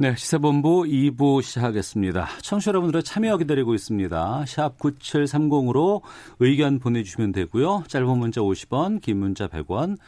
네, 0.00 0.14
시사본부 0.14 0.84
2부 0.84 1.42
시작하겠습니다. 1.42 2.28
청취자 2.42 2.68
여러분들의 2.68 3.02
참여 3.02 3.36
기다리고 3.36 3.74
있습니다. 3.74 4.44
샵 4.46 4.78
9730으로 4.78 6.02
의견 6.38 6.78
보내주시면 6.78 7.32
되고요. 7.32 7.82
짧은 7.88 8.16
문자 8.16 8.40
50원, 8.40 9.00
긴 9.02 9.16
문자 9.16 9.48
100원, 9.48 9.98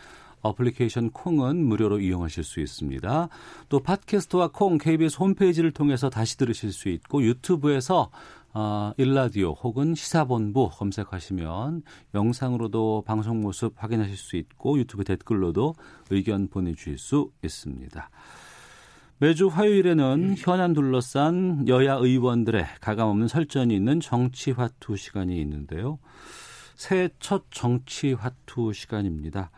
어플리케이션 0.42 1.10
콩은 1.10 1.66
무료로 1.66 1.98
이용하실 1.98 2.44
수 2.44 2.60
있습니다. 2.60 3.28
또 3.68 3.80
팟캐스트와 3.80 4.50
콩, 4.52 4.78
KBS 4.78 5.16
홈페이지를 5.18 5.72
통해서 5.72 6.08
다시 6.08 6.36
들으실 6.36 6.72
수 6.72 6.88
있고 6.88 7.24
유튜브에서 7.24 8.12
어, 8.52 8.92
일라디오 8.96 9.54
혹은 9.54 9.96
시사본부 9.96 10.70
검색하시면 10.70 11.82
영상으로도 12.14 13.02
방송 13.08 13.40
모습 13.40 13.74
확인하실 13.76 14.16
수 14.16 14.36
있고 14.36 14.78
유튜브 14.78 15.02
댓글로도 15.02 15.74
의견 16.10 16.46
보내주실 16.46 16.98
수 16.98 17.32
있습니다. 17.42 18.08
매주 19.22 19.48
화요일에는 19.48 20.36
현안 20.38 20.72
둘러싼 20.72 21.68
여야 21.68 21.92
의원들의 21.96 22.64
가감없는 22.80 23.28
설전이 23.28 23.76
있는 23.76 24.00
정치화투 24.00 24.96
시간이 24.96 25.38
있는데요. 25.42 25.98
새해 26.74 27.10
첫 27.20 27.42
정치화투 27.50 28.72
시간입니다. 28.72 29.50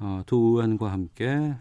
어, 0.00 0.22
두 0.26 0.36
의원과 0.36 0.90
함께 0.90 1.54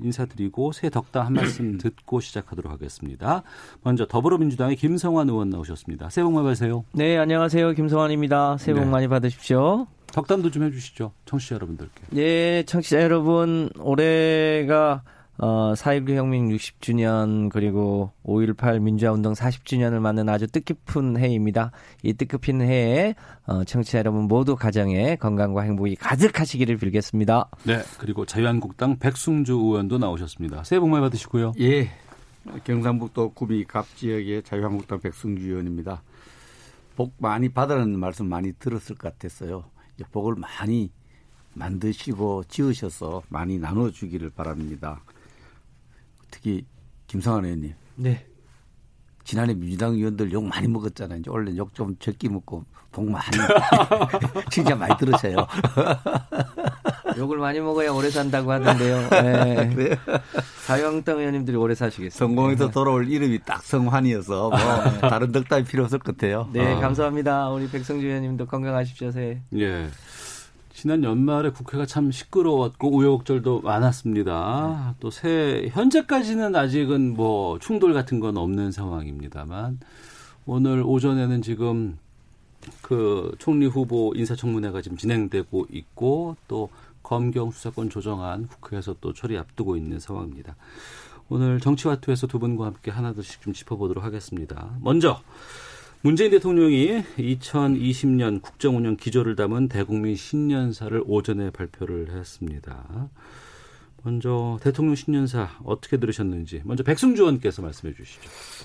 인사드리고 0.00 0.70
새해 0.70 0.90
덕담 0.90 1.26
한 1.26 1.32
말씀 1.32 1.76
듣고 1.82 2.20
시작하도록 2.20 2.72
하겠습니다. 2.72 3.42
먼저 3.82 4.06
더불어민주당의 4.06 4.76
김성환 4.76 5.28
의원 5.28 5.50
나오셨습니다. 5.50 6.08
새해 6.08 6.24
복 6.24 6.34
많이 6.34 6.44
받으세요. 6.44 6.84
네, 6.92 7.18
안녕하세요. 7.18 7.72
김성환입니다. 7.72 8.58
새해 8.58 8.76
복 8.76 8.84
네. 8.84 8.90
많이 8.90 9.08
받으십시오. 9.08 9.88
덕담도 10.06 10.52
좀 10.52 10.62
해주시죠. 10.62 11.10
청취자 11.24 11.56
여러분들께. 11.56 12.02
네, 12.10 12.62
청취자 12.62 13.02
여러분, 13.02 13.70
올해가 13.80 15.02
어, 15.44 15.72
4.19 15.74 16.14
혁명 16.14 16.50
60주년 16.50 17.48
그리고 17.48 18.12
5.18 18.24 18.78
민주화운동 18.78 19.32
40주년을 19.32 19.98
맞는 19.98 20.28
아주 20.28 20.46
뜻깊은 20.46 21.18
해입니다. 21.18 21.72
이 22.04 22.12
뜻깊은 22.12 22.60
해에 22.60 23.16
어, 23.46 23.64
청취자 23.64 23.98
여러분 23.98 24.28
모두 24.28 24.54
가정에 24.54 25.16
건강과 25.16 25.62
행복이 25.62 25.96
가득하시기를 25.96 26.76
빌겠습니다. 26.76 27.50
네, 27.64 27.82
그리고 27.98 28.24
자유한국당 28.24 29.00
백승주 29.00 29.54
의원도 29.54 29.98
나오셨습니다. 29.98 30.62
새해 30.62 30.78
복 30.78 30.90
많이 30.90 31.02
받으시고요. 31.02 31.54
예, 31.58 31.90
경상북도 32.62 33.32
구미 33.32 33.64
갑 33.64 33.84
지역의 33.96 34.44
자유한국당 34.44 35.00
백승주 35.00 35.44
의원입니다. 35.44 36.04
복 36.94 37.14
많이 37.18 37.48
받으라는 37.48 37.98
말씀 37.98 38.28
많이 38.28 38.52
들었을 38.52 38.94
것 38.94 39.12
같았어요. 39.18 39.64
복을 40.12 40.36
많이 40.36 40.92
만드시고 41.54 42.44
지으셔서 42.44 43.22
많이 43.28 43.58
나눠주기를 43.58 44.30
바랍니다. 44.30 45.00
특히 46.32 46.64
김성환 47.06 47.44
의원님. 47.44 47.74
네. 47.94 48.26
지난해 49.24 49.54
민주당 49.54 49.92
의원들 49.94 50.32
욕 50.32 50.42
많이 50.44 50.66
먹었잖아요. 50.66 51.20
이제 51.20 51.30
원래 51.30 51.56
욕 51.56 51.72
좀 51.74 51.94
적게 52.00 52.28
먹고 52.28 52.64
복 52.90 53.08
많이 53.08 53.24
진짜 54.50 54.74
많이 54.74 54.96
들으세요. 54.98 55.46
욕을 57.16 57.38
많이 57.38 57.60
먹어야 57.60 57.92
오래 57.92 58.10
산다고 58.10 58.50
하던데요. 58.50 59.08
네. 59.22 59.70
그래요? 59.74 59.96
자유한국당 60.66 61.18
의원님들이 61.18 61.56
오래 61.56 61.74
사시겠어요. 61.74 62.18
성공해서 62.18 62.70
돌아올 62.70 63.08
이름이 63.08 63.40
딱 63.44 63.62
성환이어서 63.62 64.48
뭐 64.50 64.58
네. 64.58 65.00
다른 65.00 65.30
덕담이 65.30 65.64
필요 65.64 65.84
없을 65.84 65.98
것 66.00 66.16
같아요. 66.16 66.48
네, 66.52 66.72
어. 66.74 66.80
감사합니다. 66.80 67.50
우리 67.50 67.68
백성주 67.70 68.04
의원님도 68.06 68.46
건강하십시오. 68.46 69.10
새. 69.12 69.40
예. 69.56 69.88
지난 70.82 71.04
연말에 71.04 71.50
국회가 71.50 71.86
참 71.86 72.10
시끄러웠고 72.10 72.90
우여곡절도 72.90 73.60
많았습니다. 73.60 74.88
네. 74.88 74.96
또새 74.98 75.68
현재까지는 75.70 76.56
아직은 76.56 77.14
뭐 77.14 77.56
충돌 77.60 77.94
같은 77.94 78.18
건 78.18 78.36
없는 78.36 78.72
상황입니다만 78.72 79.78
오늘 80.44 80.82
오전에는 80.84 81.40
지금 81.40 81.98
그 82.80 83.32
총리 83.38 83.66
후보 83.66 84.12
인사청문회가 84.16 84.82
지금 84.82 84.96
진행되고 84.96 85.68
있고 85.70 86.34
또 86.48 86.68
검경 87.04 87.52
수사권 87.52 87.88
조정안 87.88 88.48
국회에서 88.48 88.96
또 89.00 89.12
처리 89.12 89.38
앞두고 89.38 89.76
있는 89.76 90.00
상황입니다. 90.00 90.56
오늘 91.28 91.60
정치와투에서 91.60 92.26
두 92.26 92.40
분과 92.40 92.66
함께 92.66 92.90
하나둘씩 92.90 93.40
좀 93.40 93.52
짚어보도록 93.52 94.02
하겠습니다. 94.02 94.74
먼저 94.80 95.22
문재인 96.04 96.32
대통령이 96.32 97.04
2020년 97.16 98.42
국정운영 98.42 98.96
기조를 98.96 99.36
담은 99.36 99.68
대국민 99.68 100.16
신년사를 100.16 101.00
오전에 101.06 101.50
발표를 101.50 102.10
했습니다. 102.10 103.08
먼저 104.02 104.58
대통령 104.60 104.96
신년사 104.96 105.60
어떻게 105.62 105.98
들으셨는지 105.98 106.62
먼저 106.64 106.82
백승주 106.82 107.22
의원께서 107.22 107.62
말씀해 107.62 107.94
주시죠. 107.94 108.20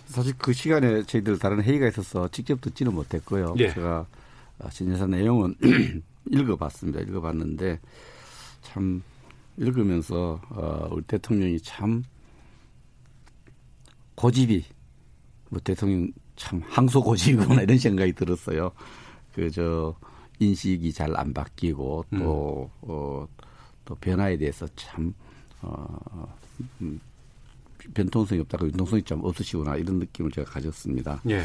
사실 0.08 0.34
그 0.40 0.52
시간에 0.52 1.04
저희들 1.04 1.38
다른 1.38 1.62
회의가 1.62 1.88
있어서 1.90 2.28
직접 2.30 2.60
듣지는 2.60 2.96
못했고요. 2.96 3.54
예. 3.60 3.72
제가 3.72 4.08
신년사 4.72 5.06
내용은 5.06 5.54
읽어봤습니다. 6.32 7.02
읽어봤는데 7.02 7.80
참 8.64 9.04
읽으면서 9.58 10.42
어, 10.50 10.90
우리 10.92 11.04
대통령이 11.04 11.60
참 11.60 12.04
고집이 14.16 14.66
뭐 15.50 15.62
대통령 15.64 16.12
참 16.38 16.62
항소고지구나 16.70 17.64
이런 17.64 17.78
생각이 17.78 18.14
들었어요. 18.14 18.72
그 19.36 19.52
저 19.52 19.94
인식이 20.40 20.94
잘 20.94 21.16
안 21.18 21.34
바뀌고 21.34 22.06
또 22.12 22.70
음. 22.84 22.88
어, 22.90 23.28
또 23.86 23.96
변화에 23.96 24.38
대해서 24.38 24.68
참 24.76 25.14
어, 25.62 26.38
음, 26.82 27.00
변통성이 27.94 28.42
없다고 28.42 28.68
융통성이 28.68 29.02
좀 29.04 29.24
없으시구나 29.24 29.78
이런 29.78 29.98
느낌을 30.00 30.32
제가 30.32 30.50
가졌습니다. 30.52 31.22
예. 31.30 31.42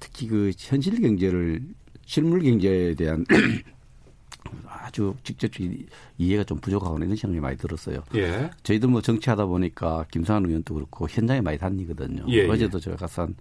특히 0.00 0.26
그 0.26 0.50
현실 0.56 1.00
경제를 1.00 1.62
실물 2.06 2.40
경제에 2.42 2.94
대한 2.94 3.24
아주 4.66 5.14
직접적인 5.24 5.86
이해가 6.18 6.44
좀 6.44 6.58
부족하거나 6.60 7.04
이런 7.04 7.16
생각이 7.16 7.40
많이 7.40 7.56
들었어요. 7.56 8.02
예. 8.14 8.50
저희들 8.62 8.88
뭐 8.88 9.00
정치하다 9.00 9.46
보니까 9.46 10.04
김상환 10.10 10.46
의원도 10.46 10.74
그렇고 10.74 11.08
현장에 11.08 11.40
많이 11.40 11.58
다니거든요. 11.58 12.24
예, 12.28 12.44
예. 12.44 12.48
어제도 12.48 12.78
제가 12.78 12.96
가서 12.96 13.22
한 13.22 13.34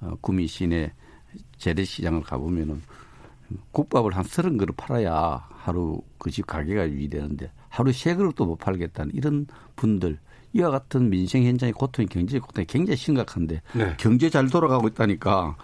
어, 0.00 0.14
구미 0.20 0.46
시내 0.46 0.92
재래시장을 1.58 2.22
가보면은 2.22 2.82
국밥을 3.72 4.16
한 4.16 4.24
서른 4.24 4.56
그릇 4.56 4.76
팔아야 4.76 5.48
하루 5.50 6.00
그 6.18 6.30
집 6.30 6.46
가게가 6.46 6.88
유지되는데 6.88 7.50
하루 7.68 7.92
세 7.92 8.14
그릇도 8.14 8.46
못 8.46 8.56
팔겠다는 8.56 9.12
이런 9.14 9.46
분들 9.76 10.18
이와 10.52 10.70
같은 10.70 11.10
민생 11.10 11.44
현장의 11.44 11.72
고통이 11.72 12.08
경제적 12.08 12.46
고통이 12.46 12.66
굉장히 12.66 12.96
심각한데 12.96 13.62
네. 13.74 13.94
경제 13.98 14.30
잘 14.30 14.48
돌아가고 14.48 14.88
있다니까 14.88 15.56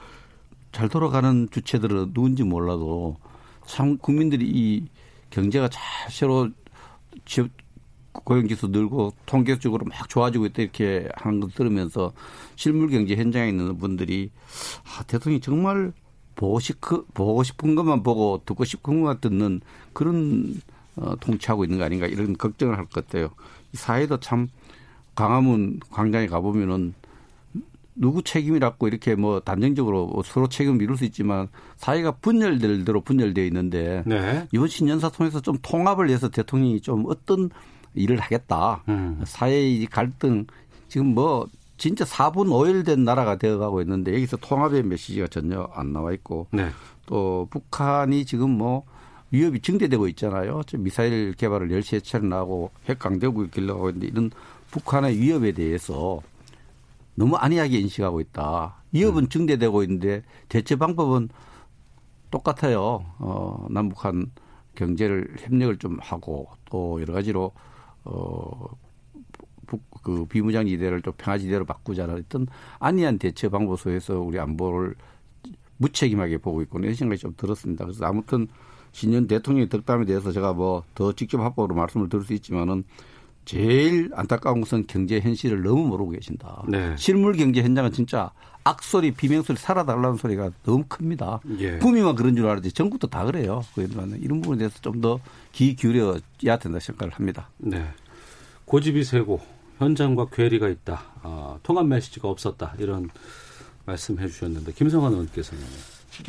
잘 0.73 0.89
돌아가는 0.89 1.49
주체들은 1.51 2.13
누군지 2.13 2.43
몰라도 2.45 3.17
참 3.67 3.97
국민들이 3.99 4.47
이 4.47 4.87
경제가 5.31 5.69
잘 5.69 5.83
새로 6.11 6.49
지역 7.25 7.49
고용지수 8.25 8.69
늘고 8.69 9.13
통계적으로 9.27 9.85
막 9.87 10.09
좋아지고 10.09 10.47
있다 10.47 10.63
이렇게 10.63 11.09
하는 11.15 11.41
걸 11.41 11.51
들으면서 11.51 12.13
실물 12.57 12.91
경제 12.91 13.17
현장에 13.17 13.49
있는 13.49 13.77
분들이 13.79 14.31
아, 14.85 15.03
대통령이 15.05 15.41
정말 15.41 15.93
보고 16.35 16.61
싶, 16.61 16.79
보고 17.15 17.43
싶은 17.43 17.75
것만 17.75 18.03
보고 18.03 18.43
듣고 18.45 18.65
싶은 18.65 19.01
것만 19.01 19.21
듣는 19.21 19.61
그런 19.93 20.61
어, 20.97 21.15
통치하고 21.17 21.65
있는 21.65 21.79
거 21.79 21.85
아닌가 21.85 22.07
이런 22.07 22.37
걱정을 22.37 22.77
할 22.77 22.85
것 22.87 23.07
같아요. 23.07 23.31
이 23.73 23.77
사회도 23.77 24.21
참 24.21 24.49
광화문 25.15 25.81
광장에 25.91 26.27
가보면은 26.27 26.95
누구 27.99 28.23
책임이라고 28.23 28.89
이렇게 28.89 29.15
뭐 29.15 29.41
단정적으로 29.41 30.07
뭐 30.07 30.23
서로 30.23 30.49
책임을 30.49 30.79
미룰 30.79 30.97
수 30.99 31.05
있지만 31.07 31.49
사회가 31.77 32.13
분열될 32.13 32.85
대로 32.85 33.01
분열되어 33.01 33.45
있는데 33.47 34.03
네. 34.07 34.47
이번 34.53 34.69
신년사 34.69 35.09
통해서 35.11 35.41
좀 35.41 35.57
통합을 35.63 36.09
위해서 36.09 36.29
대통령이 36.29 36.83
좀 36.83 37.05
어떤 37.09 37.49
일을 37.97 38.19
하겠다. 38.19 38.83
음. 38.89 39.23
사회의 39.25 39.87
갈등 39.87 40.47
지금 40.89 41.15
뭐 41.15 41.47
진짜 41.77 42.05
4분 42.05 42.49
5일 42.49 42.85
된 42.85 43.05
나라가 43.05 43.37
되어가고 43.37 43.81
있는데 43.83 44.15
여기서 44.15 44.39
통합의 44.39 44.83
메시지가 44.85 45.29
전혀 45.29 45.69
안 45.75 45.93
나와 45.93 46.13
있고 46.13 46.47
네. 46.51 46.71
또 47.07 47.47
북한이 47.51 48.25
지금 48.25 48.51
뭐 48.51 48.85
위협이 49.31 49.61
증대되고 49.61 50.09
있잖아요. 50.09 50.63
미사일 50.79 51.35
개발을 51.35 51.71
열시에 51.71 52.01
차려나고 52.01 52.71
핵 52.89 52.99
강대국이 52.99 53.51
길러가고 53.51 53.91
있는데 53.91 54.07
이런 54.07 54.31
북한의 54.71 55.19
위협에 55.19 55.53
대해서 55.53 56.23
너무 57.15 57.37
안이하게 57.37 57.79
인식하고 57.79 58.21
있다. 58.21 58.77
위협은 58.93 59.25
음. 59.25 59.29
증대되고 59.29 59.83
있는데 59.83 60.23
대체 60.49 60.77
방법은 60.77 61.29
똑같아요. 62.31 63.05
어, 63.19 63.67
남북한 63.71 64.31
경제를 64.75 65.35
협력을 65.39 65.77
좀 65.79 65.99
하고 66.01 66.49
또 66.71 67.01
여러 67.01 67.15
가지로 67.15 67.53
어, 68.07 68.69
북, 69.67 69.83
그 70.03 70.27
비무장 70.27 70.67
지대를 70.67 71.03
또 71.03 71.13
평화 71.13 71.39
지대로 71.39 71.65
바꾸자는 71.65 72.15
어떤 72.15 72.47
안이한 72.79 73.19
대처 73.19 73.49
방법 73.51 73.79
속에서 73.81 74.21
우리 74.21 74.39
안보를 74.39 74.95
무책임하게 75.79 76.39
보고 76.39 76.63
있고 76.63 76.79
이런 76.79 76.95
생각이 76.95 77.21
좀 77.21 77.35
들었습니다. 77.37 77.85
그래서 77.85 78.05
아무튼 78.07 78.49
신년 78.93 79.27
대통령의 79.27 79.69
덕담에 79.69 80.05
대해서 80.07 80.33
제가 80.33 80.53
뭐 80.55 80.85
더 80.95 81.13
직접 81.13 81.41
합법으로 81.41 81.75
말씀을 81.75 82.09
드릴 82.09 82.25
수 82.25 82.33
있지만은 82.35 82.85
제일 83.47 84.11
안타까운 84.15 84.61
것은 84.61 84.87
경제 84.87 85.19
현실을 85.21 85.63
너무 85.63 85.87
모르고 85.87 86.11
계신다. 86.11 86.63
네. 86.69 86.95
실물 86.99 87.35
경제 87.37 87.63
현장은 87.63 87.93
진짜 87.93 88.31
악소리, 88.65 89.13
비명소리, 89.13 89.57
살아달라는 89.59 90.17
소리가 90.17 90.51
너무 90.65 90.85
큽니다. 90.89 91.41
예. 91.61 91.79
구미만 91.79 92.17
그런 92.17 92.35
줄 92.37 92.47
알았지 92.49 92.73
전국도 92.73 93.07
다 93.07 93.25
그래요. 93.25 93.65
그런데 93.75 94.19
이런 94.21 94.41
부분에 94.43 94.59
대해서 94.59 94.79
좀 94.83 95.01
더 95.01 95.19
귀 95.53 95.75
기울여야 95.75 96.59
된다 96.61 96.79
생각을 96.81 97.15
합니다. 97.15 97.49
네. 97.59 97.83
고집이 98.67 99.05
세고 99.05 99.41
현장과 99.79 100.27
괴리가 100.33 100.69
있다. 100.69 101.03
아, 101.23 101.59
통합 101.63 101.87
메시지가 101.87 102.29
없었다. 102.29 102.75
이런 102.79 103.09
말씀해 103.87 104.27
주셨는데 104.27 104.73
김성환 104.73 105.13
의원께서는 105.13 105.63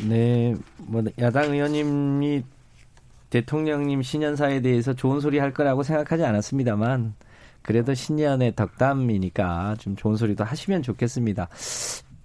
네, 0.06 0.54
뭐 0.76 1.02
야당 1.18 1.52
의원님이 1.52 2.42
대통령님 3.30 4.02
신년사에 4.02 4.60
대해서 4.60 4.94
좋은 4.94 5.20
소리 5.20 5.38
할 5.38 5.52
거라고 5.52 5.82
생각하지 5.82 6.24
않았습니다만 6.24 7.14
그래도 7.62 7.94
신년의 7.94 8.54
덕담이니까 8.56 9.76
좀 9.78 9.96
좋은 9.96 10.16
소리도 10.16 10.44
하시면 10.44 10.82
좋겠습니다. 10.82 11.48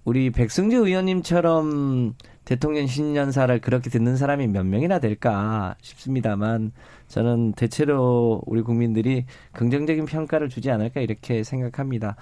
우리 0.05 0.29
백승주 0.31 0.85
의원님처럼 0.85 2.15
대통령 2.45 2.87
신년사를 2.87 3.61
그렇게 3.61 3.89
듣는 3.89 4.17
사람이 4.17 4.47
몇 4.47 4.65
명이나 4.65 4.99
될까 4.99 5.75
싶습니다만 5.81 6.73
저는 7.07 7.53
대체로 7.53 8.41
우리 8.45 8.61
국민들이 8.61 9.25
긍정적인 9.53 10.05
평가를 10.05 10.49
주지 10.49 10.71
않을까 10.71 10.99
이렇게 10.99 11.43
생각합니다. 11.43 12.17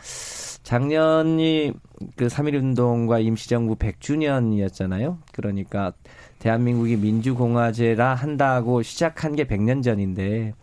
작년이 0.63 1.73
그 2.15 2.27
3.1 2.27 2.55
운동과 2.55 3.19
임시정부 3.19 3.75
100주년이었잖아요. 3.77 5.17
그러니까 5.31 5.93
대한민국이 6.41 6.97
민주공화제라 6.97 8.15
한다고 8.15 8.81
시작한 8.81 9.35
게 9.35 9.45
100년 9.45 9.83
전인데 9.83 10.53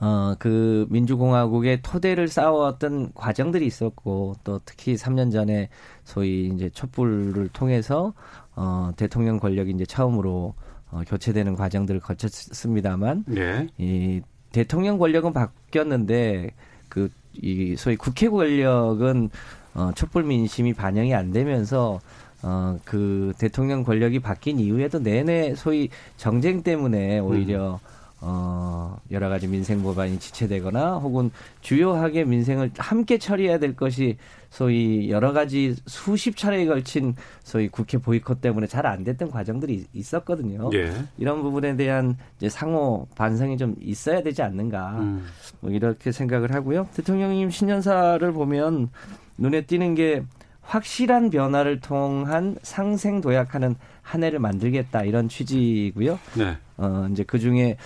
어, 0.00 0.34
그 0.38 0.86
민주공화국의 0.90 1.82
토대를 1.82 2.28
쌓아왔던 2.28 3.12
과정들이 3.14 3.66
있었고 3.66 4.36
또 4.44 4.60
특히 4.64 4.94
3년 4.94 5.32
전에 5.32 5.68
소위 6.04 6.50
이제 6.54 6.68
촛불을 6.70 7.48
통해서 7.48 8.12
어, 8.54 8.90
대통령 8.96 9.38
권력이 9.38 9.70
이제 9.70 9.86
처음으로 9.86 10.54
어, 10.90 11.00
교체되는 11.06 11.54
과정들을 11.54 12.00
거쳤습니다만 12.00 13.24
네. 13.26 13.68
이 13.78 14.20
대통령 14.52 14.98
권력은 14.98 15.32
바뀌었는데 15.32 16.50
그 16.88 17.08
이 17.42 17.76
소위 17.76 17.96
국회 17.96 18.28
권력은 18.28 19.30
어, 19.74 19.92
촛불 19.94 20.24
민심이 20.24 20.72
반영이 20.72 21.14
안 21.14 21.30
되면서 21.30 22.00
어, 22.42 22.78
그 22.84 23.32
대통령 23.38 23.82
권력이 23.82 24.20
바뀐 24.20 24.58
이후에도 24.58 24.98
내내 24.98 25.54
소위 25.54 25.88
정쟁 26.16 26.62
때문에 26.62 27.18
오히려 27.18 27.80
음. 27.82 27.98
어, 28.20 28.98
여러 29.12 29.28
가지 29.28 29.46
민생 29.46 29.80
법안이 29.82 30.18
지체되거나 30.18 30.96
혹은 30.96 31.30
주요하게 31.60 32.24
민생을 32.24 32.72
함께 32.76 33.16
처리해야 33.16 33.58
될 33.58 33.76
것이 33.76 34.16
소위 34.50 35.08
여러 35.10 35.32
가지 35.32 35.76
수십 35.86 36.36
차례에 36.36 36.66
걸친 36.66 37.14
소위 37.44 37.68
국회 37.68 37.98
보이콧 37.98 38.40
때문에 38.40 38.66
잘 38.66 38.86
안 38.86 39.04
됐던 39.04 39.30
과정들이 39.30 39.86
있었거든요. 39.92 40.70
예. 40.74 40.92
이런 41.18 41.42
부분에 41.42 41.76
대한 41.76 42.16
이제 42.38 42.48
상호 42.48 43.06
반성이 43.14 43.56
좀 43.56 43.76
있어야 43.80 44.22
되지 44.22 44.42
않는가. 44.42 44.98
음. 44.98 45.26
뭐 45.60 45.70
이렇게 45.70 46.10
생각을 46.10 46.54
하고요. 46.54 46.88
대통령님 46.94 47.50
신년사를 47.50 48.32
보면 48.32 48.88
눈에 49.36 49.60
띄는 49.60 49.94
게 49.94 50.24
확실한 50.68 51.30
변화를 51.30 51.80
통한 51.80 52.56
상생 52.62 53.22
도약하는 53.22 53.74
한 54.02 54.22
해를 54.22 54.38
만들겠다 54.38 55.02
이런 55.02 55.28
취지고요. 55.28 56.18
네. 56.36 56.56
어 56.76 57.08
이제 57.10 57.24
그 57.24 57.38
중에 57.38 57.76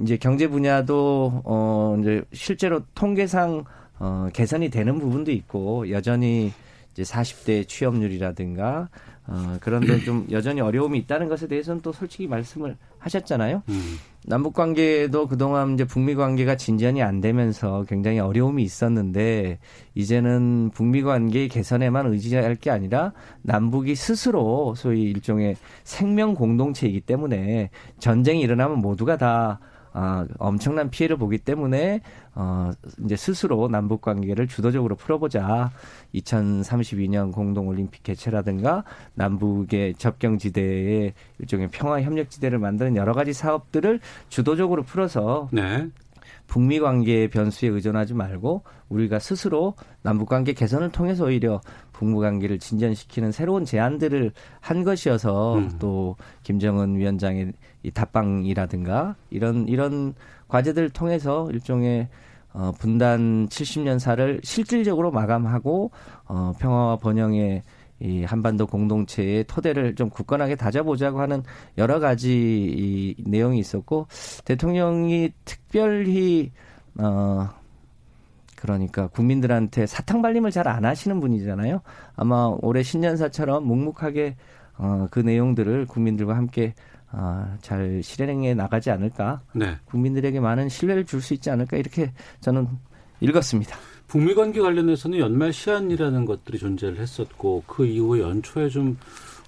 이제 0.00 0.16
경제 0.18 0.46
분야도 0.46 1.42
어 1.44 1.96
이제 2.00 2.22
실제로 2.32 2.82
통계상 2.94 3.64
어 3.98 4.28
개선이 4.32 4.68
되는 4.68 4.98
부분도 4.98 5.32
있고 5.32 5.90
여전히 5.90 6.52
이제 6.92 7.02
40대 7.02 7.66
취업률이라든가 7.66 8.90
어 9.32 9.56
그런데 9.60 10.00
좀 10.00 10.26
여전히 10.32 10.60
어려움이 10.60 10.98
있다는 10.98 11.28
것에 11.28 11.46
대해서는 11.46 11.82
또 11.82 11.92
솔직히 11.92 12.26
말씀을 12.26 12.76
하셨잖아요. 12.98 13.62
음. 13.68 13.96
남북 14.26 14.54
관계도 14.54 15.28
그동안 15.28 15.74
이제 15.74 15.84
북미 15.84 16.14
관계가 16.14 16.56
진전이 16.56 17.00
안 17.02 17.20
되면서 17.20 17.84
굉장히 17.88 18.18
어려움이 18.18 18.62
있었는데 18.62 19.60
이제는 19.94 20.72
북미 20.74 21.02
관계 21.02 21.46
개선에만 21.46 22.06
의지할 22.12 22.56
게 22.56 22.70
아니라 22.70 23.12
남북이 23.42 23.94
스스로 23.94 24.74
소위 24.74 25.04
일종의 25.04 25.56
생명 25.84 26.34
공동체이기 26.34 27.00
때문에 27.02 27.70
전쟁이 27.98 28.40
일어나면 28.40 28.78
모두가 28.78 29.16
다 29.16 29.60
아, 29.92 30.26
엄청난 30.38 30.90
피해를 30.90 31.16
보기 31.16 31.38
때문에 31.38 32.00
어, 32.34 32.70
이제 33.04 33.16
스스로 33.16 33.68
남북 33.68 34.00
관계를 34.02 34.46
주도적으로 34.48 34.94
풀어보자. 34.96 35.70
2032년 36.14 37.32
공동올림픽 37.32 38.02
개최라든가 38.02 38.84
남북의 39.14 39.94
접경지대에 39.94 41.12
일종의 41.38 41.68
평화 41.72 42.00
협력지대를 42.02 42.58
만드는 42.58 42.96
여러 42.96 43.12
가지 43.12 43.32
사업들을 43.32 44.00
주도적으로 44.28 44.82
풀어서 44.82 45.48
네. 45.52 45.88
북미 46.50 46.80
관계의 46.80 47.28
변수에 47.28 47.68
의존하지 47.68 48.14
말고 48.14 48.64
우리가 48.88 49.20
스스로 49.20 49.74
남북 50.02 50.28
관계 50.28 50.52
개선을 50.52 50.90
통해서 50.90 51.26
오히려 51.26 51.60
북미 51.92 52.18
관계를 52.18 52.58
진전시키는 52.58 53.30
새로운 53.30 53.64
제안들을 53.64 54.32
한 54.58 54.82
것이어서 54.82 55.58
음. 55.58 55.70
또 55.78 56.16
김정은 56.42 56.96
위원장의 56.96 57.52
이 57.84 57.90
답방이라든가 57.92 59.14
이런 59.30 59.68
이런 59.68 60.14
과제들을 60.48 60.90
통해서 60.90 61.48
일종의 61.52 62.08
어, 62.52 62.72
분단 62.76 63.46
70년사를 63.48 64.44
실질적으로 64.44 65.12
마감하고 65.12 65.92
어, 66.26 66.52
평화와 66.58 66.96
번영의 66.96 67.62
이 68.00 68.24
한반도 68.24 68.66
공동체의 68.66 69.44
토대를 69.44 69.94
좀 69.94 70.08
굳건하게 70.10 70.56
다져보자고 70.56 71.20
하는 71.20 71.42
여러 71.78 72.00
가지 72.00 72.30
이 72.32 73.14
내용이 73.28 73.58
있었고 73.58 74.06
대통령이 74.44 75.32
특별히 75.44 76.50
어 76.98 77.48
그러니까 78.56 79.08
국민들한테 79.08 79.86
사탕 79.86 80.22
발림을 80.22 80.50
잘 80.50 80.68
안 80.68 80.84
하시는 80.84 81.18
분이잖아요. 81.20 81.80
아마 82.16 82.54
올해 82.62 82.82
신년사처럼 82.82 83.64
묵묵하게 83.66 84.36
어, 84.78 85.06
그 85.10 85.20
내용들을 85.20 85.86
국민들과 85.86 86.36
함께 86.36 86.74
아, 87.10 87.56
잘 87.60 88.02
실행해 88.02 88.54
나가지 88.54 88.90
않을까. 88.90 89.40
네. 89.54 89.76
국민들에게 89.86 90.38
많은 90.40 90.68
신뢰를 90.68 91.04
줄 91.04 91.20
수 91.20 91.34
있지 91.34 91.50
않을까 91.50 91.76
이렇게 91.76 92.12
저는 92.40 92.68
읽었습니다. 93.20 93.76
북미 94.10 94.34
관계 94.34 94.60
관련해서는 94.60 95.20
연말 95.20 95.52
시한이라는 95.52 96.24
것들이 96.24 96.58
존재를 96.58 96.98
했었고 96.98 97.62
그 97.68 97.86
이후에 97.86 98.22
연초에 98.22 98.68
좀 98.68 98.98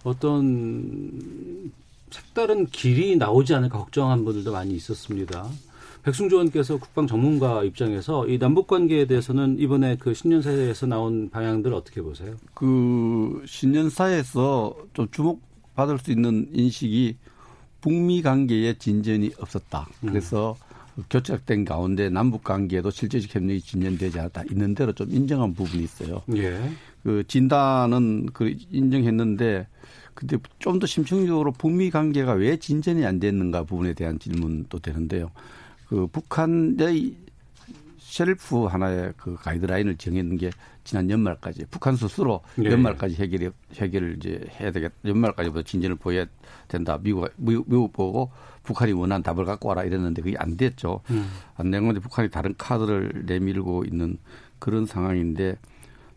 어떤 0.05 1.73
색다른 2.11 2.67
길이 2.67 3.17
나오지 3.17 3.55
않을까 3.55 3.79
걱정한 3.79 4.25
분들도 4.25 4.53
많이 4.53 4.75
있었습니다. 4.75 5.49
백승조 6.05 6.37
의원께서 6.37 6.77
국방 6.79 7.09
전문가 7.09 7.65
입장에서 7.65 8.29
이 8.29 8.39
남북 8.39 8.69
관계에 8.69 9.07
대해서는 9.07 9.59
이번에 9.59 9.97
그 9.99 10.15
신년사에서 10.15 10.87
나온 10.87 11.29
방향들 11.29 11.75
어떻게 11.75 12.01
보세요? 12.01 12.37
그 12.55 13.43
신년사에서 13.45 14.77
좀 14.95 15.09
주목받을 15.11 15.99
수 15.99 16.13
있는 16.13 16.49
인식이 16.53 17.17
북미 17.81 18.23
관계에 18.23 18.75
진전이 18.79 19.33
없었다. 19.41 19.89
음. 20.05 20.11
그래서 20.11 20.57
음. 20.57 20.72
교착된 21.09 21.65
가운데 21.65 22.09
남북 22.11 22.45
관계에도 22.45 22.91
실제적 22.91 23.35
협력이 23.35 23.61
진전되지 23.61 24.19
않았다. 24.19 24.45
있는 24.51 24.75
대로 24.75 24.93
좀 24.93 25.11
인정한 25.11 25.55
부분이 25.55 25.83
있어요. 25.83 26.23
예. 26.37 26.71
그 27.03 27.25
진단은 27.27 28.27
그 28.33 28.55
인정했는데 28.71 29.67
근데 30.15 30.37
좀 30.59 30.79
더 30.79 30.87
심층적으로 30.87 31.53
북미 31.53 31.91
관계가 31.91 32.33
왜 32.33 32.57
진전이 32.57 33.07
안 33.07 33.19
됐는가 33.19 33.65
부분에 33.65 33.95
대한 33.95 34.19
질문도 34.19 34.79
되는데요. 34.81 35.31
그 35.89 36.07
북한의 36.07 37.17
셀프 37.99 38.65
하나의 38.65 39.15
그 39.17 39.35
가이드라인을 39.37 39.97
정했는 39.97 40.37
게 40.37 40.51
지난 40.85 41.09
연말까지 41.09 41.67
북한 41.71 41.97
스스로 41.97 42.43
네. 42.57 42.71
연말까지 42.71 43.15
해결이 43.15 43.51
해결을 43.75 44.17
이제 44.19 44.45
해야 44.61 44.71
되겠다. 44.71 44.95
연말까지부터 45.05 45.63
진전을 45.63 45.97
보여야 45.97 46.27
된다. 46.69 46.99
미국, 47.01 47.31
미국 47.37 47.93
보고 47.93 48.31
북한이 48.63 48.93
원하는 48.93 49.23
답을 49.23 49.45
갖고 49.45 49.69
와라 49.69 49.85
이랬는데 49.85 50.23
그게 50.23 50.37
안 50.39 50.57
됐죠. 50.57 51.01
음. 51.11 51.29
안된 51.57 51.85
건데 51.85 52.01
북한이 52.01 52.31
다른 52.31 52.55
카드를 52.57 53.25
내밀고 53.27 53.85
있는 53.85 54.19
그런 54.59 54.87
상황인데 54.87 55.57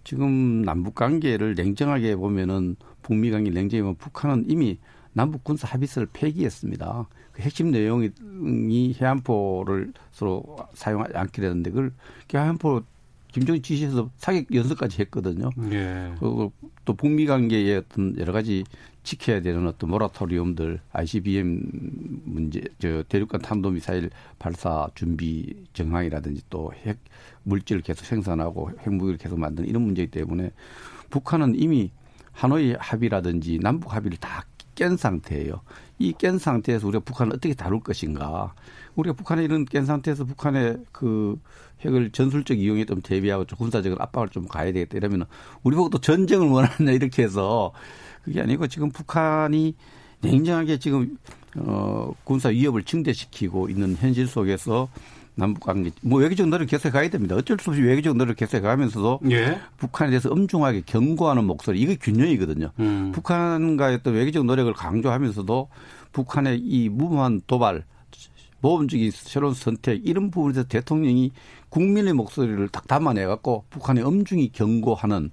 지금 0.04 0.62
남북 0.62 0.96
관계를 0.96 1.56
냉정하게 1.56 2.16
보면은 2.16 2.76
북미 3.02 3.32
관계 3.32 3.50
냉정히 3.50 3.82
보면 3.82 3.96
북한은 3.96 4.46
이미 4.48 4.80
남북 5.14 5.44
군사 5.44 5.68
합의서를 5.68 6.10
폐기했습니다. 6.14 7.08
그 7.32 7.42
핵심 7.42 7.72
내용이 7.72 8.12
해안포를 9.00 9.94
서로 10.12 10.58
사용하지 10.74 11.16
않게 11.16 11.42
되는데 11.42 11.72
그걸 11.72 11.92
해안포 12.34 12.84
김정일 13.36 13.62
지시에서 13.62 14.10
사격 14.16 14.46
연습까지 14.56 15.02
했거든요. 15.02 15.50
예. 15.70 16.14
그리고 16.20 16.54
또 16.86 16.94
북미 16.94 17.26
관계의 17.26 17.80
어떤 17.80 18.18
여러 18.18 18.32
가지 18.32 18.64
지켜야 19.04 19.42
되는 19.42 19.68
어떤 19.68 19.90
모라토리움들, 19.90 20.80
ICBM 20.94 22.22
문제, 22.24 22.64
저 22.80 23.04
대륙간 23.04 23.42
탄도미사일 23.42 24.10
발사 24.40 24.88
준비 24.96 25.54
정황이라든지 25.74 26.44
또 26.50 26.72
핵 26.86 26.98
물질을 27.44 27.82
계속 27.82 28.06
생산하고 28.06 28.72
핵무기를 28.80 29.18
계속 29.18 29.38
만드는 29.38 29.68
이런 29.68 29.82
문제이기 29.82 30.12
때문에 30.12 30.52
북한은 31.10 31.56
이미 31.58 31.92
하노이 32.32 32.76
합의라든지 32.80 33.60
남북 33.62 33.94
합의를 33.94 34.18
다 34.18 34.46
깬 34.76 34.98
상태예요. 34.98 35.62
이 36.00 36.12
깬 36.12 36.38
상태에서 36.38 36.86
우리가 36.88 37.02
북한을 37.06 37.34
어떻게 37.34 37.54
다룰 37.54 37.80
것인가. 37.80 38.54
우리가 38.96 39.16
북한에 39.16 39.42
이런 39.46 39.64
깬 39.64 39.86
상태에서 39.86 40.26
북한의 40.26 40.84
그 40.92 41.40
핵을 41.86 42.12
전술적 42.12 42.60
이용에 42.60 42.86
좀 42.86 43.02
대비하고 43.02 43.46
좀 43.46 43.58
군사적인 43.58 43.98
압박을 44.00 44.30
좀 44.30 44.48
가야 44.48 44.72
되겠다 44.72 44.98
이러면 44.98 45.26
우리 45.64 45.76
보고 45.76 45.90
또 45.90 46.00
전쟁을 46.00 46.48
원하느냐 46.48 46.92
이렇게 46.92 47.24
해서 47.24 47.72
그게 48.24 48.42
아니고 48.42 48.68
지금 48.68 48.90
북한이 48.90 49.76
냉정하게 50.22 50.80
지금 50.80 51.18
어 51.58 52.12
군사 52.24 52.50
위협을 52.50 52.84
증대시키고 52.84 53.70
있는 53.70 53.96
현실 53.96 54.28
속에서 54.28 54.90
남북 55.36 55.66
관계 55.66 55.92
뭐 56.02 56.20
외교적 56.20 56.48
노력을 56.48 56.66
계속 56.66 56.92
가야 56.92 57.10
됩니다. 57.10 57.36
어쩔 57.36 57.58
수 57.60 57.70
없이 57.70 57.82
외교적 57.82 58.16
노력을 58.16 58.36
계속 58.36 58.62
가면서도 58.62 59.20
예. 59.32 59.60
북한에 59.78 60.10
대해서 60.10 60.30
엄중하게 60.30 60.84
경고하는 60.86 61.44
목소리 61.44 61.80
이게 61.82 61.96
균형이거든요. 61.96 62.72
음. 62.80 63.12
북한과의 63.14 63.96
어떤 63.98 64.14
외교적 64.14 64.46
노력을 64.46 64.72
강조하면서도 64.74 65.70
북한의 66.14 66.60
이 66.60 66.90
무모한 66.90 67.42
도발 67.48 67.84
모범적인 68.62 69.12
새로운 69.12 69.54
선택 69.54 70.08
이런 70.08 70.32
부분에서 70.32 70.64
대통령이 70.64 71.32
국민의 71.70 72.14
목소리를 72.14 72.68
딱 72.70 72.88
담아내 72.88 73.26
갖고 73.26 73.66
북한에 73.70 74.02
엄중히 74.02 74.50
경고하는 74.52 75.32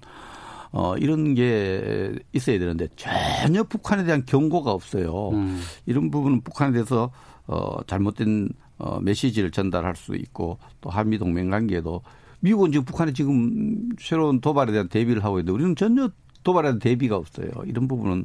어, 0.73 0.97
이런 0.97 1.35
게 1.35 2.15
있어야 2.33 2.59
되는데 2.59 2.89
전혀 2.97 3.63
북한에 3.63 4.05
대한 4.05 4.25
경고가 4.25 4.71
없어요. 4.73 5.31
음. 5.31 5.61
이런 5.87 6.11
부분은 6.11 6.41
북한에 6.41 6.73
대해서 6.73 7.11
어, 7.47 7.83
잘못된 7.87 8.49
어, 8.79 9.01
메시지를 9.01 9.51
전달할 9.51 9.95
수 9.97 10.17
있고 10.17 10.59
또 10.81 10.91
한미 10.91 11.19
동맹 11.19 11.51
관계도 11.51 12.03
미국은 12.41 12.73
지금 12.73 12.85
북한에 12.85 13.13
지금 13.13 13.91
새로운 14.01 14.41
도발에 14.41 14.73
대한 14.73 14.89
대비를 14.89 15.23
하고 15.25 15.39
있는데 15.39 15.53
우리는 15.53 15.77
전혀 15.77 16.11
도발에 16.43 16.65
대한 16.69 16.79
대비가 16.81 17.17
없어요. 17.17 17.51
이런 17.67 17.87
부분은 17.87 18.25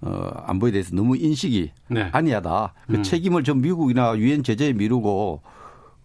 어, 0.00 0.30
안보에 0.46 0.70
대해서 0.70 0.94
너무 0.94 1.16
인식이 1.16 1.70
네. 1.88 2.08
아니하다. 2.12 2.74
그 2.86 2.96
음. 2.96 3.02
책임을 3.02 3.44
전 3.44 3.60
미국이나 3.60 4.16
유엔 4.18 4.42
제재에 4.42 4.72
미루고 4.72 5.40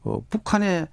어, 0.04 0.22
북한의 0.30 0.88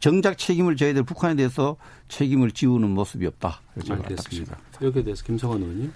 정작 0.00 0.36
책임을 0.36 0.76
져야 0.76 0.92
될 0.92 1.02
북한에 1.02 1.34
대해서 1.34 1.76
책임을 2.08 2.50
지우는 2.50 2.90
모습이 2.90 3.26
없다. 3.26 3.60
알겠습니다. 3.88 4.56
여기에 4.82 5.04
대해서 5.04 5.24
김성환 5.24 5.60
의원님. 5.62 5.92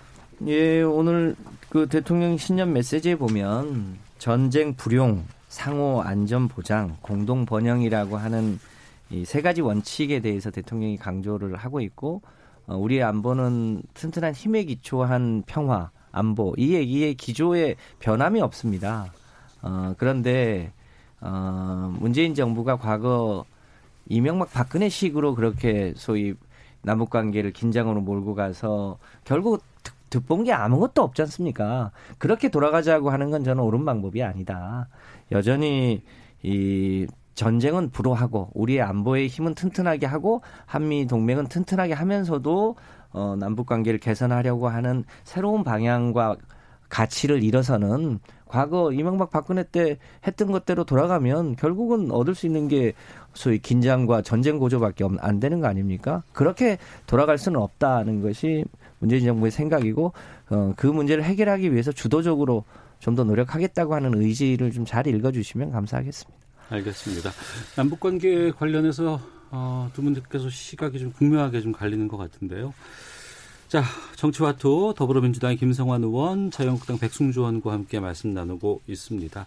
예, 0.46 0.82
오늘 0.82 1.34
그 1.68 1.88
대통령 1.88 2.36
신년 2.36 2.72
메시지에 2.72 3.16
보면 3.16 3.98
전쟁 4.18 4.74
불용, 4.74 5.24
상호 5.48 6.00
안전 6.02 6.48
보장, 6.48 6.96
공동 7.02 7.44
번영이라고 7.44 8.16
하는 8.16 8.58
이 9.10 9.24
세 9.24 9.40
가지 9.40 9.60
원칙에 9.62 10.20
대해서 10.20 10.50
대통령이 10.50 10.98
강조를 10.98 11.56
하고 11.56 11.80
있고 11.80 12.22
어, 12.66 12.76
우리의 12.76 13.02
안보는 13.02 13.82
튼튼한 13.94 14.34
힘에 14.34 14.64
기초한 14.64 15.42
평화, 15.46 15.90
안보 16.12 16.54
이 16.56 16.74
얘기의 16.74 17.14
기조에 17.14 17.76
변함이 17.98 18.40
없습니다. 18.40 19.12
어, 19.62 19.94
그런데 19.98 20.72
어, 21.20 21.94
문재인 21.98 22.34
정부가 22.34 22.76
과거 22.76 23.44
이명박 24.06 24.52
박근혜 24.52 24.88
식으로 24.88 25.34
그렇게 25.34 25.92
소위 25.96 26.34
남북 26.82 27.10
관계를 27.10 27.52
긴장으로 27.52 28.00
몰고 28.00 28.34
가서 28.34 28.98
결국 29.24 29.62
득본 30.10 30.44
게 30.44 30.52
아무것도 30.52 31.02
없지 31.02 31.22
않습니까? 31.22 31.90
그렇게 32.16 32.48
돌아가자고 32.48 33.10
하는 33.10 33.30
건 33.30 33.44
저는 33.44 33.62
옳은 33.62 33.84
방법이 33.84 34.22
아니다. 34.22 34.88
여전히 35.32 36.02
이 36.42 37.06
전쟁은 37.34 37.90
불허하고 37.90 38.50
우리의 38.54 38.80
안보의 38.80 39.28
힘은 39.28 39.54
튼튼하게 39.54 40.06
하고 40.06 40.42
한미 40.66 41.06
동맹은 41.06 41.48
튼튼하게 41.48 41.92
하면서도 41.92 42.76
어 43.12 43.36
남북 43.38 43.66
관계를 43.66 43.98
개선하려고 44.00 44.68
하는 44.68 45.04
새로운 45.24 45.64
방향과 45.64 46.36
가치를 46.88 47.42
잃어서는 47.42 48.18
과거 48.46 48.92
이명박 48.92 49.30
박근혜 49.30 49.62
때 49.62 49.98
했던 50.26 50.50
것대로 50.50 50.84
돌아가면 50.84 51.56
결국은 51.56 52.10
얻을 52.10 52.34
수 52.34 52.46
있는 52.46 52.66
게 52.66 52.94
소위 53.34 53.58
긴장과 53.58 54.22
전쟁 54.22 54.58
고조밖에 54.58 55.04
안 55.20 55.38
되는 55.38 55.60
거 55.60 55.66
아닙니까? 55.66 56.22
그렇게 56.32 56.78
돌아갈 57.06 57.36
수는 57.36 57.60
없다는 57.60 58.22
것이 58.22 58.64
문재인 59.00 59.24
정부의 59.24 59.50
생각이고 59.50 60.12
어, 60.50 60.72
그 60.76 60.86
문제를 60.86 61.24
해결하기 61.24 61.72
위해서 61.72 61.92
주도적으로 61.92 62.64
좀 63.00 63.14
더 63.14 63.22
노력하겠다고 63.22 63.94
하는 63.94 64.14
의지를 64.20 64.72
좀 64.72 64.84
잘 64.84 65.06
읽어주시면 65.06 65.70
감사하겠습니다. 65.70 66.38
알겠습니다. 66.70 67.30
남북 67.76 68.00
관계 68.00 68.50
관련해서 68.50 69.20
어, 69.50 69.90
두 69.94 70.02
분께서 70.02 70.50
시각이 70.50 70.98
좀 70.98 71.12
극명하게 71.12 71.60
좀 71.60 71.72
갈리는 71.72 72.06
것 72.08 72.16
같은데요. 72.16 72.74
자, 73.68 73.84
정치와투 74.16 74.94
더불어민주당의 74.96 75.58
김성환 75.58 76.02
의원, 76.02 76.50
자유한국당 76.50 76.98
백승주 76.98 77.40
의원과 77.40 77.72
함께 77.72 78.00
말씀 78.00 78.32
나누고 78.32 78.82
있습니다. 78.86 79.46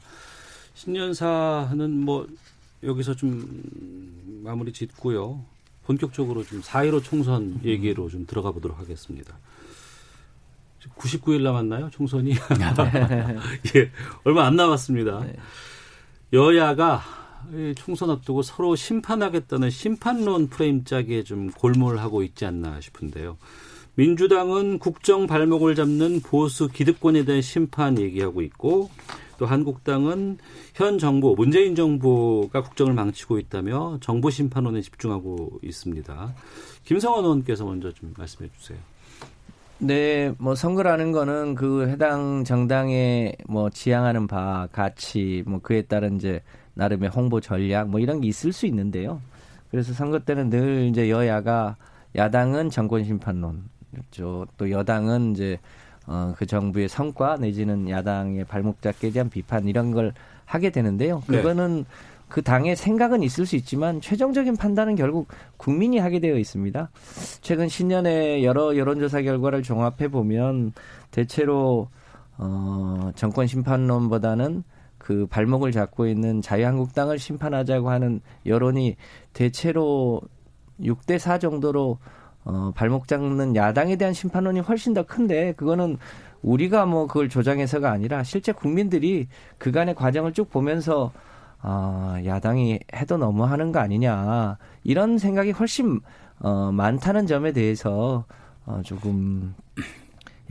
신년사는 0.75 1.91
뭐 1.99 2.27
여기서 2.83 3.15
좀 3.15 3.63
마무리 4.43 4.71
짓고요. 4.73 5.43
본격적으로 5.85 6.43
좀 6.43 6.61
4.15 6.61 7.03
총선 7.03 7.59
얘기로 7.63 8.09
좀 8.09 8.25
들어가 8.25 8.51
보도록 8.51 8.79
하겠습니다. 8.79 9.35
99일 10.97 11.41
남았나요? 11.41 11.89
총선이? 11.91 12.33
예, 13.75 13.91
얼마 14.23 14.45
안 14.45 14.55
남았습니다. 14.55 15.19
네. 15.21 15.35
여야가 16.33 17.20
총선 17.75 18.09
앞두고 18.09 18.41
서로 18.41 18.75
심판하겠다는 18.75 19.69
심판론 19.69 20.47
프레임 20.47 20.83
짝에 20.83 21.23
좀 21.23 21.51
골몰하고 21.51 22.23
있지 22.23 22.45
않나 22.45 22.81
싶은데요. 22.81 23.37
민주당은 23.95 24.79
국정 24.79 25.27
발목을 25.27 25.75
잡는 25.75 26.21
보수 26.21 26.69
기득권에 26.69 27.25
대한 27.25 27.41
심판 27.41 27.99
얘기하고 27.99 28.41
있고 28.41 28.89
또 29.37 29.45
한국당은 29.45 30.37
현 30.75 30.97
정부 30.97 31.33
문재인 31.35 31.75
정부가 31.75 32.61
국정을 32.61 32.93
망치고 32.93 33.39
있다며 33.39 33.97
정부 33.99 34.31
심판론에 34.31 34.81
집중하고 34.81 35.59
있습니다. 35.63 36.33
김성원 36.85 37.25
의원께서 37.25 37.65
먼저 37.65 37.91
좀 37.91 38.13
말씀해 38.17 38.49
주세요. 38.57 38.77
네, 39.79 40.31
뭐 40.37 40.53
선거라는 40.53 41.11
거는 41.11 41.55
그 41.55 41.87
해당 41.87 42.43
정당의 42.43 43.35
뭐 43.47 43.71
지향하는 43.71 44.27
바, 44.27 44.67
가치, 44.71 45.43
뭐 45.47 45.59
그에 45.59 45.81
따른 45.81 46.17
이제 46.17 46.43
나름의 46.73 47.09
홍보 47.09 47.39
전략 47.41 47.89
뭐 47.89 47.99
이런 47.99 48.21
게 48.21 48.27
있을 48.27 48.53
수 48.53 48.65
있는데요. 48.65 49.21
그래서 49.69 49.93
선거 49.93 50.19
때는 50.19 50.49
늘 50.49 50.87
이제 50.87 51.09
여야가 51.09 51.77
야당은 52.15 52.69
정권 52.69 53.03
심판론, 53.03 53.63
또 54.57 54.69
여당은 54.69 55.31
이제 55.31 55.59
어, 56.07 56.33
그 56.37 56.45
정부의 56.45 56.89
성과 56.89 57.37
내지는 57.37 57.89
야당의 57.89 58.45
발목 58.45 58.81
잡기에 58.81 59.11
대한 59.11 59.29
비판 59.29 59.67
이런 59.67 59.91
걸 59.91 60.13
하게 60.45 60.69
되는데요. 60.71 61.23
네. 61.27 61.37
그거는 61.37 61.77
네. 61.77 61.85
그 62.27 62.41
당의 62.41 62.75
생각은 62.75 63.23
있을 63.23 63.45
수 63.45 63.55
있지만 63.57 63.99
최종적인 63.99 64.55
판단은 64.55 64.95
결국 64.95 65.27
국민이 65.57 65.99
하게 65.99 66.19
되어 66.19 66.37
있습니다. 66.37 66.89
최근 67.41 67.67
신년에 67.67 68.43
여러 68.43 68.75
여론조사 68.77 69.21
결과를 69.21 69.63
종합해 69.63 70.07
보면 70.07 70.71
대체로 71.11 71.89
어, 72.37 73.11
정권 73.15 73.47
심판론보다는 73.47 74.63
그 75.01 75.25
발목을 75.25 75.71
잡고 75.71 76.05
있는 76.05 76.43
자유한국당을 76.43 77.17
심판하자고 77.17 77.89
하는 77.89 78.21
여론이 78.45 78.97
대체로 79.33 80.21
6대 80.79 81.17
4 81.17 81.39
정도로 81.39 81.97
어, 82.43 82.71
발목 82.75 83.07
잡는 83.07 83.55
야당에 83.55 83.95
대한 83.95 84.13
심판론이 84.13 84.59
훨씬 84.59 84.93
더 84.93 85.03
큰데 85.03 85.53
그거는 85.53 85.97
우리가 86.43 86.85
뭐 86.85 87.07
그걸 87.07 87.29
조장해서가 87.29 87.91
아니라 87.91 88.23
실제 88.23 88.51
국민들이 88.51 89.27
그간의 89.57 89.95
과정을 89.95 90.33
쭉 90.33 90.51
보면서 90.51 91.11
어, 91.63 92.17
야당이 92.23 92.79
해도 92.93 93.17
너무 93.17 93.43
하는 93.45 93.71
거 93.71 93.79
아니냐 93.79 94.59
이런 94.83 95.17
생각이 95.17 95.49
훨씬 95.49 95.99
어, 96.39 96.71
많다는 96.71 97.25
점에 97.25 97.53
대해서 97.53 98.25
어, 98.67 98.81
조금 98.83 99.55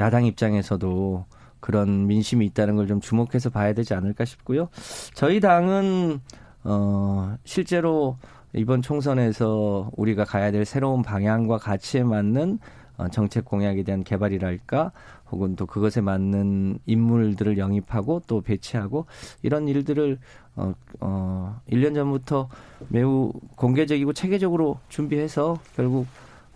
야당 0.01 0.25
입장에서도 0.25 1.25
그런 1.61 2.07
민심이 2.07 2.47
있다는 2.47 2.77
걸 2.77 2.87
좀 2.87 3.01
주목해서 3.01 3.51
봐야 3.51 3.73
되지 3.73 3.95
않을까 3.95 4.25
싶고요. 4.25 4.69
저희 5.15 5.39
당은 5.41 6.21
어, 6.65 7.37
실제로 7.45 8.17
이번 8.53 8.83
총선에서 8.83 9.91
우리가 9.97 10.25
가야 10.25 10.51
될 10.51 10.65
새로운 10.65 11.03
방향과 11.03 11.59
가치에 11.59 12.03
맞는 12.03 12.59
어, 12.97 13.09
정책 13.09 13.45
공약에 13.45 13.83
대한 13.85 14.03
개발이랄까 14.03 14.91
혹은 15.31 15.55
또 15.55 15.67
그것에 15.67 16.01
맞는 16.01 16.81
인물들을 16.87 17.57
영입하고 17.59 18.23
또 18.27 18.41
배치하고 18.41 19.07
이런 19.43 19.69
일들을 19.69 20.19
어, 20.57 20.75
어, 21.01 21.61
1년 21.71 21.95
전부터 21.95 22.49
매우 22.89 23.33
공개적이고 23.55 24.13
체계적으로 24.13 24.81
준비해서 24.89 25.59
결국 25.77 26.07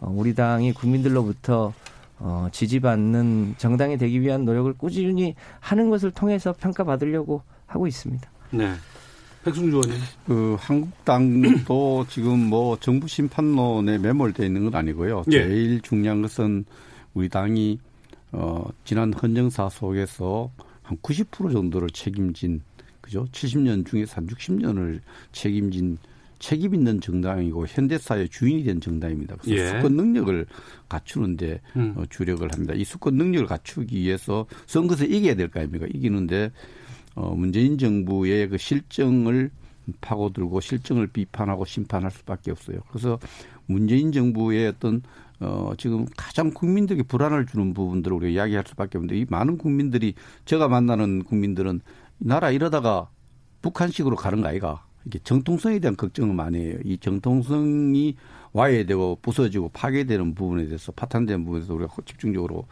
어, 0.00 0.12
우리 0.14 0.34
당이 0.34 0.72
국민들로부터 0.72 1.72
어, 2.18 2.48
지지받는 2.52 3.54
정당이 3.58 3.98
되기 3.98 4.20
위한 4.20 4.44
노력을 4.44 4.72
꾸준히 4.74 5.34
하는 5.60 5.90
것을 5.90 6.10
통해서 6.10 6.52
평가받으려고 6.52 7.42
하고 7.66 7.86
있습니다. 7.86 8.28
네. 8.50 8.72
백승주 9.44 9.76
의원님. 9.76 9.96
그 10.26 10.56
한국당도 10.58 12.06
지금 12.08 12.38
뭐 12.48 12.78
정부 12.80 13.06
심판론에 13.06 13.98
매몰되어 13.98 14.46
있는 14.46 14.64
건 14.64 14.74
아니고요. 14.74 15.24
예. 15.32 15.44
제일 15.44 15.80
중요한 15.82 16.22
것은 16.22 16.64
우리 17.12 17.28
당이 17.28 17.78
어 18.32 18.64
지난 18.84 19.12
헌정사 19.12 19.68
속에서 19.68 20.50
한 20.82 20.96
90% 20.98 21.52
정도를 21.52 21.90
책임진 21.90 22.62
그죠? 23.00 23.26
70년 23.32 23.86
중에서 23.86 24.16
한 24.16 24.26
60년을 24.26 25.00
책임진 25.32 25.98
책임 26.44 26.74
있는 26.74 27.00
정당이고 27.00 27.66
현대사의 27.66 28.28
주인이 28.28 28.64
된 28.64 28.78
정당입니다. 28.78 29.36
그래서 29.40 29.62
예. 29.62 29.68
수권 29.68 29.96
능력을 29.96 30.46
갖추는데 30.90 31.62
음. 31.76 31.94
어, 31.96 32.04
주력을 32.10 32.46
합니다. 32.52 32.74
이 32.74 32.84
수권 32.84 33.14
능력을 33.14 33.46
갖추기 33.46 33.98
위해서 33.98 34.44
선거에서 34.66 35.06
이겨야 35.06 35.36
될 35.36 35.48
거 35.48 35.60
아닙니까? 35.60 35.86
이기는데 35.94 36.52
어, 37.14 37.34
문재인 37.34 37.78
정부의 37.78 38.50
그 38.50 38.58
실정을 38.58 39.50
파고들고 40.02 40.60
실정을 40.60 41.06
비판하고 41.06 41.64
심판할 41.64 42.10
수밖에 42.10 42.50
없어요. 42.50 42.76
그래서 42.90 43.18
문재인 43.64 44.12
정부의 44.12 44.68
어떤 44.68 45.00
어, 45.40 45.72
지금 45.78 46.04
가장 46.14 46.50
국민들에게 46.50 47.04
불안을 47.04 47.46
주는 47.46 47.72
부분들을 47.72 48.14
우리가 48.18 48.30
이야기할 48.32 48.64
수밖에 48.68 48.98
없는데 48.98 49.16
이 49.18 49.24
많은 49.30 49.56
국민들이 49.56 50.12
제가 50.44 50.68
만나는 50.68 51.24
국민들은 51.24 51.80
나라 52.18 52.50
이러다가 52.50 53.08
북한식으로 53.62 54.16
가는 54.16 54.42
거 54.42 54.48
아이가. 54.48 54.84
이게 55.06 55.18
정통성에 55.20 55.78
대한 55.80 55.96
걱정을 55.96 56.34
많이 56.34 56.58
해요. 56.58 56.78
이 56.84 56.98
정통성이 56.98 58.16
와해되고 58.52 59.18
부서지고 59.22 59.70
파괴되는 59.70 60.34
부분에 60.34 60.66
대해서 60.66 60.92
파탄된 60.92 61.44
부분에서 61.44 61.74
우리가 61.74 61.92
집중적으로 62.06 62.66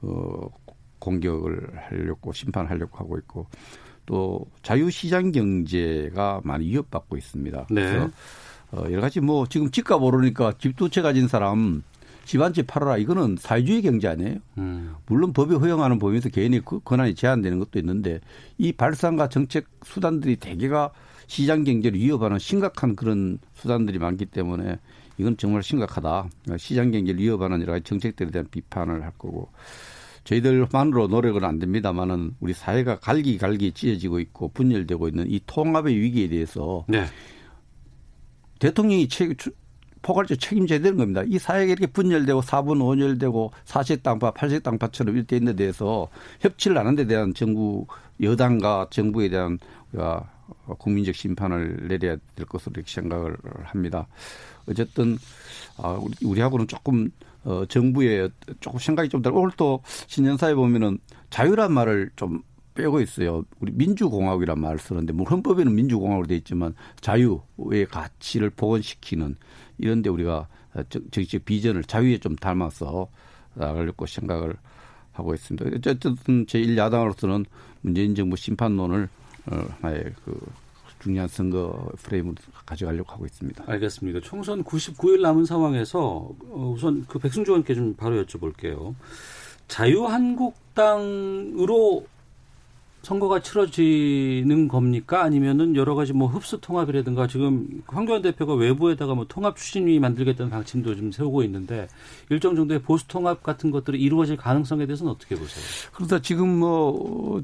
그 0.00 0.48
공격을 0.98 1.70
하려고 1.76 2.32
심판하려고 2.32 2.98
하고 2.98 3.18
있고 3.18 3.46
또 4.06 4.46
자유시장 4.62 5.32
경제가 5.32 6.40
많이 6.44 6.66
위협받고 6.66 7.16
있습니다. 7.16 7.66
네. 7.70 7.82
그래서 7.82 8.10
어 8.72 8.84
여러 8.90 9.00
가지 9.00 9.20
뭐 9.20 9.46
지금 9.46 9.70
집값 9.70 10.02
오르니까 10.02 10.54
집 10.58 10.76
두 10.76 10.88
채 10.88 11.02
가진 11.02 11.28
사람 11.28 11.82
집 12.24 12.40
한 12.40 12.52
채 12.52 12.62
팔아라 12.62 12.96
이거는 12.96 13.36
사회주의 13.38 13.82
경제 13.82 14.08
아니에요. 14.08 14.38
음. 14.58 14.94
물론 15.06 15.32
법이 15.32 15.54
허용하는 15.54 15.98
범위에서 16.00 16.28
개인의 16.30 16.62
그 16.64 16.80
권한이 16.80 17.14
제한되는 17.14 17.58
것도 17.60 17.78
있는데 17.78 18.20
이 18.58 18.72
발상과 18.72 19.28
정책 19.28 19.66
수단들이 19.84 20.36
대개가 20.36 20.90
시장 21.26 21.64
경제를 21.64 21.98
위협하는 21.98 22.38
심각한 22.38 22.96
그런 22.96 23.38
수단들이 23.54 23.98
많기 23.98 24.26
때문에 24.26 24.78
이건 25.18 25.36
정말 25.36 25.62
심각하다. 25.62 26.28
시장 26.58 26.90
경제를 26.90 27.20
위협하는 27.20 27.60
여러 27.62 27.72
가지 27.72 27.84
정책들에 27.84 28.30
대한 28.30 28.46
비판을 28.50 29.02
할 29.02 29.12
거고 29.18 29.50
저희들만으로 30.24 31.06
노력은 31.06 31.44
안 31.44 31.58
됩니다만은 31.58 32.34
우리 32.40 32.52
사회가 32.52 32.98
갈기갈기 32.98 33.72
찢어지고 33.72 34.20
있고 34.20 34.48
분열되고 34.48 35.08
있는 35.08 35.30
이 35.30 35.40
통합의 35.46 35.96
위기에 35.96 36.28
대해서 36.28 36.84
네. 36.88 37.04
대통령이 38.58 39.08
책, 39.08 39.36
포괄적 40.02 40.38
책임져야 40.38 40.80
되는 40.80 40.96
겁니다. 40.96 41.22
이 41.26 41.38
사회가 41.38 41.72
이렇게 41.72 41.86
분열되고 41.86 42.42
사분 42.42 42.80
오열되고 42.80 43.52
사색 43.64 44.02
땅파, 44.02 44.32
팔색 44.32 44.62
땅파처럼 44.64 45.16
이렇게 45.16 45.36
있는 45.36 45.52
데 45.52 45.64
대해서 45.64 46.08
협치를 46.40 46.76
하는 46.76 46.96
데 46.96 47.06
대한 47.06 47.32
정부 47.32 47.86
여당과 48.20 48.88
정부에 48.90 49.28
대한 49.28 49.58
우리가 49.92 50.28
국민적 50.78 51.14
심판을 51.14 51.88
내려야 51.88 52.16
될 52.34 52.46
것으로 52.46 52.74
이렇게 52.76 52.92
생각을 52.92 53.36
합니다. 53.64 54.06
어쨌든 54.68 55.18
아, 55.78 56.00
우리하고는 56.22 56.66
조금 56.66 57.10
어, 57.44 57.64
정부의 57.66 58.30
조금 58.60 58.78
생각이 58.78 59.08
좀 59.08 59.22
다르고 59.22 59.40
오늘 59.40 59.52
또 59.56 59.80
신년사에 60.08 60.54
보면은 60.54 60.98
자유란 61.30 61.72
말을 61.72 62.10
좀 62.16 62.42
빼고 62.74 63.00
있어요. 63.00 63.44
우리 63.60 63.72
민주공화국이란 63.72 64.60
말을 64.60 64.78
쓰는데 64.78 65.12
뭐 65.12 65.26
헌법에는 65.26 65.74
민주공화국으로 65.74 66.26
돼 66.26 66.36
있지만 66.36 66.74
자유의 67.00 67.86
가치를 67.88 68.50
복원시키는 68.50 69.36
이런데 69.78 70.10
우리가 70.10 70.48
정치적 71.10 71.44
비전을 71.44 71.84
자유에 71.84 72.18
좀 72.18 72.36
닮아서 72.36 73.08
나가려고 73.54 74.06
생각을 74.06 74.56
하고 75.12 75.34
있습니다. 75.34 75.76
어쨌든 75.76 76.16
제1야당으로서는 76.46 77.46
문재인 77.80 78.14
정부 78.14 78.36
심판론을 78.36 79.08
어, 79.50 79.66
하나의 79.80 80.14
그 80.24 80.38
중요한 81.00 81.28
선거 81.28 81.90
프레임을 82.02 82.36
가져가려고 82.64 83.12
하고 83.12 83.26
있습니다. 83.26 83.64
알겠습니다. 83.66 84.20
총선 84.20 84.64
99일 84.64 85.20
남은 85.20 85.44
상황에서 85.44 86.30
어, 86.48 86.72
우선 86.74 87.04
그 87.06 87.18
백승주 87.18 87.50
의원께 87.52 87.74
좀 87.74 87.94
바로 87.94 88.24
여쭤볼게요. 88.24 88.94
자유한국당으로 89.68 92.06
선거가 93.06 93.38
치러지는 93.38 94.66
겁니까? 94.66 95.22
아니면은 95.22 95.76
여러 95.76 95.94
가지 95.94 96.12
뭐 96.12 96.26
흡수 96.26 96.60
통합이라든가 96.60 97.28
지금 97.28 97.64
황교안 97.86 98.20
대표가 98.20 98.54
외부에다가 98.54 99.14
뭐 99.14 99.26
통합 99.28 99.54
추진위 99.54 100.00
만들겠다는 100.00 100.50
방침도 100.50 100.96
좀 100.96 101.12
세우고 101.12 101.44
있는데 101.44 101.86
일정 102.30 102.56
정도의 102.56 102.82
보수 102.82 103.06
통합 103.06 103.44
같은 103.44 103.70
것들이 103.70 104.00
이루어질 104.00 104.36
가능성에 104.36 104.86
대해서는 104.86 105.12
어떻게 105.12 105.36
보세요? 105.36 105.64
그러다 105.92 106.20
지금 106.20 106.58
뭐 106.58 107.40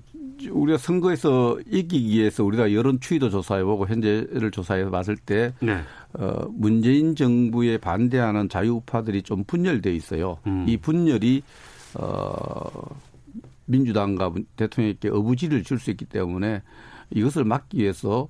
우리가 0.50 0.78
선거에서 0.78 1.60
이기기 1.70 2.18
위해서 2.18 2.42
우리가 2.42 2.72
여론 2.72 2.98
추이도 2.98 3.30
조사해보고 3.30 3.86
현재를 3.86 4.50
조사해 4.50 4.90
봤을 4.90 5.16
때 5.16 5.52
네. 5.60 5.78
어, 6.14 6.44
문재인 6.50 7.14
정부에 7.14 7.78
반대하는 7.78 8.48
자유우파들이 8.48 9.22
좀 9.22 9.44
분열돼 9.44 9.94
있어요. 9.94 10.38
음. 10.44 10.64
이 10.66 10.76
분열이 10.76 11.44
어, 11.94 12.64
민주당과 13.72 14.32
대통령에게 14.56 15.08
어부지를 15.08 15.64
줄 15.64 15.78
수 15.78 15.90
있기 15.90 16.04
때문에 16.04 16.62
이것을 17.10 17.44
막기 17.44 17.78
위해서 17.78 18.28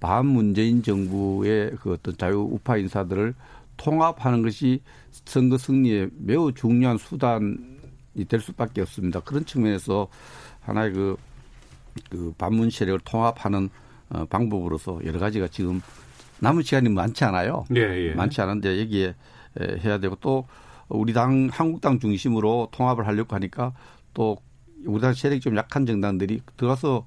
반문재인 0.00 0.82
정부의 0.82 1.72
그 1.80 1.94
어떤 1.94 2.16
자유 2.16 2.40
우파 2.40 2.76
인사들을 2.76 3.34
통합하는 3.76 4.42
것이 4.42 4.80
선거 5.24 5.56
승리에 5.58 6.08
매우 6.18 6.52
중요한 6.52 6.98
수단이 6.98 7.56
될 8.28 8.40
수밖에 8.40 8.82
없습니다. 8.82 9.20
그런 9.20 9.44
측면에서 9.44 10.08
하나의 10.60 10.92
그, 10.92 11.16
그 12.10 12.34
반문 12.38 12.70
세력을 12.70 13.00
통합하는 13.04 13.68
어, 14.10 14.24
방법으로서 14.26 15.00
여러 15.04 15.18
가지가 15.18 15.48
지금 15.48 15.80
남은 16.40 16.62
시간이 16.62 16.88
많지 16.90 17.24
않아요. 17.24 17.64
예, 17.74 17.80
예. 17.80 18.14
많지 18.14 18.40
않은데 18.40 18.80
여기에 18.80 19.14
해야 19.84 19.98
되고 19.98 20.16
또 20.20 20.46
우리 20.88 21.12
당 21.12 21.48
한국당 21.50 21.98
중심으로 21.98 22.68
통합을 22.72 23.06
하려고 23.06 23.34
하니까 23.34 23.72
또 24.12 24.36
우리나라 24.86 25.14
세력이 25.14 25.40
좀 25.40 25.56
약한 25.56 25.86
정당들이 25.86 26.40
들어가서 26.56 27.06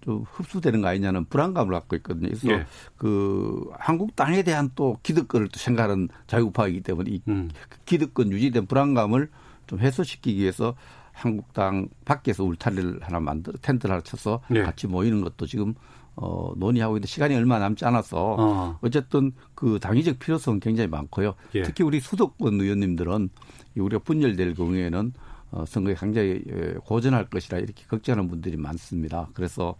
좀 0.00 0.24
흡수되는 0.30 0.80
거 0.80 0.88
아니냐는 0.88 1.24
불안감을 1.26 1.72
갖고 1.72 1.96
있거든요. 1.96 2.28
그래서 2.28 2.50
예. 2.50 2.66
그 2.96 3.68
한국당에 3.78 4.42
대한 4.42 4.70
또 4.74 4.98
기득권을 5.02 5.48
또 5.48 5.58
생각하는 5.58 6.08
자유우파이기 6.26 6.80
때문에 6.80 7.10
이 7.10 7.22
음. 7.28 7.50
기득권 7.84 8.32
유지된 8.32 8.66
불안감을 8.66 9.28
좀 9.66 9.78
해소시키기 9.78 10.40
위해서 10.40 10.74
한국당 11.12 11.88
밖에서 12.06 12.44
울타리를 12.44 13.00
하나 13.02 13.20
만들어 13.20 13.58
텐트를 13.60 13.92
하나 13.92 14.02
쳐서 14.02 14.40
예. 14.54 14.62
같이 14.62 14.86
모이는 14.86 15.20
것도 15.20 15.46
지금 15.46 15.74
어, 16.16 16.52
논의하고 16.56 16.96
있는데 16.96 17.06
시간이 17.06 17.34
얼마 17.34 17.58
남지 17.58 17.84
않아서 17.84 18.36
어. 18.38 18.78
어쨌든 18.80 19.32
그 19.54 19.78
당위적 19.80 20.18
필요성은 20.18 20.60
굉장히 20.60 20.88
많고요. 20.88 21.34
예. 21.54 21.62
특히 21.62 21.84
우리 21.84 22.00
수도권 22.00 22.60
의원님들은 22.60 23.28
우리가 23.76 24.02
분열될 24.02 24.54
경우에는 24.54 25.12
어, 25.50 25.64
선거에 25.66 25.94
굉장히 25.98 26.42
예, 26.48 26.74
고전할 26.84 27.28
것이라 27.28 27.58
이렇게 27.58 27.84
걱정하는 27.86 28.28
분들이 28.28 28.56
많습니다. 28.56 29.28
그래서 29.34 29.76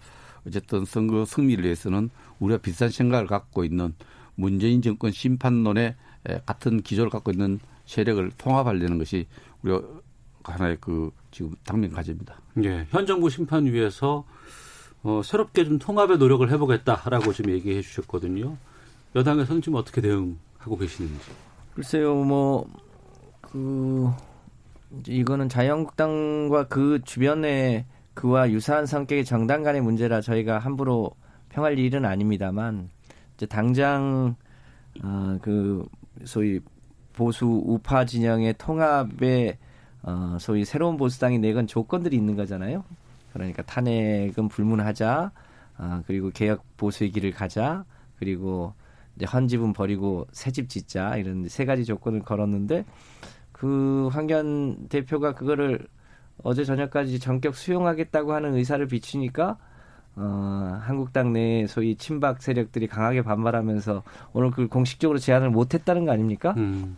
어쨌든 0.46 0.84
선거 0.84 1.24
승리를 1.24 1.62
위해서는 1.64 2.10
우리가 2.38 2.60
비슷한 2.60 2.88
생각을 2.88 3.26
갖고 3.26 3.64
있는 3.64 3.94
문재인 4.34 4.80
정권 4.80 5.12
심판론에 5.12 5.96
같은 6.46 6.80
기조를 6.82 7.10
갖고 7.10 7.30
있는 7.30 7.58
세력을 7.84 8.30
통합하려는 8.38 8.98
것이 8.98 9.26
우리가 9.62 9.82
하나의 10.44 10.78
그 10.80 11.10
지금 11.30 11.54
당면 11.64 11.92
과제입니다. 11.92 12.40
예, 12.64 12.86
현 12.90 13.06
정부 13.06 13.28
심판위에서 13.28 14.24
어, 15.02 15.22
새롭게 15.24 15.64
좀 15.64 15.78
통합의 15.78 16.18
노력을 16.18 16.48
해보겠다라고 16.50 17.32
지금 17.32 17.52
얘기해 17.52 17.80
주셨거든요. 17.82 18.56
여당에서는 19.14 19.62
지금 19.62 19.78
어떻게 19.78 20.00
대응하고 20.00 20.76
계시는지. 20.78 21.30
글쎄요, 21.74 22.14
뭐, 22.16 22.68
그, 23.40 24.10
이거는 25.06 25.48
자유한국당과 25.48 26.68
그 26.68 27.00
주변에 27.04 27.86
그와 28.14 28.50
유사한 28.50 28.86
성격의 28.86 29.24
정당 29.24 29.62
간의 29.62 29.80
문제라 29.80 30.20
저희가 30.20 30.58
함부로 30.58 31.12
평할 31.48 31.78
일은 31.78 32.04
아닙니다만 32.04 32.90
이제 33.36 33.46
당장 33.46 34.34
아, 35.02 35.38
그 35.42 35.86
소위 36.24 36.60
보수 37.12 37.46
우파 37.46 38.04
진영의 38.04 38.54
통합에 38.58 39.58
어, 40.02 40.36
소위 40.40 40.64
새로운 40.64 40.96
보수당이 40.96 41.38
내건 41.38 41.66
조건들이 41.66 42.16
있는 42.16 42.34
거잖아요. 42.36 42.84
그러니까 43.32 43.62
탄핵은 43.62 44.48
불문하자, 44.48 45.30
아, 45.76 46.02
그리고 46.06 46.30
개혁 46.30 46.64
보수의 46.76 47.12
길을 47.12 47.32
가자, 47.32 47.84
그리고 48.18 48.74
이제 49.16 49.26
헌 49.26 49.46
집은 49.46 49.72
버리고 49.72 50.26
새 50.32 50.50
집 50.50 50.68
짓자 50.68 51.16
이런 51.16 51.48
세 51.48 51.64
가지 51.64 51.84
조건을 51.84 52.20
걸었는데 52.20 52.84
그 53.60 54.08
황교안 54.10 54.88
대표가 54.88 55.34
그거를 55.34 55.86
어제 56.42 56.64
저녁까지 56.64 57.20
전격 57.20 57.54
수용하겠다고 57.54 58.32
하는 58.32 58.54
의사를 58.54 58.86
비추니까 58.86 59.58
어, 60.16 60.78
한국당 60.80 61.34
내 61.34 61.66
소위 61.66 61.94
친박 61.94 62.40
세력들이 62.40 62.86
강하게 62.86 63.20
반발하면서 63.20 64.02
오늘 64.32 64.50
그 64.50 64.66
공식적으로 64.66 65.18
제안을 65.18 65.50
못했다는 65.50 66.06
거 66.06 66.12
아닙니까? 66.12 66.54
음. 66.56 66.96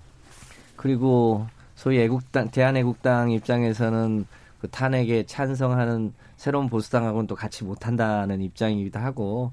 그리고 0.77 1.49
소위 1.75 1.99
애국당 1.99 2.53
대한애국당 2.53 3.33
입장에서는 3.33 4.25
그 4.61 4.69
탄핵에 4.69 5.25
찬성하는 5.27 6.15
새로운 6.37 6.69
보수당하고는 6.69 7.27
또 7.27 7.35
같이 7.35 7.65
못한다는 7.65 8.41
입장이기도 8.41 9.01
하고 9.01 9.51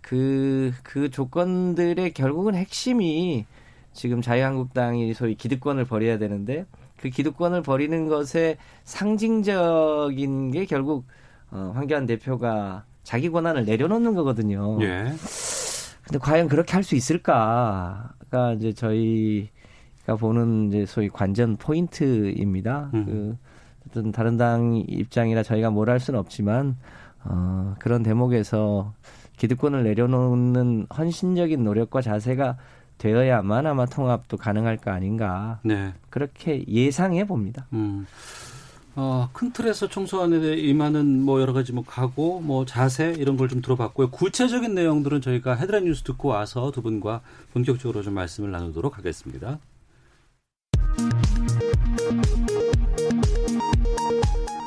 그, 0.00 0.72
그 0.84 1.10
조건들의 1.10 2.12
결국은 2.12 2.54
핵심이 2.54 3.46
지금 3.96 4.20
자유한국당이 4.20 5.12
소위 5.14 5.34
기득권을 5.34 5.86
버려야 5.86 6.18
되는데 6.18 6.66
그 6.98 7.08
기득권을 7.08 7.62
버리는 7.62 8.06
것에 8.08 8.58
상징적인 8.84 10.50
게 10.52 10.64
결국 10.66 11.06
어, 11.50 11.72
황교안 11.74 12.06
대표가 12.06 12.84
자기 13.02 13.30
권한을 13.30 13.64
내려놓는 13.64 14.14
거거든요. 14.14 14.78
예. 14.82 15.12
근데 16.04 16.18
과연 16.20 16.48
그렇게 16.48 16.72
할 16.74 16.82
수 16.84 16.94
있을까가 16.94 18.52
이제 18.56 18.72
저희가 18.72 20.16
보는 20.18 20.68
이제 20.68 20.86
소위 20.86 21.08
관전 21.08 21.56
포인트입니다. 21.56 22.90
음. 22.94 23.04
그 23.06 23.36
어떤 23.88 24.12
다른 24.12 24.36
당 24.36 24.84
입장이라 24.88 25.42
저희가 25.42 25.70
뭘 25.70 25.88
할 25.88 25.98
수는 26.00 26.20
없지만 26.20 26.76
어, 27.24 27.74
그런 27.78 28.02
대목에서 28.02 28.92
기득권을 29.36 29.82
내려놓는 29.84 30.86
헌신적인 30.96 31.62
노력과 31.64 32.00
자세가 32.02 32.56
되어야만 32.98 33.66
아마 33.66 33.86
통합도 33.86 34.36
가능할 34.36 34.78
거 34.78 34.90
아닌가. 34.90 35.60
네. 35.62 35.92
그렇게 36.10 36.64
예상해 36.68 37.26
봅니다. 37.26 37.66
음. 37.72 38.06
어, 38.98 39.28
큰 39.34 39.52
틀에서 39.52 39.88
청소안에 39.88 40.54
임하는 40.56 41.20
뭐 41.22 41.40
여러 41.42 41.52
가지 41.52 41.72
뭐 41.72 41.84
각오, 41.86 42.40
뭐 42.40 42.64
자세 42.64 43.14
이런 43.18 43.36
걸 43.36 43.48
좀 43.48 43.60
들어봤고요. 43.60 44.10
구체적인 44.10 44.74
내용들은 44.74 45.20
저희가 45.20 45.54
헤드라인 45.54 45.84
뉴스 45.84 46.02
듣고 46.02 46.28
와서 46.30 46.70
두 46.70 46.80
분과 46.80 47.20
본격적으로 47.52 48.02
좀 48.02 48.14
말씀을 48.14 48.50
나누도록 48.50 48.96
하겠습니다. 48.96 49.58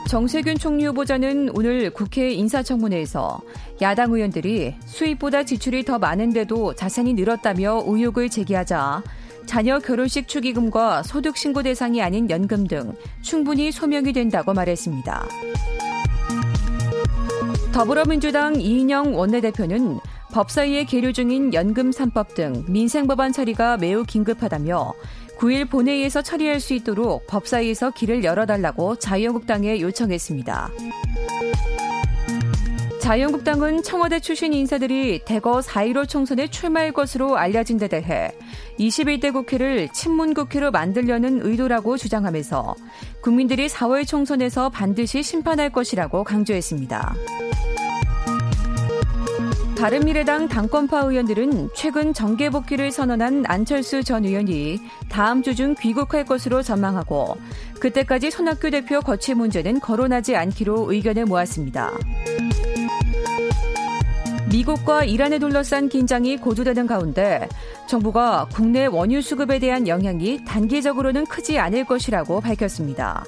정세균 0.10 0.58
총리 0.58 0.88
후보자는 0.88 1.52
오늘 1.54 1.92
국회 1.92 2.32
인사청문회에서 2.32 3.42
야당 3.80 4.12
의원들이 4.12 4.74
수입보다 4.84 5.44
지출이 5.44 5.86
더 5.86 6.00
많은데도 6.00 6.74
자산이 6.74 7.14
늘었다며 7.14 7.84
의혹을 7.86 8.30
제기하자 8.30 9.04
자녀 9.46 9.78
결혼식 9.78 10.28
축의금과 10.28 11.04
소득 11.04 11.38
신고 11.38 11.62
대상이 11.62 12.02
아닌 12.02 12.28
연금 12.32 12.66
등 12.66 12.94
충분히 13.22 13.72
소명이 13.72 14.12
된다고 14.12 14.52
말했습니다. 14.56 15.28
더불어민주당 17.72 18.60
이인영 18.60 19.16
원내대표는 19.16 20.00
법사위에 20.32 20.86
계류 20.86 21.14
중인 21.14 21.54
연금 21.54 21.92
3법 21.92 22.34
등 22.34 22.66
민생 22.68 23.06
법안 23.06 23.32
처리가 23.32 23.78
매우 23.78 24.04
긴급하다며 24.04 24.92
9일 25.40 25.70
본회의에서 25.70 26.22
처리할 26.22 26.60
수 26.60 26.74
있도록 26.74 27.26
법사위에서 27.28 27.92
길을 27.92 28.26
열어달라고 28.26 28.98
자유한국당에 28.98 29.80
요청했습니다. 29.80 30.70
자유한국당은 33.00 33.82
청와대 33.82 34.20
출신 34.20 34.54
인사들이 34.54 35.24
대거 35.26 35.62
4.15 35.62 36.10
총선에 36.10 36.48
출마할 36.48 36.92
것으로 36.92 37.38
알려진 37.38 37.78
데 37.78 37.88
대해 37.88 38.32
21대 38.78 39.32
국회를 39.32 39.88
친문 39.94 40.34
국회로 40.34 40.72
만들려는 40.72 41.40
의도라고 41.44 41.98
주장하면서 41.98 42.76
국민들이 43.22 43.68
4월 43.68 44.06
총선에서 44.06 44.70
반드시 44.70 45.24
심판할 45.24 45.72
것이라고 45.72 46.24
강조했습니다. 46.24 47.16
바른미래당 49.80 50.50
당권파 50.50 51.04
의원들은 51.06 51.70
최근 51.74 52.14
정계 52.14 52.50
복귀를 52.50 52.92
선언한 52.92 53.46
안철수 53.48 54.04
전 54.04 54.26
의원이 54.26 54.78
다음 55.08 55.42
주 55.42 55.56
중 55.56 55.74
귀국할 55.80 56.26
것으로 56.26 56.62
전망하고 56.62 57.38
그때까지 57.80 58.30
손학규 58.30 58.72
대표 58.72 59.00
거취 59.00 59.34
문제는 59.34 59.80
거론하지 59.80 60.36
않기로 60.36 60.92
의견을 60.92 61.26
모았습니다. 61.26 61.92
미국과 64.52 65.06
이란에 65.06 65.40
둘러싼 65.40 65.88
긴장이 65.88 66.38
고조되는 66.38 66.86
가운데 66.86 67.48
정부가 67.88 68.50
국내 68.52 68.86
원유 68.86 69.22
수급에 69.22 69.60
대한 69.60 69.88
영향이 69.88 70.44
단기적으로는 70.44 71.26
크지 71.26 71.58
않을 71.58 71.86
것이라고 71.86 72.42
밝혔습니다. 72.42 73.24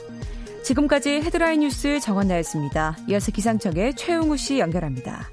지금까지 0.63 1.21
헤드라인 1.21 1.61
뉴스 1.61 1.99
정원나였습니다. 2.01 2.97
이어서 3.07 3.31
기상청의 3.31 3.95
최용우 3.95 4.35
씨 4.35 4.59
연결합니다. 4.59 5.29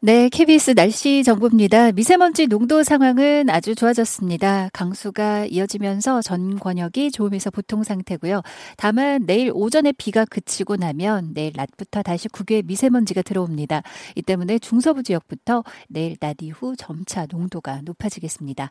네, 0.00 0.28
KBS 0.28 0.74
날씨 0.74 1.24
정보입니다. 1.24 1.90
미세먼지 1.92 2.46
농도 2.46 2.82
상황은 2.82 3.48
아주 3.48 3.74
좋아졌습니다. 3.74 4.68
강수가 4.74 5.46
이어지면서 5.46 6.20
전 6.20 6.58
권역이 6.58 7.10
좋음에서 7.10 7.50
보통 7.50 7.82
상태고요. 7.82 8.42
다만 8.76 9.24
내일 9.24 9.50
오전에 9.54 9.92
비가 9.92 10.26
그치고 10.26 10.76
나면 10.76 11.32
내일 11.32 11.54
낮부터 11.56 12.02
다시 12.02 12.28
국외 12.28 12.60
미세먼지가 12.60 13.22
들어옵니다. 13.22 13.82
이 14.16 14.22
때문에 14.22 14.58
중서부 14.58 15.02
지역부터 15.02 15.64
내일 15.88 16.16
낮 16.18 16.36
이후 16.42 16.76
점차 16.76 17.24
농도가 17.24 17.80
높아지겠습니다. 17.82 18.70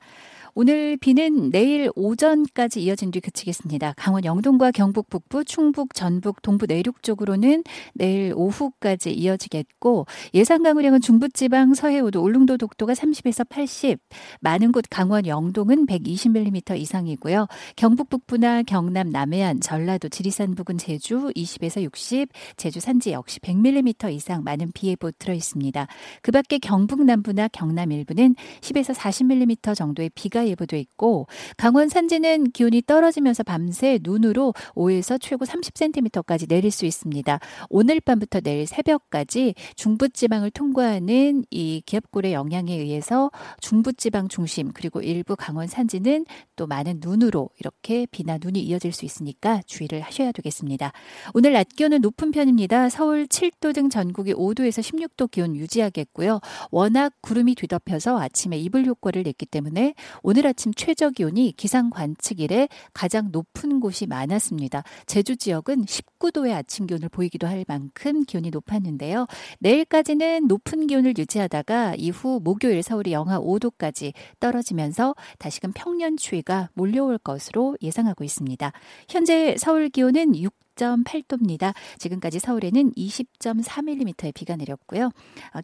오늘 0.54 0.96
비는 0.96 1.50
내일 1.50 1.90
오전까지 1.96 2.84
이어진 2.84 3.10
뒤 3.10 3.20
그치겠습니다. 3.20 3.96
강원 3.98 4.26
영동과 4.26 4.70
경북 4.70 5.10
북부, 5.10 5.44
충북, 5.44 5.96
전북, 5.96 6.44
동부 6.44 6.68
내륙 6.68 7.02
쪽으로는 7.02 7.64
내일 7.96 8.32
오후까지 8.36 9.12
이어지겠고 9.12 10.06
예상 10.36 10.62
강우량은 10.62 11.02
중 11.02 11.15
부지방 11.20 11.74
서해우도 11.74 12.22
울릉도 12.22 12.58
독도가 12.58 12.94
30에서 12.94 13.48
80, 13.48 14.00
많은 14.42 14.72
곳 14.72 14.86
강원 14.90 15.26
영동은 15.26 15.86
120mm 15.88 16.78
이상이고요. 16.80 17.48
경북 17.76 18.10
북부나 18.10 18.64
경남 18.64 19.10
남해안, 19.10 19.62
전라도 19.62 20.10
지리산 20.10 20.56
부근 20.56 20.78
제주 20.78 21.32
20에서 21.36 21.82
60, 21.82 22.30
제주 22.58 22.80
산지 22.80 23.12
역시 23.12 23.40
100mm 23.40 24.14
이상 24.14 24.44
많은 24.44 24.72
비 24.74 24.88
예보 24.88 25.12
들어 25.12 25.34
있습니다. 25.34 25.88
그 26.22 26.32
밖에 26.32 26.60
경북 26.60 27.04
남부나 27.04 27.48
경남 27.50 27.92
일부는 27.92 28.36
10에서 28.62 28.94
40mm 28.94 29.76
정도의 29.76 30.10
비가 30.16 30.48
예보돼 30.48 30.80
있고 30.80 31.28
강원 31.58 31.90
산지는 31.90 32.52
기온이 32.52 32.82
떨어지면서 32.86 33.44
밤새 33.44 34.00
눈으로 34.02 34.54
5에서 34.76 35.20
최고 35.22 35.46
30cm까지 35.46 36.48
내릴 36.48 36.72
수 36.72 36.86
있습니다. 36.86 37.40
오늘 37.70 38.00
밤부터 38.02 38.42
내일 38.42 38.68
새벽까지 38.68 39.56
중부지방을 39.76 40.52
통과하는 40.52 41.05
이 41.10 41.82
기압골의 41.86 42.34
영향에 42.34 42.74
의해서 42.74 43.32
중부지방 43.62 44.28
중심 44.28 44.72
그리고 44.74 45.02
일부 45.02 45.36
강원 45.36 45.68
산지는 45.68 46.26
또 46.56 46.68
많은 46.68 47.00
눈으로 47.04 47.50
이렇게 47.60 48.06
비나 48.08 48.38
눈이 48.42 48.60
이어질 48.62 48.92
수 48.92 49.06
있으니까 49.06 49.62
주의를 49.66 50.02
하셔야 50.02 50.32
되겠습니다. 50.32 50.92
오늘 51.34 51.54
낮 51.54 51.68
기온은 51.70 52.02
높은 52.02 52.32
편입니다. 52.32 52.90
서울 52.90 53.28
7도 53.28 53.74
등 53.74 53.90
전국이 53.90 54.34
5도에서 54.34 54.82
16도 54.82 55.30
기온 55.30 55.56
유지하겠고요. 55.56 56.40
워낙 56.72 57.14
구름이 57.22 57.56
뒤덮여서 57.56 58.20
아침에 58.20 58.58
이불 58.58 58.86
효과를 58.86 59.24
냈기 59.24 59.46
때문에 59.46 59.94
오늘 60.24 60.48
아침 60.48 60.74
최저 60.74 61.10
기온이 61.10 61.54
기상 61.56 61.90
관측 61.90 62.40
일에 62.40 62.68
가장 62.94 63.30
높은 63.32 63.80
곳이 63.80 64.08
많았습니다. 64.08 64.84
제주 65.06 65.36
지역은 65.36 65.86
19도의 65.86 66.54
아침 66.54 66.88
기온을 66.88 67.10
보이기도 67.10 67.48
할 67.48 67.66
만큼 67.68 68.24
기온이 68.24 68.50
높았는데요. 68.50 69.28
내일까지는 69.60 70.48
높은 70.48 70.88
기온 70.88 70.95
을 71.04 71.18
유지하다가 71.18 71.96
이후 71.98 72.40
목요일 72.44 72.82
서울이 72.84 73.12
영하 73.12 73.40
5도까지 73.40 74.14
떨어지면서 74.40 75.16
다시금 75.40 75.72
평년 75.74 76.16
추위가 76.18 76.70
몰려올 76.74 77.18
것으로 77.18 77.78
예상하고 77.82 78.24
있습니다. 78.24 78.72
현재 79.10 79.56
서울 79.58 79.90
기온은 79.90 80.36
6 80.36 80.54
10.8도입니다. 80.76 81.74
지금까지 81.98 82.40
서울에는 82.40 82.92
20.4mm의 82.92 84.34
비가 84.34 84.56
내렸고요. 84.56 85.10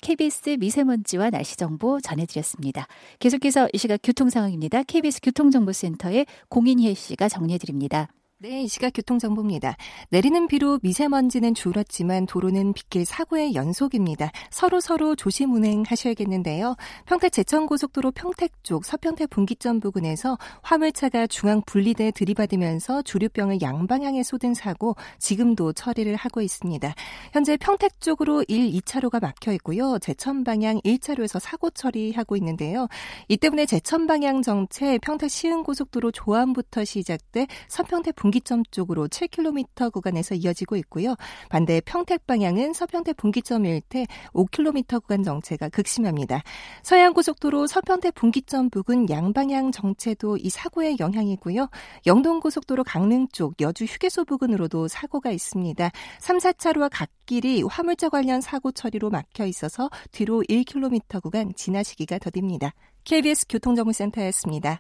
KBS 0.02 0.52
어, 0.52 0.56
미세먼지와 0.58 1.30
날씨 1.30 1.58
정보 1.58 2.00
전해드렸습니다. 2.00 2.88
계속해서 3.20 3.70
이 3.74 3.78
시각 3.78 4.00
교통 4.02 4.30
상황입니다. 4.30 4.84
KBS 4.84 5.22
교통정보센터의 5.22 6.26
공인혜 6.50 6.94
씨가 6.94 7.30
정리해드립니다. 7.30 8.08
네, 8.44 8.64
이 8.64 8.68
시각 8.68 8.94
교통정보입니다. 8.96 9.78
내리는 10.10 10.48
비로 10.48 10.80
미세먼지는 10.82 11.54
줄었지만 11.54 12.26
도로는 12.26 12.74
빗길 12.74 13.06
사고의 13.06 13.54
연속입니다. 13.54 14.32
서로 14.50 14.80
서로 14.80 15.16
조심 15.16 15.54
운행하셔야겠는데요. 15.54 16.76
평택 17.06 17.34
제천고속도로 17.34 18.10
평택 18.10 18.64
쪽 18.64 18.84
서평택 18.84 19.30
분기점 19.30 19.80
부근에서 19.80 20.40
화물차가 20.64 21.28
중앙 21.28 21.62
분리대 21.68 22.10
들이받으면서 22.16 23.04
주류병을 23.04 23.62
양방향에 23.62 24.24
쏟은 24.24 24.56
사고 24.56 24.96
지금도 25.20 25.74
처리를 25.74 26.16
하고 26.16 26.42
있습니다. 26.42 26.96
현재 27.34 27.58
평택 27.58 28.02
쪽으로 28.02 28.44
1, 28.48 28.72
2차로가 28.72 29.22
막혀 29.22 29.52
있고요. 29.54 30.00
제천 30.00 30.44
방향 30.44 30.80
1차로에서 30.80 31.40
사고 31.40 31.70
처리하고 31.70 32.36
있는데요. 32.38 32.88
이 33.28 33.38
때문에 33.38 33.68
제천 33.68 34.08
방향 34.08 34.42
정체 34.42 34.98
평택 34.98 35.30
시흥고속도로 35.30 36.10
조암부터 36.10 36.86
시작돼 36.86 37.46
서평택 37.68 38.16
분 38.16 38.31
분기점 38.32 38.64
쪽으로 38.72 39.10
7km 39.10 39.92
구간에서 39.92 40.36
이어지고 40.36 40.78
있고요. 40.78 41.16
반대 41.50 41.82
평택 41.82 42.26
방향은 42.26 42.72
서평택 42.72 43.18
분기점 43.18 43.66
일대 43.66 44.06
5km 44.34 45.02
구간 45.02 45.24
정체가 45.24 45.68
극심합니다. 45.68 46.42
서해안고속도로 46.84 47.68
서평택 47.68 48.16
분기점 48.16 48.70
부근 48.70 49.10
양방향 49.10 49.74
정체도 49.74 50.38
이 50.38 50.50
사고의 50.50 50.96
영향이고요. 51.00 51.68
영동고속도로 52.06 52.86
강릉 52.86 53.28
쪽 53.34 53.60
여주 53.60 53.84
휴게소 53.84 54.24
부근으로도 54.24 54.88
사고가 54.88 55.32
있습니다. 55.32 55.92
3, 56.20 56.38
4차로와 56.38 56.90
갓길이 56.90 57.64
화물차 57.64 58.08
관련 58.08 58.40
사고 58.40 58.72
처리로 58.72 59.10
막혀 59.10 59.46
있어서 59.46 59.90
뒤로 60.12 60.42
1km 60.44 61.22
구간 61.22 61.52
지나시기가 61.54 62.20
더딥니다. 62.20 62.74
KBS 63.04 63.48
교통정보센터였습니다. 63.50 64.80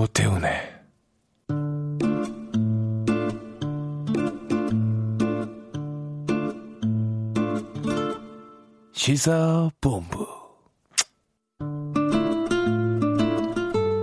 오태훈의 0.00 0.50
시사본부 8.92 10.26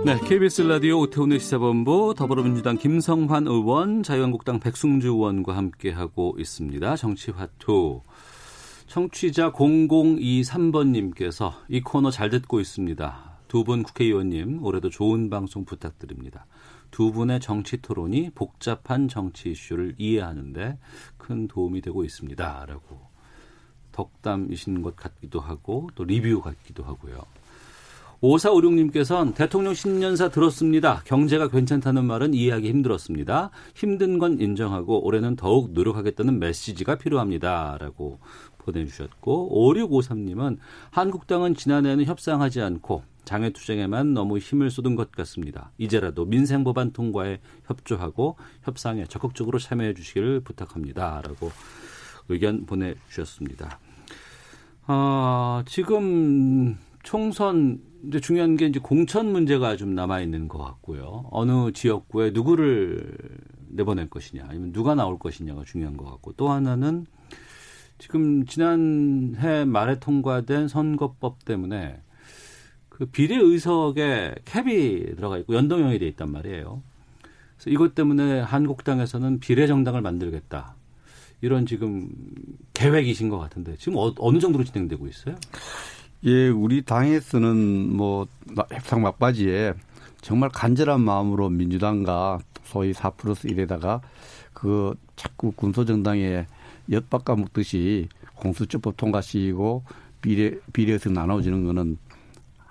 네, 0.04 0.16
KBS 0.24 0.62
라디오 0.62 1.00
오태훈의 1.00 1.40
시사본부 1.40 2.14
더불어민주당 2.16 2.78
김성환 2.78 3.48
의원, 3.48 4.04
자유한국당 4.04 4.60
백승주 4.60 5.08
의원과 5.08 5.56
함께하고 5.56 6.36
있습니다. 6.38 6.94
정치화투. 6.94 8.02
청취자 8.86 9.50
0023번님께서 9.50 11.54
이 11.68 11.80
코너 11.80 12.12
잘 12.12 12.30
듣고 12.30 12.60
있습니다. 12.60 13.27
두 13.48 13.64
분 13.64 13.82
국회의원님 13.82 14.62
올해도 14.62 14.90
좋은 14.90 15.30
방송 15.30 15.64
부탁드립니다. 15.64 16.46
두 16.90 17.12
분의 17.12 17.40
정치 17.40 17.80
토론이 17.80 18.30
복잡한 18.34 19.08
정치 19.08 19.50
이슈를 19.50 19.94
이해하는데 19.98 20.78
큰 21.16 21.48
도움이 21.48 21.80
되고 21.80 22.04
있습니다. 22.04 22.66
라고 22.66 23.00
덕담이신 23.92 24.82
것 24.82 24.96
같기도 24.96 25.40
하고 25.40 25.88
또 25.94 26.04
리뷰 26.04 26.40
같기도 26.40 26.84
하고요. 26.84 27.24
5456님께서는 28.22 29.34
대통령 29.34 29.74
신년사 29.74 30.28
들었습니다. 30.30 31.02
경제가 31.04 31.48
괜찮다는 31.48 32.04
말은 32.04 32.34
이해하기 32.34 32.68
힘들었습니다. 32.68 33.50
힘든 33.74 34.18
건 34.18 34.40
인정하고 34.40 35.04
올해는 35.06 35.36
더욱 35.36 35.72
노력하겠다는 35.72 36.38
메시지가 36.40 36.96
필요합니다. 36.96 37.78
라고 37.78 38.18
보내주셨고 38.58 39.72
5653님은 39.72 40.58
한국당은 40.90 41.54
지난해에는 41.54 42.04
협상하지 42.04 42.60
않고 42.60 43.02
장애투쟁에만 43.28 44.14
너무 44.14 44.38
힘을 44.38 44.70
쏟은 44.70 44.96
것 44.96 45.12
같습니다. 45.12 45.70
이제라도 45.76 46.24
민생 46.24 46.64
법안 46.64 46.92
통과에 46.92 47.40
협조하고 47.66 48.36
협상에 48.62 49.04
적극적으로 49.04 49.58
참여해 49.58 49.92
주시기를 49.92 50.40
부탁합니다. 50.40 51.20
라고 51.22 51.50
의견 52.30 52.64
보내주셨습니다. 52.64 53.78
어, 54.86 55.62
지금 55.66 56.78
총선 57.02 57.80
이제 58.06 58.18
중요한 58.18 58.56
게 58.56 58.66
이제 58.66 58.80
공천 58.80 59.30
문제가 59.30 59.76
좀 59.76 59.94
남아 59.94 60.20
있는 60.20 60.48
것 60.48 60.56
같고요. 60.58 61.26
어느 61.30 61.72
지역구에 61.72 62.30
누구를 62.30 63.14
내보낼 63.68 64.08
것이냐, 64.08 64.46
아니면 64.48 64.72
누가 64.72 64.94
나올 64.94 65.18
것이냐가 65.18 65.64
중요한 65.64 65.98
것 65.98 66.06
같고 66.06 66.32
또 66.32 66.48
하나는 66.48 67.04
지금 67.98 68.46
지난해 68.46 69.66
말에 69.66 69.98
통과된 69.98 70.68
선거법 70.68 71.44
때문에 71.44 72.00
그 72.98 73.06
비례 73.06 73.36
의석에 73.36 74.34
캡이 74.44 75.14
들어가 75.14 75.38
있고 75.38 75.54
연동형이 75.54 76.00
돼 76.00 76.08
있단 76.08 76.32
말이에요. 76.32 76.82
그래서 77.56 77.70
이것 77.70 77.94
때문에 77.94 78.40
한국당에서는 78.40 79.38
비례 79.38 79.68
정당을 79.68 80.02
만들겠다. 80.02 80.74
이런 81.40 81.64
지금 81.64 82.10
계획이신 82.74 83.28
것 83.28 83.38
같은데 83.38 83.76
지금 83.76 83.98
어, 83.98 84.32
느 84.32 84.40
정도로 84.40 84.64
진행되고 84.64 85.06
있어요? 85.06 85.36
예, 86.24 86.48
우리 86.48 86.82
당에서는 86.82 87.96
뭐 87.96 88.26
협상 88.72 89.02
막바지에 89.02 89.74
정말 90.20 90.48
간절한 90.48 91.00
마음으로 91.00 91.48
민주당과 91.50 92.40
소위 92.64 92.92
4 92.92 93.10
플러스 93.10 93.46
1에다가 93.46 94.00
그 94.52 94.94
자꾸 95.14 95.52
군소정당에 95.52 96.46
엿바꿔 96.90 97.36
묻듯이 97.36 98.08
공수처법 98.34 98.96
통과시키고 98.96 99.84
비례 100.20 100.58
비례에서 100.72 101.10
나눠지는 101.10 101.64
거는 101.64 101.98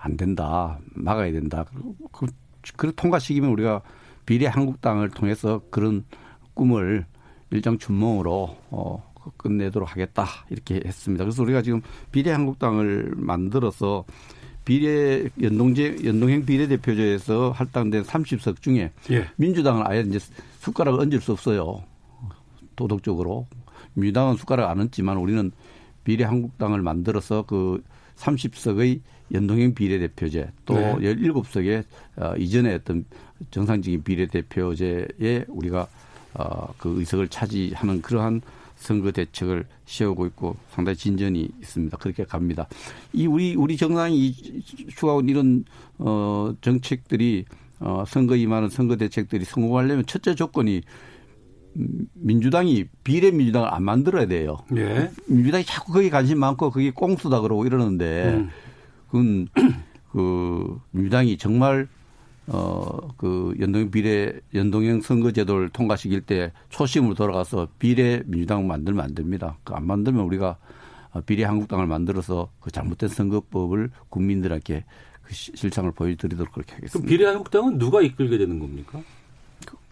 안 0.08 0.17
된다. 0.17 0.80
막아야 0.93 1.32
된다. 1.32 1.65
그, 2.12 2.28
그 2.76 2.96
통과시키면 2.96 3.50
우리가 3.52 3.82
비례 4.26 4.48
한국당을 4.48 5.10
통해서 5.10 5.62
그런 5.70 6.06
꿈을 6.54 7.06
일정 7.52 7.78
춘몽으로 7.78 8.58
어, 8.72 9.13
끝내도록 9.36 9.91
하겠다. 9.91 10.26
이렇게 10.50 10.82
했습니다. 10.86 11.24
그래서 11.26 11.43
우리가 11.43 11.62
지금 11.62 11.82
비례 12.12 12.32
한국당을 12.32 13.13
만들어서 13.15 14.06
비례 14.63 15.30
연동제 15.41 16.00
연동형 16.04 16.46
비례대표제에서 16.46 17.52
할당된 17.52 18.04
30석 18.04 18.62
중에 18.62 18.91
예. 19.12 19.28
민주당은 19.38 19.84
아예 19.86 20.02
이제 20.02 20.20
숟가락을 20.60 21.00
얹을 21.00 21.22
수 21.22 21.32
없어요. 21.32 21.84
도덕적으로 22.76 23.48
민주당은 23.93 24.36
숟가락 24.36 24.70
안 24.70 24.80
얹지만 24.80 25.17
우리는 25.17 25.52
비례 26.04 26.26
한국당을 26.26 26.82
만들어서 26.82 27.43
그 27.43 27.82
30석의 28.17 29.02
연동형 29.34 29.74
비례대표제 29.74 30.52
또 30.66 30.76
네. 30.76 30.96
17석의 30.96 31.84
어, 32.18 32.34
이전에 32.38 32.74
어떤 32.76 33.06
정상적인 33.52 34.04
비례대표제에 34.04 35.46
우리가 35.48 35.88
어, 36.34 36.74
그 36.78 37.00
의석을 37.00 37.28
차지하는 37.28 38.02
그러한 38.02 38.42
선거 38.78 39.12
대책을 39.12 39.66
세우고 39.86 40.28
있고 40.28 40.56
상당히 40.70 40.96
진전이 40.96 41.50
있습니다. 41.62 41.98
그렇게 41.98 42.24
갑니다. 42.24 42.68
이 43.12 43.26
우리 43.26 43.56
우리 43.56 43.76
정당이 43.76 44.36
추가온 44.96 45.28
이런 45.28 45.66
어 45.98 46.54
정책들이 46.62 47.46
어 47.80 48.04
선거 48.08 48.36
임하는 48.36 48.70
선거 48.70 48.96
대책들이 48.96 49.46
성공하려면 49.46 50.06
첫째 50.06 50.36
조건이 50.36 50.82
민주당이 52.13 52.86
비례 53.04 53.32
민주당을 53.32 53.74
안 53.74 53.84
만들어야 53.84 54.28
돼요. 54.28 54.58
예. 54.76 55.12
민주당이 55.28 55.63
자꾸 55.66 55.94
거기 55.94 56.10
관심 56.10 56.40
많고 56.40 56.72
그게 56.72 56.92
꽁수다 56.92 57.42
그러고 57.42 57.66
이러는데 57.66 58.36
음. 58.36 58.50
그건 59.08 59.48
그 60.12 60.80
민주당이 60.91 61.38
정말 61.38 61.88
어그 62.48 63.56
연동 63.60 63.91
비례 63.91 64.39
연동형 64.54 65.02
선거제도를 65.02 65.70
통과시킬 65.70 66.22
때 66.22 66.54
초심으로 66.70 67.13
돌아가서 67.13 67.67
비례 67.78 68.24
민주당 68.26 68.67
만들면 68.67 69.04
안 69.04 69.15
됩니다. 69.15 69.58
그 69.63 69.74
안 69.74 69.86
만들면 69.86 70.24
우리가 70.26 70.58
비례 71.26 71.43
한국당을 71.43 71.88
만들어서 71.88 72.50
그 72.62 72.72
잘못된 72.72 73.10
선거법을 73.10 73.89
국민들에게 74.10 74.86
그 75.24 75.34
실상을 75.34 75.91
보여드리도록 75.91 76.54
그렇게 76.54 76.76
하겠습니다. 76.76 76.93
그럼 77.00 77.10
비례 77.10 77.26
한국당은 77.26 77.78
누가 77.78 78.02
이끌게 78.02 78.38
되는 78.38 78.60
겁니까? 78.60 79.02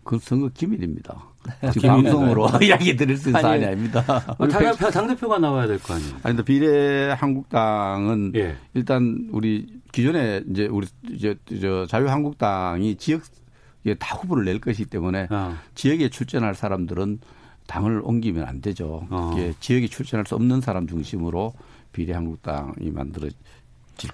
그, 0.05 0.17
그 0.17 0.19
선거 0.19 0.49
기밀입니다. 0.53 1.13
아, 1.61 1.71
방송으로 1.81 2.47
이야기 2.63 2.95
드릴 2.95 3.17
수 3.17 3.29
있는 3.29 3.41
사안이 3.41 3.65
아닙니다. 3.65 4.03
아, 4.07 4.47
당대표, 4.47 4.89
당대표가 4.89 5.39
나와야 5.39 5.67
될 5.67 5.77
거 5.79 5.93
아니에요? 5.95 6.11
아니, 6.23 6.35
근데 6.35 6.43
비례 6.43 7.11
한국당은 7.11 8.31
예. 8.35 8.55
일단 8.73 9.27
우리 9.31 9.67
기존에 9.91 10.43
이제 10.49 10.67
우리 10.67 10.87
이제 11.11 11.35
저 11.61 11.85
자유한국당이 11.87 12.95
지역에 12.95 13.95
다 13.99 14.15
후보를 14.15 14.45
낼 14.45 14.59
것이기 14.61 14.89
때문에 14.89 15.27
어. 15.29 15.55
지역에 15.75 16.09
출전할 16.09 16.55
사람들은 16.55 17.19
당을 17.67 18.01
옮기면 18.03 18.45
안 18.45 18.61
되죠. 18.61 19.07
어. 19.09 19.35
지역에 19.59 19.87
출전할 19.87 20.25
수 20.27 20.35
없는 20.35 20.61
사람 20.61 20.87
중심으로 20.87 21.53
비례 21.91 22.13
한국당이 22.13 22.91
만들어질 22.91 23.35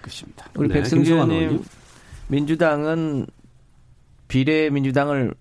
것입니다. 0.02 0.48
우리 0.56 0.68
네, 0.70 0.76
백승주 0.76 1.14
의원님 1.14 1.64
민주당은 2.28 3.28
비례 4.28 4.70
민주당을 4.70 5.34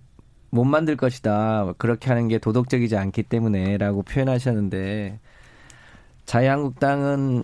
못 0.51 0.65
만들 0.65 0.97
것이다. 0.97 1.75
그렇게 1.79 2.09
하는 2.09 2.29
게 2.29 2.39
도덕적이지 2.39 2.97
않기 2.97 3.23
때문에라고 3.25 4.03
표현하셨는데 4.03 5.19
자유한국당은 6.27 7.43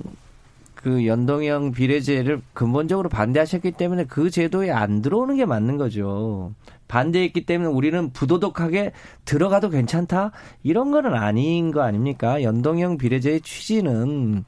그 0.74 1.06
연동형 1.06 1.72
비례제를 1.72 2.42
근본적으로 2.52 3.08
반대하셨기 3.08 3.72
때문에 3.72 4.04
그 4.04 4.30
제도에 4.30 4.70
안 4.70 5.02
들어오는 5.02 5.36
게 5.36 5.44
맞는 5.44 5.78
거죠. 5.78 6.52
반대했기 6.86 7.46
때문에 7.46 7.68
우리는 7.70 8.10
부도덕하게 8.12 8.92
들어가도 9.24 9.70
괜찮다 9.70 10.30
이런 10.62 10.92
거는 10.92 11.14
아닌 11.14 11.72
거 11.72 11.82
아닙니까? 11.82 12.42
연동형 12.42 12.98
비례제의 12.98 13.40
취지는 13.40 14.44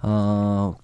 어 0.00 0.74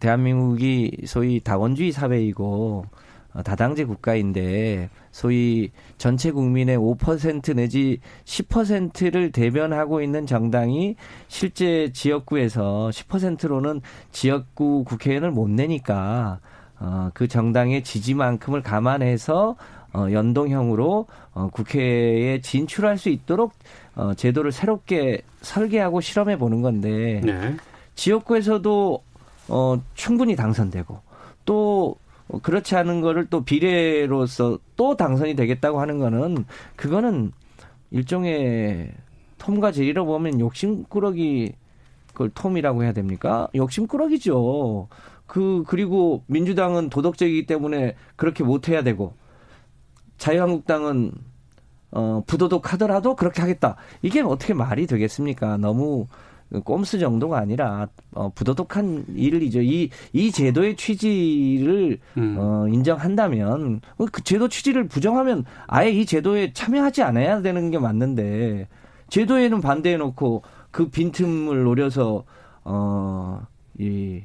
대한민국이 0.00 0.98
소위 1.06 1.40
다원주의 1.40 1.92
사회이고 1.92 2.84
어, 2.84 3.01
다당제 3.44 3.84
국가인데 3.84 4.90
소위 5.10 5.70
전체 5.96 6.30
국민의 6.30 6.76
5% 6.76 7.54
내지 7.56 8.00
10%를 8.24 9.32
대변하고 9.32 10.02
있는 10.02 10.26
정당이 10.26 10.96
실제 11.28 11.90
지역구에서 11.92 12.90
10%로는 12.92 13.80
지역구 14.10 14.84
국회의원을 14.84 15.30
못 15.30 15.48
내니까 15.48 16.40
어, 16.78 17.10
그 17.14 17.28
정당의 17.28 17.84
지지만큼을 17.84 18.62
감안해서 18.62 19.56
어, 19.94 20.06
연동형으로 20.10 21.06
어, 21.34 21.48
국회에 21.52 22.40
진출할 22.40 22.98
수 22.98 23.08
있도록 23.08 23.52
어, 23.94 24.14
제도를 24.14 24.52
새롭게 24.52 25.22
설계하고 25.42 26.00
실험해 26.00 26.38
보는 26.38 26.62
건데 26.62 27.20
네. 27.22 27.56
지역구에서도 27.94 29.02
어, 29.48 29.82
충분히 29.94 30.34
당선되고 30.34 31.00
또 31.44 31.90
어, 31.90 32.01
그렇지 32.40 32.76
않은 32.76 33.00
거를 33.00 33.26
또 33.26 33.44
비례로서 33.44 34.58
또 34.76 34.96
당선이 34.96 35.36
되겠다고 35.36 35.80
하는 35.80 35.98
거는 35.98 36.44
그거는 36.76 37.32
일종의 37.90 38.92
톰과 39.38 39.72
제리로 39.72 40.06
보면 40.06 40.40
욕심꾸러기 40.40 41.52
그걸 42.08 42.30
톰이라고 42.30 42.84
해야 42.84 42.92
됩니까? 42.92 43.48
욕심꾸러기죠. 43.54 44.88
그 45.26 45.64
그리고 45.66 46.24
민주당은 46.26 46.90
도덕적이기 46.90 47.46
때문에 47.46 47.96
그렇게 48.16 48.44
못 48.44 48.68
해야 48.68 48.82
되고 48.82 49.14
자유한국당은 50.18 51.12
어 51.90 52.22
부도덕하더라도 52.26 53.16
그렇게 53.16 53.40
하겠다. 53.42 53.76
이게 54.00 54.20
어떻게 54.20 54.54
말이 54.54 54.86
되겠습니까? 54.86 55.56
너무 55.58 56.06
꼼수 56.64 56.98
정도가 56.98 57.38
아니라 57.38 57.88
어, 58.12 58.30
부도덕한 58.34 59.06
일이죠. 59.16 59.62
이, 59.62 59.90
이 60.12 60.30
제도의 60.30 60.76
취지를 60.76 61.98
음. 62.18 62.36
어, 62.38 62.68
인정한다면 62.68 63.80
그 64.10 64.22
제도 64.22 64.48
취지를 64.48 64.86
부정하면 64.88 65.44
아예 65.66 65.90
이 65.90 66.04
제도에 66.04 66.52
참여하지 66.52 67.02
않아야 67.02 67.42
되는 67.42 67.70
게 67.70 67.78
맞는데 67.78 68.68
제도에는 69.08 69.60
반대해 69.60 69.96
놓고 69.96 70.42
그 70.70 70.88
빈틈을 70.88 71.62
노려서 71.64 72.24
어, 72.64 73.46
이 73.78 74.22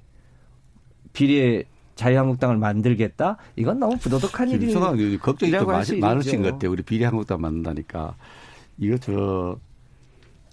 비례 1.14 1.64
자유한국당을 1.96 2.58
만들겠다? 2.58 3.38
이건 3.56 3.80
너무 3.80 3.98
부도덕한 3.98 4.50
일이 4.50 4.72
걱정이 5.18 5.52
좀 5.52 6.00
많으신 6.00 6.42
것 6.44 6.52
같아요. 6.52 6.72
우리 6.72 6.84
비례한국당 6.84 7.42
만든다니까. 7.42 8.16
이거 8.78 8.98
저 9.00 9.58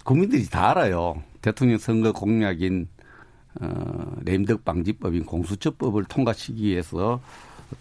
국민들이 0.05 0.45
다 0.45 0.69
알아요. 0.69 1.21
대통령 1.41 1.79
선거 1.79 2.11
공약인 2.11 2.87
어, 3.59 4.15
램덕 4.23 4.63
방지법인 4.63 5.25
공수처법을 5.25 6.05
통과시키기 6.05 6.63
위해서 6.67 7.19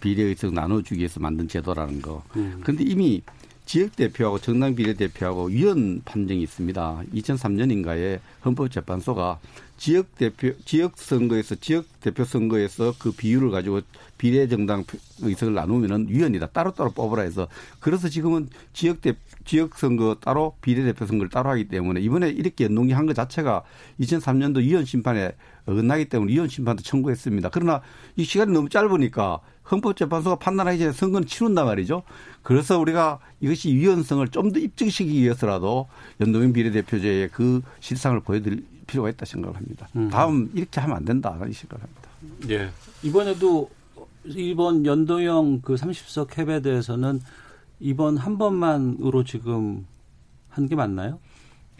비례의석 0.00 0.54
나눠주기 0.54 1.00
위해서 1.00 1.20
만든 1.20 1.46
제도라는 1.46 2.00
거. 2.00 2.22
그런데 2.32 2.82
음. 2.84 2.88
이미 2.88 3.22
지역 3.66 3.94
대표하고 3.94 4.38
정당 4.38 4.74
비례 4.74 4.94
대표하고 4.94 5.46
위헌 5.46 6.02
판정이 6.06 6.42
있습니다. 6.42 7.02
2003년인가에 7.14 8.20
헌법재판소가 8.44 9.38
지역 9.76 10.14
대표 10.16 10.52
지역 10.64 10.96
선거에서 10.96 11.56
지역 11.56 11.84
대표 12.00 12.24
선거에서 12.24 12.94
그 12.98 13.12
비율을 13.12 13.50
가지고 13.50 13.80
비례 14.16 14.46
정당 14.48 14.84
의석을 15.20 15.54
나누면은 15.54 16.06
위헌이다. 16.08 16.46
따로따로 16.48 16.90
뽑으라 16.92 17.22
해서 17.22 17.48
그래서 17.80 18.08
지금은 18.08 18.48
지역 18.72 19.00
대 19.02 19.14
지역 19.44 19.76
선거 19.76 20.16
따로 20.20 20.54
비례 20.62 20.84
대표 20.84 21.06
선거를 21.06 21.28
따로 21.30 21.50
하기 21.50 21.68
때문에 21.68 22.00
이번에 22.00 22.30
이렇게 22.30 22.64
연동이 22.64 22.92
한 22.92 23.04
것 23.06 23.14
자체가 23.14 23.62
2003년도 24.00 24.58
위헌 24.58 24.84
심판에 24.86 25.32
어긋나기 25.66 26.06
때문에 26.06 26.32
위헌 26.32 26.48
심판도 26.48 26.82
청구했습니다. 26.82 27.50
그러나 27.50 27.82
이 28.16 28.24
시간이 28.24 28.52
너무 28.52 28.68
짧으니까 28.68 29.40
헌법재판소가 29.70 30.36
판단하기 30.36 30.78
전에 30.78 30.92
선거는 30.92 31.26
치른단 31.26 31.66
말이죠. 31.66 32.02
그래서 32.42 32.78
우리가 32.78 33.18
이것이 33.40 33.74
위헌성을 33.74 34.28
좀 34.28 34.52
더 34.52 34.60
입증시키기 34.60 35.20
위해서라도 35.22 35.88
연동형 36.20 36.52
비례대표제의 36.52 37.30
그 37.32 37.60
실상을 37.80 38.20
보여드릴 38.20 38.64
필요가 38.84 39.08
있다 39.10 39.24
생각을 39.26 39.56
합니다. 39.56 39.88
음. 39.96 40.08
다음 40.10 40.50
이렇게 40.54 40.80
하면 40.80 40.96
안 40.96 41.04
된다 41.04 41.36
이 41.48 41.52
생각을 41.52 41.82
합니다. 41.82 42.08
예. 42.50 42.70
이번에도 43.02 43.70
이번 44.24 44.86
연동형 44.86 45.60
그 45.62 45.74
30석 45.74 46.28
캡에 46.30 46.60
대해서는 46.60 47.20
이번 47.80 48.16
한 48.16 48.38
번만으로 48.38 49.24
지금 49.24 49.86
한 50.48 50.66
게 50.68 50.74
맞나요? 50.76 51.18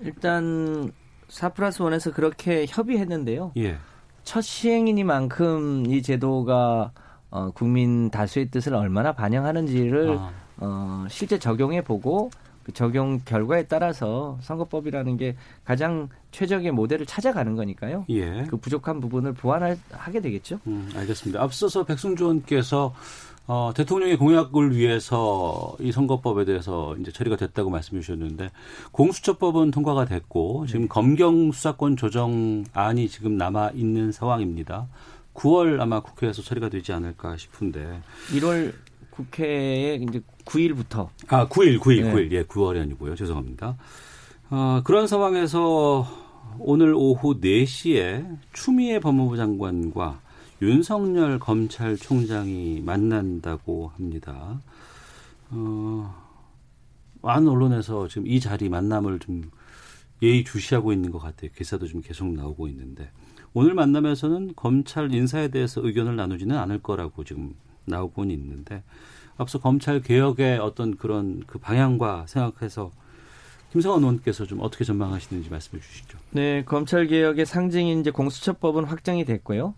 일단 0.03 0.91
4 1.29 1.51
플러스 1.51 1.79
1에서 1.79 2.13
그렇게 2.13 2.67
협의했는데요. 2.69 3.53
예. 3.57 3.79
첫 4.25 4.41
시행이니만큼 4.41 5.87
이 5.87 6.03
제도가 6.03 6.93
어, 7.31 7.51
국민 7.53 8.11
다수의 8.11 8.51
뜻을 8.51 8.75
얼마나 8.75 9.13
반영하는지를 9.13 10.17
아. 10.19 10.31
어, 10.59 11.07
실제 11.09 11.39
적용해 11.39 11.83
보고 11.85 12.31
그 12.65 12.73
적용 12.73 13.21
결과에 13.25 13.65
따라서 13.65 14.39
선거법이라는 14.43 15.17
게 15.17 15.37
가장 15.65 16.09
최적의 16.33 16.73
모델을 16.73 17.07
찾아가는 17.07 17.55
거니까요. 17.55 18.07
예. 18.09 18.45
그 18.49 18.57
부족한 18.57 19.01
부분을 19.01 19.35
보완하게 19.35 20.21
되겠죠. 20.21 20.59
음, 20.67 20.91
알겠습니다. 20.97 21.43
앞서서 21.43 21.85
백승조 21.85 22.25
의원께서 22.25 22.95
어, 23.47 23.73
대통령의 23.77 24.17
공약을 24.17 24.75
위해서 24.75 25.77
이 25.79 25.93
선거법에 25.93 26.47
대해서 26.47 26.97
이제 26.97 27.13
처리가 27.13 27.37
됐다고 27.37 27.69
말씀해 27.69 28.01
주셨는데 28.01 28.51
공수처법은 28.93 29.71
통과가 29.71 30.07
됐고 30.07 30.65
지금 30.67 30.83
네. 30.83 30.89
검경 30.89 31.53
수사권 31.53 31.97
조정안이 31.97 33.09
지금 33.09 33.37
남아 33.37 33.73
있는 33.75 34.13
상황입니다. 34.13 34.87
9월 35.35 35.81
아마 35.81 36.01
국회에서 36.01 36.43
처리가 36.43 36.71
되지 36.71 36.93
않을까 36.93 37.37
싶은데 37.37 38.01
1월 38.31 38.73
국회에 39.15 39.97
이제 39.97 40.21
9일부터 40.45 41.09
아 41.29 41.47
9일 41.49 41.79
9일 41.79 42.03
네. 42.03 42.13
9일 42.13 42.33
예 42.33 42.43
9월이 42.45 42.81
아니고요 42.81 43.15
죄송합니다. 43.15 43.77
어, 44.51 44.83
그런 44.85 45.07
상황에서 45.07 46.07
오늘 46.59 46.95
오후 46.95 47.41
4시에 47.41 48.39
추미애 48.53 49.01
법무부 49.01 49.37
장관과 49.37 50.21
윤석열 50.63 51.39
검찰총장이 51.39 52.83
만난다고 52.85 53.89
합니다. 53.95 54.61
어, 55.51 56.15
많은 57.23 57.49
언론에서 57.49 58.09
지금 58.09 58.27
이 58.27 58.39
자리 58.41 58.69
만남을 58.69 59.19
좀 59.19 59.51
예의 60.23 60.45
주시하고 60.45 60.93
있는 60.93 61.11
것 61.11 61.19
같아요. 61.19 61.51
기사도 61.57 61.87
좀 61.87 62.01
계속 62.01 62.29
나오고 62.29 62.69
있는데 62.69 63.11
오늘 63.53 63.75
만나면서는 63.75 64.53
검찰 64.57 65.13
인사에 65.13 65.49
대해서 65.49 65.85
의견을 65.85 66.17
나누지는 66.17 66.57
않을 66.57 66.83
거라고 66.83 67.25
지금 67.25 67.55
나오고는 67.85 68.35
있는데 68.35 68.83
앞서 69.37 69.59
검찰 69.59 70.01
개혁의 70.01 70.59
어떤 70.59 70.97
그런 70.97 71.43
그 71.47 71.59
방향과 71.59 72.27
생각해서 72.27 72.91
김성원 73.73 74.03
의원께서 74.03 74.47
좀 74.47 74.61
어떻게 74.61 74.85
전망하시는지 74.85 75.51
말씀해 75.51 75.83
주시죠. 75.83 76.19
네, 76.31 76.63
검찰 76.65 77.09
개혁의 77.09 77.45
상징인 77.45 78.01
이제 78.01 78.11
공수처법은 78.11 78.85
확정이 78.85 79.25
됐고요. 79.25 79.75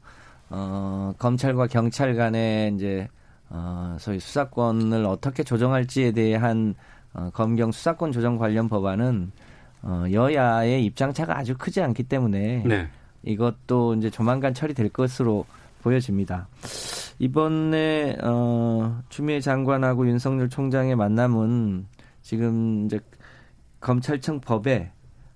어, 0.50 1.14
검찰과 1.18 1.66
경찰 1.68 2.14
간의 2.14 2.74
이제 2.74 3.08
어, 3.48 3.96
소위 3.98 4.20
수사권을 4.20 5.06
어떻게 5.06 5.42
조정할지에 5.42 6.12
대한 6.12 6.74
어, 7.14 7.30
검경 7.32 7.72
수사권 7.72 8.12
조정 8.12 8.36
관련 8.36 8.68
법안은 8.68 9.32
어, 9.82 10.04
여야의 10.10 10.84
입장 10.84 11.14
차가 11.14 11.38
아주 11.38 11.56
크지 11.56 11.80
않기 11.80 12.02
때문에 12.02 12.64
네. 12.66 12.88
이것도 13.22 13.94
이제 13.94 14.10
조만간 14.10 14.52
처리될 14.52 14.90
것으로 14.90 15.46
보여집니다. 15.86 16.48
이번에 17.20 18.16
어, 18.22 19.00
추미애 19.08 19.40
장관하고 19.40 20.08
윤석열 20.08 20.48
총장의 20.48 20.96
만남은 20.96 21.86
지금 22.22 22.86
이제 22.86 22.98
검찰청 23.80 24.40
법에 24.40 24.90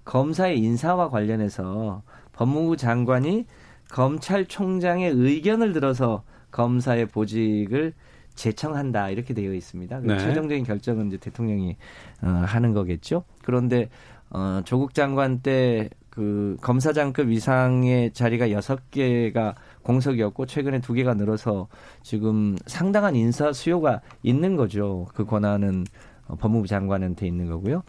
검사의 0.04 0.58
인사와 0.58 1.08
관련해서 1.08 2.02
법무부 2.32 2.76
장관이 2.76 3.46
검찰총장의 3.92 5.12
의견을 5.12 5.72
들어서 5.72 6.24
검사의 6.50 7.06
보직을 7.06 7.92
제청한다 8.34 9.10
이렇게 9.10 9.34
되어 9.34 9.54
있습니다. 9.54 10.00
네. 10.00 10.18
최종적인 10.18 10.64
결정은 10.64 11.08
이제 11.08 11.16
대통령이 11.16 11.76
어, 12.22 12.26
하는 12.26 12.72
거겠죠. 12.72 13.22
그런데 13.44 13.88
어, 14.30 14.62
조국 14.64 14.94
장관 14.94 15.42
때 15.42 15.90
그 16.10 16.56
검사장급 16.60 17.30
이상의 17.30 18.12
자리가 18.12 18.50
여섯 18.50 18.90
개가 18.90 19.54
공석이었고 19.82 20.46
최근에 20.46 20.80
두 20.80 20.92
개가 20.92 21.14
늘어서 21.14 21.68
지금 22.02 22.56
상당한 22.66 23.16
인사 23.16 23.52
수요가 23.52 24.00
있는 24.22 24.56
거죠. 24.56 25.06
그 25.14 25.24
권한은 25.24 25.86
어, 26.28 26.36
법무부 26.36 26.66
장관한테 26.66 27.26
있는 27.26 27.48
거고요. 27.48 27.82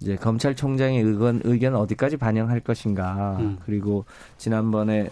이제 0.00 0.16
검찰총장의 0.16 1.02
의견 1.02 1.40
의견 1.44 1.74
어디까지 1.74 2.16
반영할 2.16 2.60
것인가. 2.60 3.36
음. 3.40 3.58
그리고 3.64 4.04
지난번에 4.36 5.10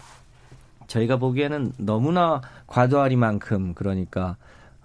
저희가 0.87 1.17
보기에는 1.17 1.73
너무나 1.79 2.41
과도하리만큼 2.69 3.75
그러니까 3.75 4.37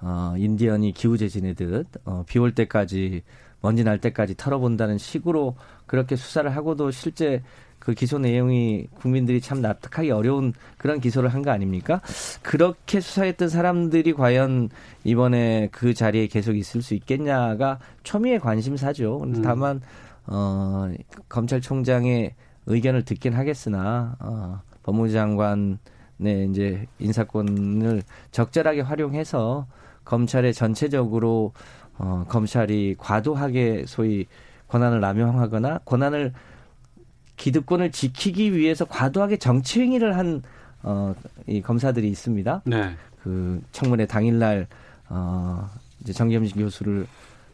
어, 0.02 0.34
인디언이 0.38 0.94
기우제 0.94 1.28
지내듯 1.28 1.88
어, 2.06 2.24
비 2.28 2.40
올 2.40 2.56
때까지 2.56 3.22
먼지 3.62 3.84
날 3.84 4.00
때까지 4.00 4.36
털어본다는 4.36 4.98
식으로 4.98 5.56
그렇게 5.86 6.16
수사를 6.16 6.50
하고도 6.56 6.90
실제 6.90 7.44
그 7.82 7.94
기소 7.96 8.20
내용이 8.20 8.86
국민들이 8.94 9.42
참 9.42 9.60
납득하기 9.62 10.12
어려운 10.12 10.54
그런 10.78 11.00
기소를 11.02 11.30
한 11.34 11.42
거 11.42 11.50
아닙니까? 11.50 12.00
그렇게 12.44 13.02
수사했던 13.02 13.50
사람들이 13.50 14.14
과연 14.14 14.70
이번에 15.04 15.70
그 15.72 15.96
자리에 15.96 16.28
계속 16.28 16.56
있을 16.56 16.84
수 16.84 16.94
있겠냐가 16.94 17.80
초미의 18.04 18.40
관심사죠. 18.40 19.24
음. 19.24 19.42
다만 19.42 19.82
어 20.28 20.92
검찰총장의 21.28 22.36
의견을 22.68 23.04
듣긴 23.04 23.34
하겠으나 23.34 24.16
어 24.20 24.62
법무부 24.84 25.12
장관의 25.12 25.80
이제 26.52 26.86
인사권을 27.00 28.04
적절하게 28.30 28.82
활용해서 28.82 29.66
검찰의 30.06 30.54
전체적으로 30.54 31.54
어 31.98 32.26
검찰이 32.30 32.96
과도하게 33.00 33.86
소위 33.88 34.28
권한을 34.68 35.00
남용하거나 35.02 35.80
권한을 35.86 36.34
기득권을 37.42 37.92
지키기 37.92 38.56
위해서 38.56 38.86
과도하게 38.86 39.38
정치 39.38 39.82
행위를 39.82 40.16
한 40.16 40.44
어, 40.84 41.16
이 41.48 41.60
검사들이 41.62 42.08
있습니다. 42.08 42.62
네. 42.66 42.92
그 43.24 43.60
청문회 43.72 44.06
당일날 44.06 44.68
어, 45.10 45.68
이제 46.02 46.14
정겸진 46.14 46.62
교수를 46.62 47.08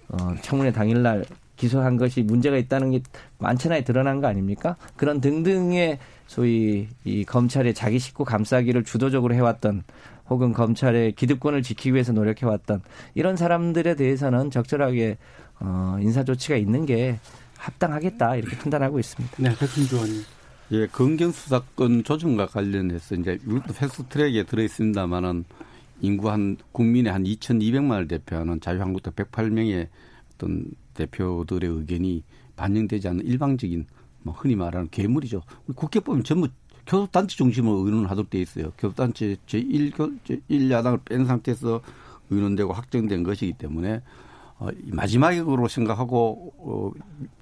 어, 0.10 0.36
청문회 0.42 0.74
당일날 0.74 1.24
기소한 1.56 1.96
것이 1.96 2.22
문제가 2.22 2.58
있다는 2.58 2.92
게 2.92 3.02
많잖아요. 3.40 3.86
드러난 3.86 4.20
거 4.20 4.28
아닙니까? 4.28 4.76
그런 4.98 5.22
등등의 5.22 6.00
소위 6.28 6.90
이 7.06 7.24
검찰의 7.24 7.74
자기 7.74 7.98
식구 7.98 8.26
감싸기를 8.26 8.84
주도적으로 8.84 9.34
해왔던 9.36 9.84
혹은 10.30 10.52
검찰의 10.52 11.14
기득권을 11.14 11.64
지키기 11.64 11.94
위해서 11.94 12.12
노력해왔던 12.12 12.82
이런 13.16 13.38
사람들에 13.38 13.96
대해서는 13.96 14.52
적절하게 14.52 15.18
어, 15.62 15.98
인사 16.02 16.26
조치가 16.26 16.58
있는 16.58 16.86
게 16.86 17.20
합당하겠다 17.58 18.36
이렇게 18.38 18.58
판단하고 18.58 19.00
있습니다. 19.00 19.36
네, 19.38 19.56
백승주 19.58 19.96
의원님. 19.96 20.24
예, 20.72 20.88
검경 20.88 21.32
수사권 21.32 22.04
조정과 22.04 22.48
관련해서 22.48 23.16
이제 23.16 23.40
이것도 23.46 23.74
패스트트랙에 23.74 24.44
들어 24.44 24.64
있습니다만은 24.64 25.46
인구 26.02 26.30
한 26.30 26.58
국민의 26.72 27.12
한 27.12 27.24
2,200만을 27.24 28.08
대표하는 28.10 28.60
자유한국당 28.60 29.14
108명의 29.14 29.88
어떤 30.34 30.66
대표들의 30.94 31.70
의견이 31.70 32.24
반영되지 32.56 33.08
않는 33.08 33.26
일방적인 33.26 33.86
뭐 34.24 34.34
흔히 34.34 34.56
말하는 34.56 34.90
괴물이죠. 34.92 35.42
국회 35.76 36.00
보면 36.00 36.24
전부 36.24 36.50
교섭단체 36.86 37.36
중심으로 37.36 37.86
의논을 37.86 38.10
하도록 38.12 38.30
돼 38.30 38.40
있어요. 38.40 38.72
교섭단체 38.78 39.38
제1, 39.48 40.20
제1야당을 40.26 41.06
뺀 41.06 41.26
상태에서 41.26 41.82
의논되고 42.30 42.74
확정된 42.74 43.24
것이기 43.24 43.54
때문에 43.54 44.02
어, 44.60 44.70
마지막으로 44.88 45.68
생각하고 45.68 46.54
어, 46.58 46.92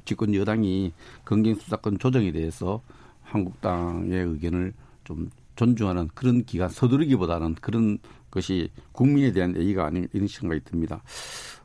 집권 0.06 0.34
여당이 0.34 0.93
검경 1.26 1.56
수사권 1.56 1.99
조정에 1.99 2.32
대해서 2.32 2.82
한국당의 3.24 4.24
의견을 4.24 4.74
좀 5.03 5.30
존중하는 5.56 6.10
그런 6.14 6.43
기간 6.45 6.70
서두르기보다는 6.70 7.56
그런 7.56 7.97
것이 8.30 8.70
국민에 8.91 9.32
대한 9.32 9.56
예의가 9.56 9.86
아닌 9.86 10.08
이런 10.14 10.28
생각이 10.28 10.62
듭니다. 10.64 11.01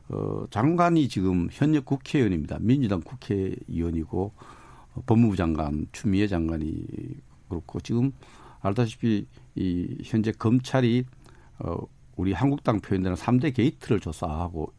어, 0.09 0.45
장관이 0.49 1.07
지금 1.07 1.47
현역 1.51 1.85
국회의원입니다. 1.85 2.57
민주당 2.59 3.01
국회의원이고 3.01 4.33
어, 4.93 5.03
법무부 5.05 5.35
장관 5.35 5.87
추미애 5.91 6.27
장관이 6.27 6.85
그렇고 7.49 7.79
지금 7.81 8.11
알다시피 8.61 9.27
이 9.55 9.97
현재 10.03 10.31
검찰이 10.31 11.05
어, 11.59 11.77
우리 12.15 12.33
한국당 12.33 12.79
표현되는 12.79 13.15
3대 13.15 13.53
게이트를 13.53 13.99
조사하고 13.99 14.73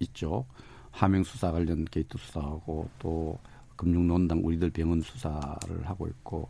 있죠. 0.00 0.46
하명 0.90 1.22
수사 1.22 1.50
관련 1.52 1.84
게이트 1.84 2.18
수사하고 2.18 2.88
또 2.98 3.38
금융농단 3.76 4.40
우리들 4.44 4.70
병원 4.70 5.00
수사를 5.00 5.38
하고 5.84 6.06
있고 6.08 6.48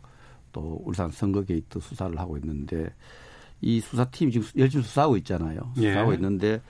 또 0.51 0.81
울산 0.85 1.09
선거 1.11 1.41
게이트 1.43 1.79
수사를 1.79 2.17
하고 2.19 2.37
있는데 2.37 2.93
이 3.61 3.79
수사팀이 3.79 4.31
지금 4.31 4.47
열심히 4.57 4.83
수사하고 4.83 5.17
있잖아요. 5.17 5.73
예. 5.77 5.89
수사하고 5.89 6.13
있는데 6.13 6.61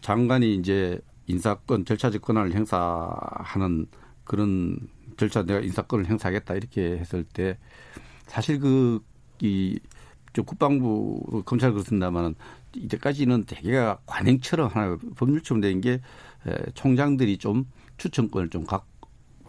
장관이 0.00 0.56
이제 0.56 0.98
인사권 1.26 1.84
절차적 1.84 2.22
권한을 2.22 2.54
행사하는 2.54 3.86
그런 4.24 4.78
절차 5.16 5.42
내가 5.44 5.60
인사권을 5.60 6.06
행사하겠다 6.06 6.54
이렇게 6.54 6.98
했을 6.98 7.24
때 7.24 7.56
사실 8.26 8.58
그이 8.58 9.78
국방부 10.44 11.42
검찰 11.46 11.70
그렇습니다만은 11.72 12.34
이때까지는 12.74 13.44
대개가 13.44 13.98
관행처럼 14.06 14.68
하나 14.68 14.98
법률처럼 15.16 15.60
된 15.60 15.80
게 15.80 16.00
총장들이 16.74 17.38
좀 17.38 17.66
추천권을 17.96 18.50
좀 18.50 18.64
갖고 18.64 18.94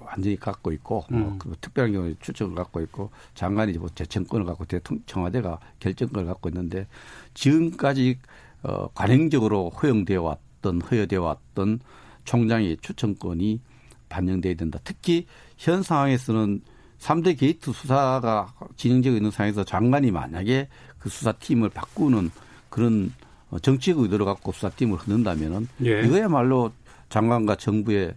완전히 0.05 0.37
갖고 0.37 0.71
있고 0.71 1.03
뭐 1.09 1.19
음. 1.19 1.23
뭐, 1.23 1.37
그 1.39 1.55
특별한 1.59 1.91
경우에 1.91 2.15
추천을 2.21 2.55
갖고 2.55 2.81
있고 2.81 3.09
장관이 3.33 3.73
뭐 3.73 3.89
재청권을 3.89 4.45
갖고 4.45 4.65
대통령 4.65 5.03
청와대가 5.05 5.59
결정권을 5.79 6.27
갖고 6.27 6.49
있는데 6.49 6.87
지금까지 7.33 8.19
어 8.63 8.87
관행적으로 8.93 9.69
허용되어 9.69 10.21
왔던 10.21 10.81
허여되어 10.81 11.21
왔던 11.21 11.79
총장의 12.23 12.77
추천권이 12.81 13.61
반영돼야 14.09 14.53
된다. 14.55 14.79
특히 14.83 15.25
현 15.57 15.83
상황에서는 15.83 16.61
3대 16.99 17.37
게이트 17.37 17.71
수사가 17.71 18.53
진행되고 18.77 19.15
있는 19.15 19.31
상황에서 19.31 19.63
장관이 19.63 20.11
만약에 20.11 20.69
그 20.97 21.09
수사팀을 21.09 21.69
바꾸는 21.69 22.31
그런 22.69 23.13
어, 23.51 23.59
정치적 23.59 23.99
의도를 23.99 24.25
갖고 24.25 24.51
수사팀을 24.51 24.97
흔든다면은 24.97 25.67
예. 25.85 26.01
이거야말로 26.01 26.71
장관과 27.09 27.55
정부의 27.55 28.15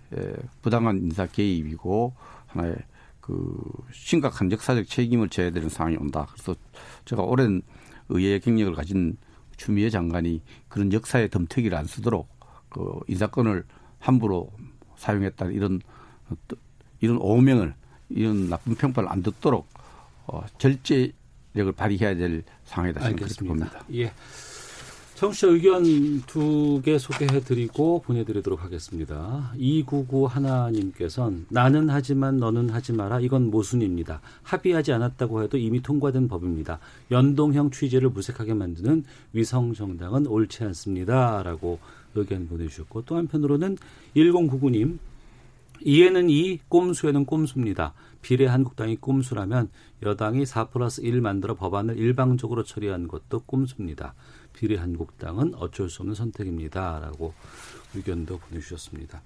부당한 0.62 0.98
인사 0.98 1.26
개입이고 1.26 2.14
하나의 2.46 2.76
그 3.20 3.60
심각한 3.92 4.50
역사적 4.50 4.86
책임을 4.86 5.28
져야 5.28 5.50
되는 5.50 5.68
상황이 5.68 5.96
온다. 5.96 6.26
그래서 6.32 6.54
제가 7.04 7.22
오랜 7.22 7.62
의회 8.08 8.38
경력을 8.38 8.74
가진 8.74 9.16
추미애 9.56 9.90
장관이 9.90 10.40
그런 10.68 10.92
역사의 10.92 11.28
덤태기를 11.30 11.76
안 11.76 11.84
쓰도록 11.84 12.28
그 12.70 13.00
인사권을 13.06 13.64
함부로 13.98 14.50
사용했다는 14.96 15.52
이런 15.52 15.80
이런 17.00 17.18
오명을 17.18 17.74
이런 18.08 18.48
나쁜 18.48 18.74
평판을 18.74 19.10
안 19.10 19.22
듣도록 19.22 19.68
어, 20.26 20.42
절제력을 20.58 21.72
발휘해야 21.76 22.14
될 22.14 22.44
상황이다 22.64 23.00
생각합니다. 23.00 23.84
예. 23.94 24.12
청취자 25.18 25.48
의견 25.48 25.82
두 26.28 26.80
개 26.84 26.96
소개해드리고 26.96 28.02
보내드리도록 28.02 28.62
하겠습니다. 28.62 29.52
299 29.56 30.26
하나님께서는 30.26 31.46
나는 31.48 31.90
하지만 31.90 32.38
너는 32.38 32.70
하지 32.70 32.92
마라. 32.92 33.18
이건 33.18 33.50
모순입니다. 33.50 34.20
합의하지 34.44 34.92
않았다고 34.92 35.42
해도 35.42 35.58
이미 35.58 35.82
통과된 35.82 36.28
법입니다. 36.28 36.78
연동형 37.10 37.72
취재를 37.72 38.10
무색하게 38.10 38.54
만드는 38.54 39.02
위성정당은 39.32 40.28
옳지 40.28 40.62
않습니다. 40.62 41.42
라고 41.42 41.80
의견 42.14 42.46
보내주셨고 42.46 43.02
또 43.02 43.16
한편으로는 43.16 43.76
1099님 44.14 44.98
이에는 45.84 46.30
이, 46.30 46.60
꼼수에는 46.68 47.24
꼼수입니다. 47.24 47.92
비례 48.22 48.46
한국당이 48.46 48.96
꼼수라면 48.96 49.68
여당이 50.04 50.46
4 50.46 50.68
플러스 50.68 51.00
1 51.00 51.20
만들어 51.20 51.54
법안을 51.54 51.98
일방적으로 51.98 52.62
처리한 52.62 53.08
것도 53.08 53.40
꼼수입니다. 53.46 54.14
비례한국당은 54.58 55.54
어쩔 55.56 55.88
수 55.88 56.02
없는 56.02 56.14
선택입니다라고 56.14 57.32
의견도 57.94 58.38
보내주셨습니다. 58.38 59.22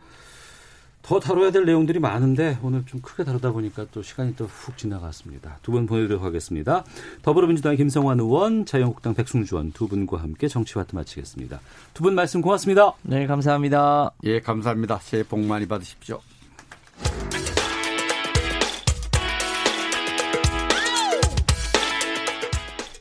더 1.02 1.18
다뤄야 1.18 1.50
될 1.50 1.64
내용들이 1.64 1.98
많은데 1.98 2.58
오늘 2.62 2.86
좀 2.86 3.00
크게 3.00 3.24
다루다 3.24 3.50
보니까 3.50 3.86
또 3.90 4.02
시간이 4.02 4.36
또 4.36 4.44
훅 4.46 4.78
지나갔습니다. 4.78 5.58
두 5.62 5.72
분 5.72 5.84
보내드리도록 5.86 6.22
하겠습니다. 6.22 6.84
더불어민주당 7.22 7.74
김성환 7.74 8.20
의원, 8.20 8.64
자유한국당 8.66 9.14
백승주 9.14 9.56
의원 9.56 9.72
두 9.72 9.88
분과 9.88 10.18
함께 10.22 10.46
정치와트 10.46 10.94
마치겠습니다. 10.94 11.60
두 11.94 12.04
분 12.04 12.14
말씀 12.14 12.40
고맙습니다. 12.40 12.92
네, 13.02 13.26
감사합니다. 13.26 14.12
예, 14.22 14.38
감사합니다. 14.40 14.98
새해 14.98 15.24
복 15.24 15.40
많이 15.40 15.66
받으십시오. 15.66 16.20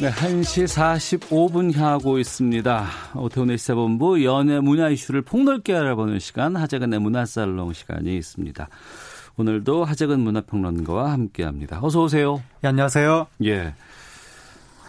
네, 0.00 0.10
1시 0.12 0.68
45분 1.18 1.74
향하고 1.74 2.20
있습니다. 2.20 2.86
오태훈의 3.16 3.58
시사본부 3.58 4.22
연예 4.22 4.60
문화 4.60 4.90
이슈를 4.90 5.22
폭넓게 5.22 5.74
알아보는 5.74 6.20
시간 6.20 6.54
하재근의 6.54 7.00
문화살롱 7.00 7.72
시간이 7.72 8.16
있습니다. 8.16 8.68
오늘도 9.38 9.84
하재근 9.84 10.20
문화평론가와 10.20 11.10
함께합니다. 11.10 11.80
어서 11.82 12.04
오세요. 12.04 12.40
네, 12.60 12.68
안녕하세요. 12.68 13.26
예. 13.42 13.74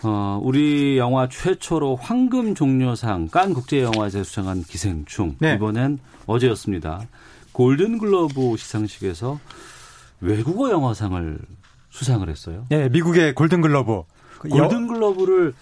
어, 0.04 0.40
우리 0.44 1.00
영화 1.00 1.28
최초로 1.28 1.96
황금 1.96 2.54
종려상 2.54 3.30
깐 3.30 3.56
국제영화제 3.56 4.24
수상한 4.24 4.62
기생충 4.62 5.38
네. 5.40 5.56
이번엔 5.56 5.98
어제였습니다. 6.28 7.02
골든글러브 7.54 8.58
시상식에서 8.58 9.40
외국어 10.22 10.70
영화상을 10.70 11.40
수상을 11.90 12.30
했어요. 12.30 12.68
네, 12.70 12.90
미국의 12.90 13.34
골든글러브. 13.34 14.04
그 14.40 14.50
골든글러브를 14.50 15.54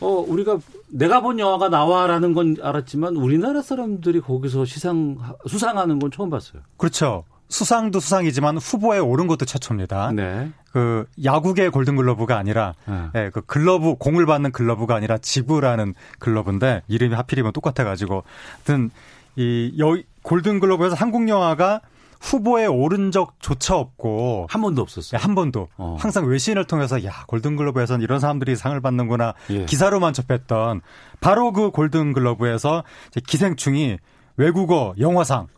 어 0.00 0.06
우리가 0.06 0.58
내가 0.88 1.20
본 1.20 1.38
영화가 1.38 1.68
나와라는 1.68 2.34
건 2.34 2.56
알았지만 2.60 3.16
우리나라 3.16 3.62
사람들이 3.62 4.20
거기서 4.20 4.64
시상 4.64 5.16
수상하는 5.46 5.98
건 5.98 6.10
처음 6.10 6.30
봤어요. 6.30 6.62
그렇죠. 6.76 7.24
수상도 7.48 8.00
수상이지만 8.00 8.56
후보에 8.56 8.98
오른 8.98 9.26
것도 9.26 9.44
최초입니다. 9.44 10.12
네. 10.12 10.50
그 10.72 11.04
야구계 11.22 11.68
골든글러브가 11.68 12.36
아니라 12.38 12.74
네. 12.86 13.10
네, 13.12 13.30
그 13.30 13.42
글러브 13.42 13.96
공을 13.96 14.24
받는 14.24 14.52
글러브가 14.52 14.94
아니라 14.96 15.18
지브라는 15.18 15.94
글러브인데 16.18 16.82
이름이 16.88 17.14
하필이면 17.14 17.52
똑같아 17.52 17.84
가지고 17.84 18.24
하여튼 18.54 18.90
이 19.36 19.74
여, 19.78 19.98
골든글러브에서 20.22 20.96
한국 20.96 21.28
영화가 21.28 21.82
후보에 22.22 22.66
오른 22.66 23.10
적조차 23.10 23.76
없고 23.76 24.46
한 24.48 24.62
번도 24.62 24.80
없었어요. 24.80 25.18
네, 25.18 25.22
한 25.22 25.34
번도. 25.34 25.68
어. 25.76 25.96
항상 25.98 26.24
외신을 26.26 26.66
통해서 26.66 27.04
야 27.04 27.24
골든글러브에서는 27.26 28.02
이런 28.02 28.20
사람들이 28.20 28.54
상을 28.56 28.80
받는구나 28.80 29.34
예. 29.50 29.64
기사로만 29.66 30.12
접했던 30.12 30.80
바로 31.20 31.52
그 31.52 31.70
골든글러브에서 31.70 32.84
기생충이 33.26 33.98
외국어 34.36 34.94
영화상을 34.98 35.48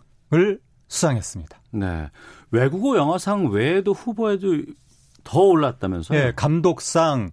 수상했습니다. 0.89 1.59
네, 1.73 2.11
외국어 2.51 2.97
영화상 2.97 3.51
외에도 3.51 3.93
후보에도 3.93 4.63
더 5.23 5.41
올랐다면서요? 5.41 6.19
네, 6.19 6.33
감독상, 6.35 7.31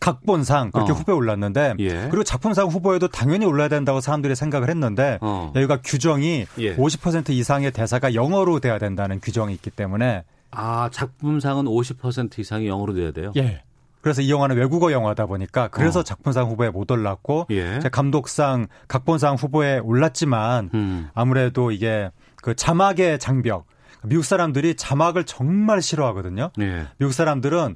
각본상 0.00 0.70
그렇게 0.70 0.92
어. 0.92 0.94
후보에 0.94 1.14
올랐는데 1.14 1.74
예. 1.78 2.08
그리고 2.10 2.24
작품상 2.24 2.68
후보에도 2.68 3.08
당연히 3.08 3.46
올라야 3.46 3.68
된다고 3.68 4.00
사람들이 4.00 4.34
생각을 4.34 4.68
했는데 4.68 5.18
어. 5.20 5.52
여기가 5.54 5.80
규정이 5.84 6.46
예. 6.58 6.76
50% 6.76 7.30
이상의 7.30 7.70
대사가 7.72 8.14
영어로 8.14 8.60
돼야 8.60 8.78
된다는 8.78 9.20
규정이 9.20 9.54
있기 9.54 9.70
때문에 9.70 10.24
아 10.50 10.88
작품상은 10.92 11.64
50% 11.64 12.38
이상이 12.38 12.66
영어로 12.66 12.94
돼야 12.94 13.12
돼요? 13.12 13.32
예. 13.36 13.62
그래서 14.00 14.22
이 14.22 14.30
영화는 14.30 14.56
외국어 14.56 14.92
영화다 14.92 15.26
보니까 15.26 15.66
그래서 15.68 16.00
어. 16.00 16.02
작품상 16.04 16.48
후보에 16.48 16.70
못 16.70 16.88
올랐고 16.90 17.48
예. 17.50 17.80
감독상, 17.90 18.68
각본상 18.86 19.34
후보에 19.34 19.78
올랐지만 19.78 20.70
음. 20.74 21.08
아무래도 21.12 21.72
이게 21.72 22.10
그 22.36 22.54
자막의 22.54 23.18
장벽 23.18 23.66
미국 24.04 24.24
사람들이 24.24 24.76
자막을 24.76 25.24
정말 25.24 25.82
싫어하거든요. 25.82 26.50
예. 26.60 26.86
미국 26.98 27.12
사람들은 27.12 27.74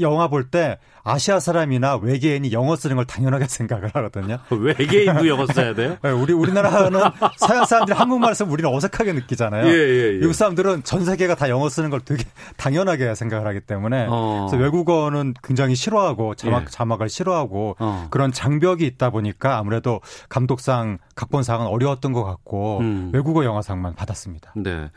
영화 0.00 0.28
볼 0.28 0.50
때 0.50 0.78
아시아 1.04 1.40
사람이나 1.40 1.96
외계인이 1.96 2.52
영어 2.52 2.76
쓰는 2.76 2.96
걸 2.96 3.04
당연하게 3.04 3.46
생각을 3.48 3.90
하거든요. 3.94 4.38
외계인도 4.50 5.26
영어 5.28 5.46
써야 5.46 5.74
돼요? 5.74 5.96
네, 6.02 6.10
우리 6.10 6.32
우리나라는 6.32 7.00
서양 7.38 7.64
사람들이 7.64 7.96
한국말 7.96 8.34
쓰면 8.34 8.52
우리는 8.52 8.72
어색하게 8.72 9.12
느끼잖아요. 9.14 9.66
예, 9.66 9.72
예, 9.72 10.14
예. 10.14 10.18
미국 10.20 10.32
사람들은 10.34 10.84
전 10.84 11.04
세계가 11.04 11.34
다 11.34 11.48
영어 11.48 11.68
쓰는 11.68 11.90
걸 11.90 12.00
되게 12.00 12.24
당연하게 12.56 13.14
생각을 13.14 13.46
하기 13.48 13.60
때문에 13.60 14.06
어. 14.08 14.46
그래서 14.48 14.62
외국어는 14.62 15.34
굉장히 15.42 15.74
싫어하고 15.74 16.34
자막 16.36 16.62
예. 16.62 16.66
자막을 16.70 17.08
싫어하고 17.08 17.76
어. 17.78 18.06
그런 18.10 18.30
장벽이 18.32 18.86
있다 18.86 19.10
보니까 19.10 19.58
아무래도 19.58 20.00
감독상 20.28 20.98
각본상은 21.16 21.66
어려웠던 21.66 22.12
것 22.12 22.24
같고 22.24 22.78
음. 22.78 23.10
외국어 23.12 23.44
영화상만 23.44 23.94
받았습니다. 23.94 24.52
네, 24.56 24.90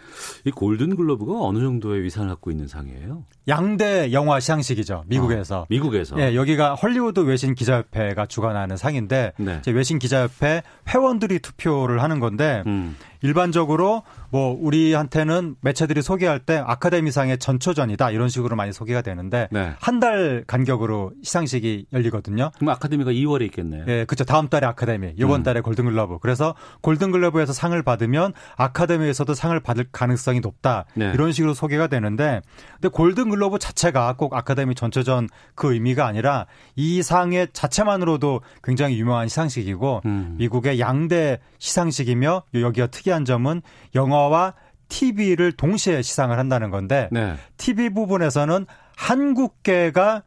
이 0.46 0.52
골든 0.52 0.96
글러브가 0.96 1.42
어느 1.42 1.60
정도의 1.60 2.04
위상을 2.04 2.30
갖고 2.30 2.52
있는 2.52 2.68
상이에요? 2.68 3.24
양대 3.48 4.12
영화 4.12 4.40
시상식이 4.40 4.85
죠. 4.86 5.04
미국에서. 5.08 5.62
어, 5.62 5.66
미국에서. 5.70 6.20
예, 6.20 6.36
여기가 6.36 6.76
헐리우드 6.76 7.20
외신 7.22 7.56
기자협회가 7.56 8.28
주관하는 8.28 8.78
상인데 8.78 9.34
네. 9.38 9.62
외신 9.68 10.00
기자협회 10.00 10.64
회원들이 10.88 11.40
투표를 11.40 12.02
하는 12.02 12.20
건데 12.20 12.64
음. 12.68 12.96
일반적으로 13.26 14.04
뭐 14.30 14.56
우리한테는 14.60 15.56
매체들이 15.62 16.04
소개할 16.04 16.40
때 16.40 16.62
아카데미상의 16.64 17.40
전초전이다 17.40 18.12
이런 18.12 18.30
식으로 18.30 18.56
많이 18.56 18.72
소개가 18.72 19.02
되는데 19.02 19.48
네. 19.52 19.74
한달 19.80 20.44
간격으로 20.46 21.12
시상식이 21.24 21.88
열리거든요. 21.92 22.52
그럼 22.56 22.70
아카데미가 22.70 23.12
2월에 23.12 23.42
있겠네요. 23.46 23.86
예, 23.88 24.06
그렇죠. 24.06 24.26
다음 24.26 24.48
달에 24.48 24.68
아카데미, 24.68 25.14
이번 25.18 25.42
음. 25.42 25.44
달에 25.44 25.62
골든글러브. 25.62 26.20
그래서 26.20 26.54
골든글러브에서 26.82 27.52
상을 27.52 27.82
받으면 27.82 28.34
아카데미에서도 28.58 29.34
상을 29.34 29.60
받을 29.60 29.86
가능성이 29.92 30.40
높다. 30.40 30.86
네. 30.94 31.12
이런 31.14 31.32
식으로 31.32 31.54
소개가 31.54 31.88
되는데 31.88 32.42
근데 32.74 32.90
골든글러브 32.90 33.58
자체가 33.58 34.16
꼭 34.18 34.36
아카데미 34.36 34.76
전초전 34.76 35.30
그 35.56 35.74
의미가 35.74 36.06
아니라 36.06 36.46
이 36.76 37.02
상의 37.02 37.48
자체만으로도 37.54 38.42
굉장히 38.64 39.00
유명한 39.00 39.28
시상식이고 39.28 40.02
음. 40.06 40.36
미국의 40.38 40.80
양대 40.80 41.40
시상식이며 41.58 42.44
여기가 42.54 42.88
특이한 42.88 43.15
특이한 43.16 43.26
점은 43.26 43.62
영화와 43.96 44.54
TV를 44.90 45.54
동시에 45.54 46.02
시상을 46.02 46.38
한다는 46.38 46.70
건데 46.70 47.08
네. 47.12 47.36
TV 47.58 47.90
부분에서는 47.90 48.66
한국계가 48.98 50.24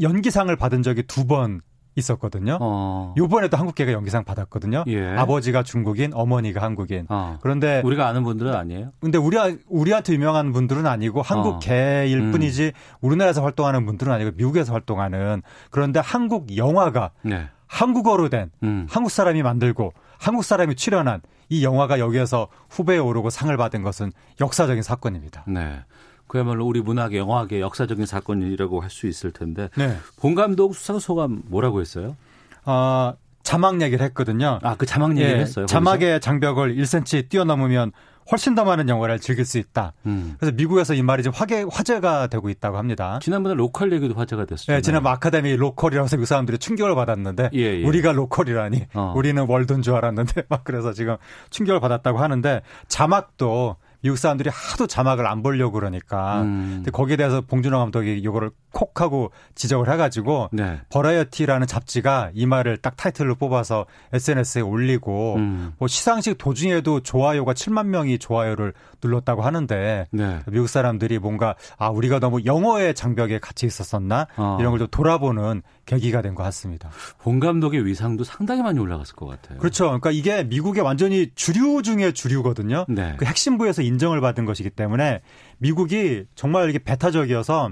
연기상을 0.00 0.54
받은 0.56 0.82
적이 0.82 1.02
두 1.04 1.26
번 1.26 1.60
있었거든요. 1.96 2.58
어. 2.60 3.14
요번에도 3.16 3.56
한국계가 3.56 3.92
연기상 3.92 4.24
받았거든요. 4.24 4.82
예. 4.88 5.14
아버지가 5.16 5.62
중국인, 5.62 6.12
어머니가 6.12 6.60
한국인. 6.60 7.06
어. 7.08 7.38
그런데 7.40 7.82
우리가 7.84 8.08
아는 8.08 8.24
분들은 8.24 8.52
아니에요. 8.52 8.90
근데 8.98 9.16
우리 9.16 9.36
우리한테 9.68 10.12
유명한 10.14 10.50
분들은 10.50 10.88
아니고 10.88 11.22
한국계일 11.22 12.18
어. 12.18 12.24
음. 12.24 12.32
뿐이지 12.32 12.72
우리나라에서 13.00 13.44
활동하는 13.44 13.86
분들은 13.86 14.12
아니고 14.12 14.32
미국에서 14.34 14.72
활동하는 14.72 15.42
그런데 15.70 16.00
한국 16.00 16.56
영화가 16.56 17.12
네. 17.22 17.48
한국어로 17.68 18.28
된 18.28 18.50
음. 18.64 18.88
한국 18.90 19.10
사람이 19.10 19.44
만들고 19.44 19.92
한국 20.18 20.42
사람이 20.44 20.74
출연한 20.74 21.20
이 21.48 21.64
영화가 21.64 21.98
여기에서 21.98 22.48
후배에 22.70 22.98
오르고 22.98 23.30
상을 23.30 23.54
받은 23.56 23.82
것은 23.82 24.12
역사적인 24.40 24.82
사건입니다. 24.82 25.44
네. 25.46 25.80
그야말로 26.26 26.66
우리 26.66 26.80
문학의 26.80 27.18
영화계 27.18 27.60
역사적인 27.60 28.06
사건이라고 28.06 28.80
할 28.80 28.90
수 28.90 29.06
있을 29.06 29.30
텐데 29.32 29.68
네. 29.76 29.96
봉 30.20 30.34
감독 30.34 30.74
수상 30.74 30.98
소감 30.98 31.42
뭐라고 31.46 31.80
했어요? 31.80 32.16
아 32.64 33.14
자막 33.42 33.82
얘기를 33.82 34.04
했거든요. 34.06 34.58
아 34.62 34.74
그 34.76 34.86
자막 34.86 35.12
얘기를 35.18 35.36
예, 35.36 35.40
했어요. 35.42 35.66
자막의 35.66 36.20
장벽을 36.20 36.76
1cm 36.76 37.28
뛰어넘으면 37.28 37.92
훨씬 38.30 38.54
더 38.54 38.64
많은 38.64 38.88
영화를 38.88 39.18
즐길 39.20 39.44
수 39.44 39.58
있다. 39.58 39.92
음. 40.06 40.36
그래서 40.38 40.54
미국에서 40.54 40.94
이 40.94 41.02
말이 41.02 41.22
좀 41.22 41.32
화제, 41.34 41.64
화제가 41.70 42.28
되고 42.28 42.48
있다고 42.48 42.78
합니다. 42.78 43.18
지난번에 43.22 43.54
local 43.54 43.92
얘기도 43.92 44.14
화제가 44.14 44.46
됐었죠. 44.46 44.72
네, 44.72 44.80
지난번 44.80 45.12
아카데미 45.12 45.56
local이라고 45.56 46.04
해서 46.04 46.16
그 46.16 46.24
사람들이 46.24 46.58
충격을 46.58 46.94
받았는데 46.94 47.50
예, 47.54 47.58
예. 47.58 47.84
우리가 47.84 48.12
local이라니 48.12 48.86
어. 48.94 49.12
우리는 49.16 49.44
world인 49.46 49.82
줄 49.82 49.94
알았는데 49.94 50.44
막 50.48 50.64
그래서 50.64 50.92
지금 50.92 51.16
충격을 51.50 51.80
받았다고 51.80 52.18
하는데 52.18 52.62
자막도 52.88 53.76
미국 54.04 54.18
사람들이 54.18 54.50
하도 54.52 54.86
자막을 54.86 55.26
안 55.26 55.42
보려고 55.42 55.72
그러니까 55.72 56.42
음. 56.42 56.72
근데 56.76 56.90
거기에 56.90 57.16
대해서 57.16 57.40
봉준호 57.40 57.78
감독이 57.78 58.18
이거를 58.18 58.50
콕 58.70 59.00
하고 59.00 59.32
지적을 59.54 59.90
해가지고 59.90 60.50
네. 60.52 60.78
버라이어티라는 60.90 61.66
잡지가 61.66 62.30
이 62.34 62.44
말을 62.44 62.76
딱 62.76 62.96
타이틀로 62.96 63.34
뽑아서 63.34 63.86
SNS에 64.12 64.60
올리고 64.60 65.36
음. 65.36 65.72
뭐 65.78 65.88
시상식 65.88 66.36
도중에도 66.36 67.00
좋아요가 67.00 67.54
7만 67.54 67.86
명이 67.86 68.18
좋아요를 68.18 68.74
눌렀다고 69.02 69.40
하는데 69.40 70.06
네. 70.10 70.38
미국 70.48 70.68
사람들이 70.68 71.18
뭔가 71.18 71.54
아 71.78 71.88
우리가 71.88 72.18
너무 72.18 72.44
영어의 72.44 72.94
장벽에 72.94 73.38
같이 73.38 73.64
있었었나 73.64 74.26
어. 74.36 74.58
이런 74.60 74.70
걸 74.70 74.78
좀 74.78 74.88
돌아보는 74.90 75.62
계기가 75.86 76.22
된 76.22 76.34
것 76.34 76.42
같습니다. 76.44 76.90
본 77.18 77.40
감독의 77.40 77.84
위상도 77.86 78.24
상당히 78.24 78.62
많이 78.62 78.78
올라갔을 78.80 79.14
것 79.14 79.26
같아요. 79.26 79.58
그렇죠. 79.58 79.84
그러니까 79.84 80.10
이게 80.10 80.44
미국의 80.44 80.82
완전히 80.82 81.30
주류 81.34 81.82
중에 81.82 82.12
주류거든요. 82.12 82.86
네. 82.88 83.14
그 83.18 83.24
핵심부에서 83.24 83.82
인정을 83.82 84.20
받은 84.20 84.44
것이기 84.44 84.70
때문에 84.70 85.20
미국이 85.58 86.24
정말 86.34 86.68
이게 86.70 86.78
배타적이어서 86.78 87.70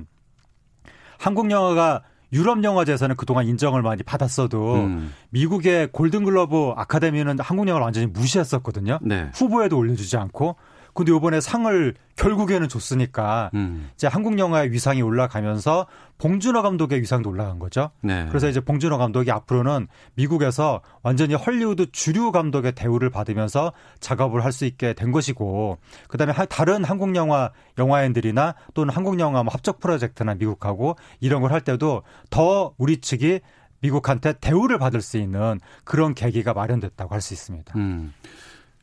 한국 1.18 1.50
영화가 1.50 2.02
유럽 2.32 2.64
영화제에서는 2.64 3.16
그동안 3.16 3.46
인정을 3.46 3.82
많이 3.82 4.02
받았어도 4.02 4.74
음. 4.76 5.12
미국의 5.30 5.92
골든글러브 5.92 6.72
아카데미는 6.76 7.38
한국 7.40 7.68
영화를 7.68 7.84
완전히 7.84 8.06
무시했었거든요. 8.06 8.98
네. 9.02 9.30
후보에도 9.34 9.76
올려주지 9.76 10.16
않고 10.16 10.56
근데 10.94 11.14
이번에 11.14 11.40
상을 11.40 11.94
결국에는 12.16 12.68
줬으니까 12.68 13.50
음. 13.54 13.90
이제 13.94 14.06
한국 14.06 14.38
영화의 14.38 14.72
위상이 14.72 15.00
올라가면서 15.00 15.86
봉준호 16.18 16.60
감독의 16.62 17.00
위상도 17.00 17.30
올라간 17.30 17.58
거죠. 17.58 17.90
네. 18.02 18.26
그래서 18.28 18.48
이제 18.48 18.60
봉준호 18.60 18.98
감독이 18.98 19.30
앞으로는 19.30 19.88
미국에서 20.14 20.82
완전히 21.02 21.34
헐리우드 21.34 21.90
주류 21.92 22.30
감독의 22.32 22.72
대우를 22.72 23.08
받으면서 23.10 23.72
작업을 24.00 24.44
할 24.44 24.52
수 24.52 24.66
있게 24.66 24.92
된 24.92 25.12
것이고 25.12 25.78
그다음에 26.08 26.34
다른 26.50 26.84
한국 26.84 27.16
영화 27.16 27.50
영화인들이나 27.78 28.54
또는 28.74 28.94
한국 28.94 29.18
영화 29.18 29.42
뭐 29.42 29.50
합작 29.52 29.80
프로젝트나 29.80 30.34
미국하고 30.34 30.96
이런 31.20 31.40
걸 31.40 31.52
할 31.52 31.60
때도 31.62 32.02
더 32.30 32.74
우리 32.76 33.00
측이 33.00 33.40
미국한테 33.80 34.34
대우를 34.34 34.78
받을 34.78 35.00
수 35.00 35.16
있는 35.16 35.58
그런 35.84 36.14
계기가 36.14 36.52
마련됐다고 36.52 37.14
할 37.14 37.20
수 37.22 37.34
있습니다. 37.34 37.72
음. 37.76 38.12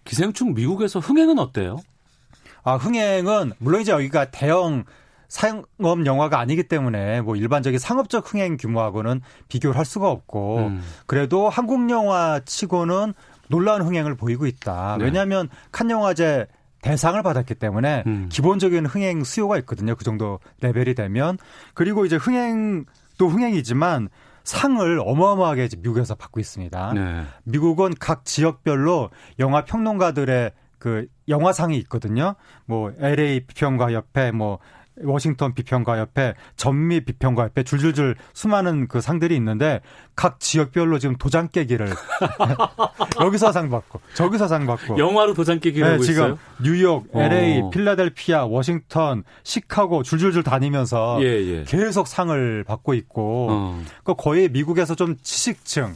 기생충 0.06 0.54
미국에서 0.56 1.00
흥행은 1.00 1.38
어때요? 1.40 1.78
아, 2.64 2.76
흥행은 2.76 3.54
물론 3.60 3.82
이제 3.82 3.92
여기가 3.92 4.32
대형 4.32 4.84
상업 5.28 6.06
영화가 6.06 6.40
아니기 6.40 6.64
때문에 6.64 7.22
뭐 7.22 7.36
일반적인 7.36 7.80
상업적 7.80 8.34
흥행 8.34 8.58
규모하고는 8.58 9.22
비교를 9.48 9.78
할 9.78 9.86
수가 9.86 10.10
없고 10.10 10.58
음. 10.58 10.82
그래도 11.06 11.50
한국 11.50 11.90
영화 11.92 12.40
치고는 12.44 13.14
놀라운 13.48 13.84
흥행을 13.84 14.16
보이고 14.16 14.48
있다. 14.48 14.98
네. 14.98 15.06
왜냐하면 15.06 15.48
칸 15.72 15.90
영화제 15.90 16.48
대상을 16.82 17.22
받았기 17.22 17.56
때문에 17.56 18.04
음. 18.08 18.30
기본적인 18.32 18.86
흥행 18.86 19.24
수요가 19.24 19.58
있거든요. 19.60 19.96
그 19.96 20.04
정도 20.04 20.40
레벨이 20.62 20.96
되면 20.96 21.38
그리고 21.74 22.06
이제 22.06 22.16
흥행도 22.16 23.28
흥행이지만 23.28 24.10
상을 24.44 25.00
어마어마하게 25.06 25.70
미국에서 25.78 26.16
받고 26.16 26.40
있습니다. 26.40 26.94
네. 26.94 27.24
미국은 27.44 27.94
각 28.00 28.26
지역별로 28.26 29.12
영화 29.38 29.64
평론가들의 29.64 30.52
그 30.80 31.08
영화상이 31.30 31.78
있거든요. 31.80 32.36
뭐 32.66 32.92
LA 33.00 33.42
비평가 33.42 33.92
협회, 33.92 34.32
뭐 34.32 34.60
워싱턴 35.04 35.54
비평가 35.54 35.98
협회, 35.98 36.34
전미 36.56 37.02
비평가 37.02 37.44
협회 37.44 37.64
줄줄줄 37.64 38.16
수많은 38.34 38.88
그 38.88 39.02
상들이 39.02 39.36
있는데 39.38 39.82
각 40.16 40.40
지역별로 40.40 41.00
지금 41.00 41.16
도장 41.16 41.48
깨기를 41.50 41.90
여기서 43.22 43.52
상 43.52 43.70
받고 43.70 44.02
저기서 44.14 44.48
상 44.48 44.66
받고 44.66 44.98
영화로 44.98 45.34
도장 45.34 45.60
깨기를 45.60 45.88
네, 45.88 45.92
하고 45.94 46.04
지금 46.04 46.24
있어요? 46.24 46.40
뉴욕, 46.62 47.08
LA, 47.14 47.62
어. 47.62 47.70
필라델피아, 47.70 48.46
워싱턴, 48.46 49.24
시카고 49.44 50.04
줄줄줄 50.04 50.44
다니면서 50.44 51.20
예, 51.22 51.28
예. 51.28 51.64
계속 51.66 52.08
상을 52.08 52.64
받고 52.66 52.94
있고 52.96 53.48
어. 53.50 53.84
그 54.04 54.16
거의 54.16 54.50
미국에서 54.50 54.96
좀 54.96 55.16
지식층 55.22 55.96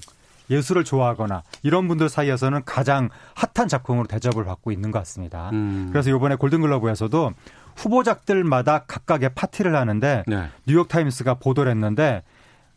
예술을 0.50 0.84
좋아하거나 0.84 1.44
이런 1.64 1.88
분들 1.88 2.10
사이에서는 2.10 2.64
가장 2.66 3.10
핫한 3.36 3.68
작품으로 3.68 4.08
대접을 4.08 4.46
받고 4.46 4.72
있는 4.72 4.92
것 4.92 5.00
같습니다. 5.00 5.50
음. 5.54 5.90
그래서 5.92 6.10
이번에 6.10 6.36
골든글러브에서도 6.36 7.34
후보작들마다 7.76 8.86
각각의 8.86 9.32
파티를 9.36 9.76
하는데 9.76 10.24
네. 10.28 10.50
뉴욕 10.68 10.88
타임스가 10.88 11.36
보도를 11.36 11.72
했는데 11.72 12.24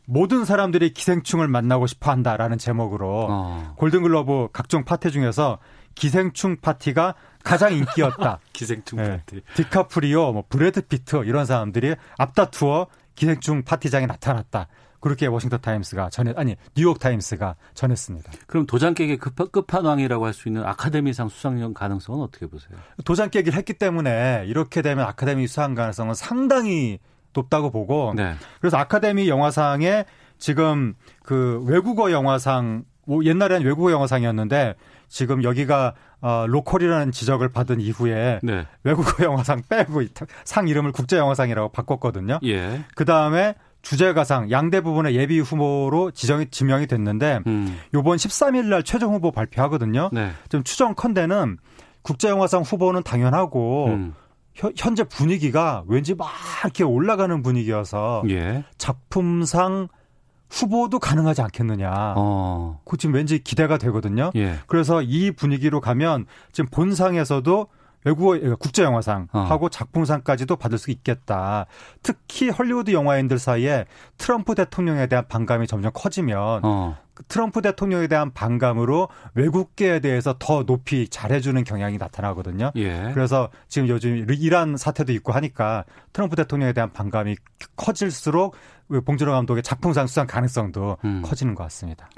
모든 0.06 0.44
사람들이 0.44 0.92
기생충을 0.92 1.48
만나고 1.48 1.86
싶어 1.86 2.10
한다라는 2.12 2.58
제목으로 2.58 3.26
어. 3.28 3.74
골든글러브 3.76 4.48
각종 4.52 4.84
파티 4.84 5.10
중에서 5.10 5.58
기생충 5.96 6.58
파티가 6.60 7.14
가장 7.42 7.72
인기였다. 7.72 8.38
기생충 8.52 8.98
네. 8.98 9.10
파티. 9.18 9.42
디카프리오, 9.54 10.32
뭐 10.32 10.44
브래드 10.48 10.82
피트 10.82 11.24
이런 11.24 11.44
사람들이 11.44 11.96
앞다투어 12.18 12.86
기생충 13.16 13.62
파티장에 13.64 14.06
나타났다. 14.06 14.68
그렇게 15.06 15.26
워싱턴 15.26 15.60
타임스가 15.60 16.10
전해 16.10 16.32
아니 16.36 16.56
뉴욕 16.74 16.98
타임스가 16.98 17.54
전했습니다. 17.74 18.32
그럼 18.48 18.66
도장 18.66 18.92
깨기 18.94 19.16
끝판왕이라고 19.16 20.26
할 20.26 20.32
수 20.32 20.48
있는 20.48 20.64
아카데미상 20.64 21.28
수상 21.28 21.72
가능성은 21.72 22.22
어떻게 22.22 22.46
보세요? 22.46 22.76
도장 23.04 23.30
깨기를 23.30 23.56
했기 23.56 23.72
때문에 23.72 24.44
이렇게 24.48 24.82
되면 24.82 25.06
아카데미 25.06 25.46
수상 25.46 25.74
가능성은 25.74 26.14
상당히 26.14 26.98
높다고 27.32 27.70
보고 27.70 28.12
네. 28.16 28.34
그래서 28.60 28.76
아카데미 28.78 29.28
영화상에 29.28 30.04
지금 30.38 30.94
그 31.22 31.62
외국어 31.66 32.10
영화상 32.10 32.84
뭐 33.06 33.24
옛날에는 33.24 33.64
외국어 33.64 33.92
영화상이었는데 33.92 34.74
지금 35.08 35.44
여기가 35.44 35.94
어, 36.20 36.44
로컬이라는 36.48 37.12
지적을 37.12 37.50
받은 37.50 37.80
이후에 37.80 38.40
네. 38.42 38.66
외국어 38.82 39.24
영화상 39.24 39.62
빼고 39.68 40.02
상 40.44 40.66
이름을 40.66 40.90
국제 40.92 41.16
영화상이라고 41.16 41.68
바꿨거든요. 41.70 42.40
예. 42.44 42.84
그 42.94 43.04
다음에 43.04 43.54
주제가상 43.88 44.50
양대 44.50 44.80
부분의 44.80 45.14
예비 45.14 45.38
후보로 45.38 46.10
지정이 46.10 46.46
지명이 46.50 46.88
됐는데 46.88 47.40
음. 47.46 47.78
요번 47.94 48.16
13일 48.16 48.66
날 48.66 48.82
최종 48.82 49.14
후보 49.14 49.30
발표하거든요. 49.30 50.10
네. 50.12 50.32
좀 50.48 50.64
추정컨대는 50.64 51.58
국제영화상 52.02 52.62
후보는 52.62 53.04
당연하고 53.04 53.86
음. 53.86 54.14
현재 54.76 55.04
분위기가 55.04 55.84
왠지 55.86 56.14
막 56.16 56.28
이렇게 56.64 56.82
올라가는 56.82 57.42
분위기여서 57.42 58.24
예. 58.30 58.64
작품상 58.76 59.86
후보도 60.48 60.98
가능하지 60.98 61.42
않겠느냐. 61.42 62.14
어. 62.16 62.80
그 62.84 62.96
지금 62.96 63.14
왠지 63.14 63.38
기대가 63.38 63.78
되거든요. 63.78 64.32
예. 64.34 64.56
그래서 64.66 65.00
이 65.02 65.30
분위기로 65.30 65.80
가면 65.80 66.26
지금 66.52 66.68
본상에서도 66.70 67.68
외국어 68.06 68.38
예, 68.38 68.54
국제 68.58 68.84
영화상 68.84 69.26
어. 69.32 69.40
하고 69.40 69.68
작품상까지도 69.68 70.56
받을 70.56 70.78
수 70.78 70.92
있겠다. 70.92 71.66
특히 72.02 72.48
헐리우드 72.48 72.92
영화인들 72.92 73.38
사이에 73.38 73.84
트럼프 74.16 74.54
대통령에 74.54 75.08
대한 75.08 75.26
반감이 75.26 75.66
점점 75.66 75.90
커지면 75.92 76.60
어. 76.64 76.96
트럼프 77.28 77.62
대통령에 77.62 78.06
대한 78.06 78.32
반감으로 78.32 79.08
외국계에 79.34 80.00
대해서 80.00 80.36
더 80.38 80.64
높이 80.64 81.08
잘해주는 81.08 81.64
경향이 81.64 81.98
나타나거든요. 81.98 82.70
예. 82.76 83.10
그래서 83.12 83.50
지금 83.68 83.88
요즘 83.88 84.26
이란 84.30 84.76
사태도 84.76 85.12
있고 85.14 85.32
하니까 85.32 85.84
트럼프 86.12 86.36
대통령에 86.36 86.74
대한 86.74 86.92
반감이 86.92 87.36
커질수록 87.74 88.54
봉준호 89.04 89.32
감독의 89.32 89.62
작품상 89.62 90.06
수상 90.06 90.26
가능성도 90.26 90.98
음. 91.04 91.22
커지는 91.24 91.54
것 91.54 91.64
같습니다. 91.64 92.08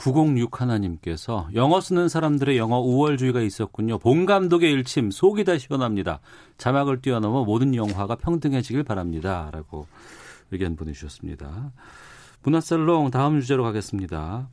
906 0.00 0.62
하나님께서 0.62 1.46
영어 1.54 1.78
쓰는 1.78 2.08
사람들의 2.08 2.56
영어 2.56 2.78
우월주의가 2.78 3.42
있었군요. 3.42 3.98
본 3.98 4.24
감독의 4.24 4.72
일침 4.72 5.10
속이 5.10 5.44
다 5.44 5.58
시원합니다. 5.58 6.20
자막을 6.56 7.02
뛰어넘어 7.02 7.44
모든 7.44 7.74
영화가 7.74 8.16
평등해지길 8.16 8.82
바랍니다. 8.82 9.50
라고 9.52 9.86
의견 10.52 10.74
보내주셨습니다. 10.74 11.72
문화살롱 12.42 13.10
다음 13.10 13.42
주제로 13.42 13.62
가겠습니다. 13.62 14.48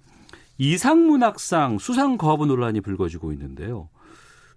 이상문학상 0.58 1.80
수상 1.80 2.18
거부 2.18 2.46
논란이 2.46 2.82
불거지고 2.82 3.32
있는데요. 3.32 3.88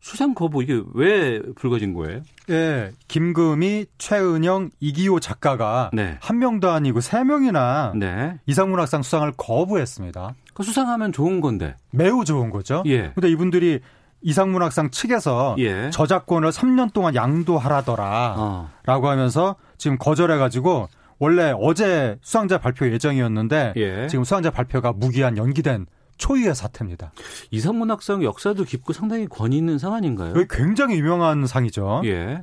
수상 0.01 0.35
거부 0.35 0.63
이게 0.63 0.83
왜 0.95 1.41
불거진 1.57 1.93
거예요? 1.95 2.23
예, 2.49 2.91
김금희, 3.09 3.87
최은영, 3.99 4.71
이기호 4.81 5.21
작가가 5.21 5.91
네. 5.93 6.17
한 6.21 6.39
명도 6.39 6.71
아니고 6.71 7.01
세 7.01 7.23
명이나 7.23 7.93
네. 7.95 8.39
이상문학상 8.47 9.03
수상을 9.03 9.31
거부했습니다. 9.37 10.35
그 10.55 10.63
수상하면 10.63 11.13
좋은 11.13 11.41
건데. 11.41 11.77
매우 11.91 12.25
좋은 12.25 12.51
거죠. 12.51 12.83
예. 12.87 13.13
근데 13.15 13.31
이분들이 13.31 13.81
이상문학상 14.23 14.91
측에서 14.91 15.57
예. 15.59 15.91
저작권을 15.91 16.51
3년 16.51 16.93
동안 16.93 17.15
양도하라더라 17.15 18.35
어. 18.37 18.71
라고 18.85 19.09
하면서 19.09 19.57
지금 19.79 19.97
거절해가지고 19.99 20.89
원래 21.19 21.53
어제 21.59 22.19
수상자 22.23 22.59
발표 22.59 22.91
예정이었는데 22.91 23.75
예. 23.77 24.07
지금 24.09 24.25
수상자 24.25 24.51
발표가 24.51 24.93
무기한 24.93 25.37
연기된 25.37 25.87
초유의 26.21 26.55
사태입니다. 26.55 27.13
이상문학상 27.51 28.23
역사도 28.23 28.65
깊고 28.65 28.93
상당히 28.93 29.27
권위 29.27 29.57
있는 29.57 29.79
상 29.79 29.95
아닌가요? 29.95 30.35
굉장히 30.51 30.99
유명한 30.99 31.47
상이죠. 31.47 32.03
예. 32.05 32.43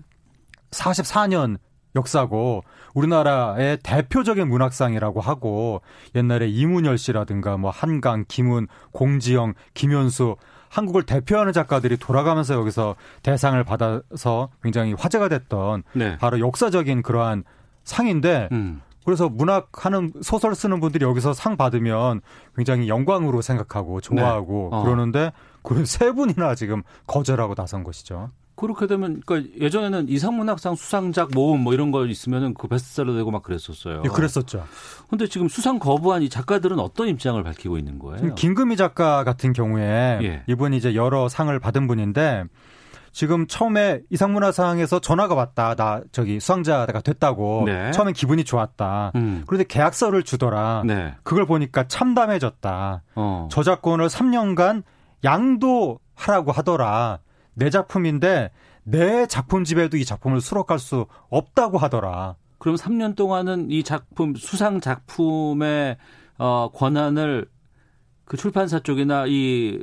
44년 0.72 1.58
역사고 1.96 2.64
우리나라의 2.94 3.78
대표적인 3.84 4.48
문학상이라고 4.50 5.22
하고 5.22 5.82
옛날에 6.16 6.48
이문열 6.48 6.98
씨라든가 6.98 7.58
뭐 7.58 7.70
한강, 7.72 8.26
김훈, 8.28 8.68
공지영, 8.92 9.54
김현수 9.74 10.36
한국을 10.70 11.04
대표하는 11.04 11.54
작가들이 11.54 11.98
돌아가면서 11.98 12.56
여기서 12.56 12.96
대상을 13.24 13.64
받아서 13.64 14.50
굉장히 14.62 14.94
화제가 14.94 15.30
됐던 15.30 15.84
네. 15.94 16.18
바로 16.18 16.40
역사적인 16.40 17.04
그러한 17.04 17.44
상인데 17.84 18.50
음. 18.52 18.82
그래서 19.08 19.30
문학하는 19.30 20.12
소설 20.22 20.54
쓰는 20.54 20.82
분들이 20.82 21.06
여기서 21.06 21.32
상 21.32 21.56
받으면 21.56 22.20
굉장히 22.58 22.90
영광으로 22.90 23.42
생각하고 23.42 24.02
좋아하고 24.02 24.68
네. 24.70 24.78
어. 24.78 24.84
그러는데 24.84 25.32
그 25.64 25.86
세 25.86 26.12
분이나 26.12 26.56
지금 26.56 26.84
거절하고 27.08 27.56
나선 27.56 27.86
것이죠. 27.86 28.32
그렇게 28.56 28.86
되면 28.86 29.22
그러니까 29.26 29.50
예전에는 29.62 30.10
이상문학상 30.10 30.76
수상작 30.76 31.30
모음 31.34 31.62
뭐 31.62 31.74
이런 31.74 31.92
거 31.92 32.06
있으면은 32.06 32.54
그 32.54 32.68
베스트셀러 32.68 33.14
되고 33.14 33.32
막 33.32 33.44
그랬었어요. 33.44 34.02
예, 34.04 34.10
그랬었죠. 34.10 34.66
근데 35.10 35.26
지금 35.28 35.48
수상 35.48 35.80
거부한 35.80 36.22
이 36.22 36.28
작가들은 36.28 36.78
어떤 36.78 37.08
입장을 37.08 37.42
밝히고 37.42 37.78
있는 37.78 38.00
거예요? 38.00 38.36
김금희 38.36 38.76
작가 38.76 39.24
같은 39.24 39.54
경우에 39.54 40.20
예. 40.22 40.44
이분이 40.48 40.76
이제 40.76 40.96
여러 40.96 41.30
상을 41.30 41.58
받은 41.58 41.88
분인데 41.88 42.44
지금 43.12 43.48
처음에 43.48 44.02
이상문화상에서 44.10 45.00
전화가 45.00 45.36
왔다. 45.36 45.76
나 45.76 46.02
저기 46.12 46.40
수상자가 46.40 47.02
됐다고. 47.02 47.64
네. 47.66 47.92
처음엔 47.92 48.14
기분이 48.14 48.44
좋았다. 48.44 49.12
음. 49.16 49.44
그런데 49.48 49.66
계약서를 49.68 50.24
주더라. 50.24 50.84
네. 50.86 51.16
그걸 51.24 51.46
보니까 51.46 51.88
참담해졌다. 51.88 53.04
어. 53.16 53.48
저작권을 53.52 54.08
3년간 54.08 54.84
양도하라고 55.24 56.52
하더라. 56.52 57.20
내 57.54 57.70
작품인데 57.70 58.52
내 58.84 59.26
작품집에도 59.26 59.98
이 59.98 60.06
작품을 60.06 60.42
수록할 60.42 60.80
수 60.80 61.08
없다고 61.30 61.78
하더라. 61.78 62.36
그럼 62.60 62.76
3년 62.76 63.16
동안은 63.16 63.70
이 63.72 63.84
작품 63.84 64.36
수상 64.36 64.80
작품의 64.80 65.98
어 66.38 66.72
권한을 66.74 67.48
그 68.26 68.38
출판사 68.38 68.80
쪽이나 68.80 69.26
이 69.28 69.80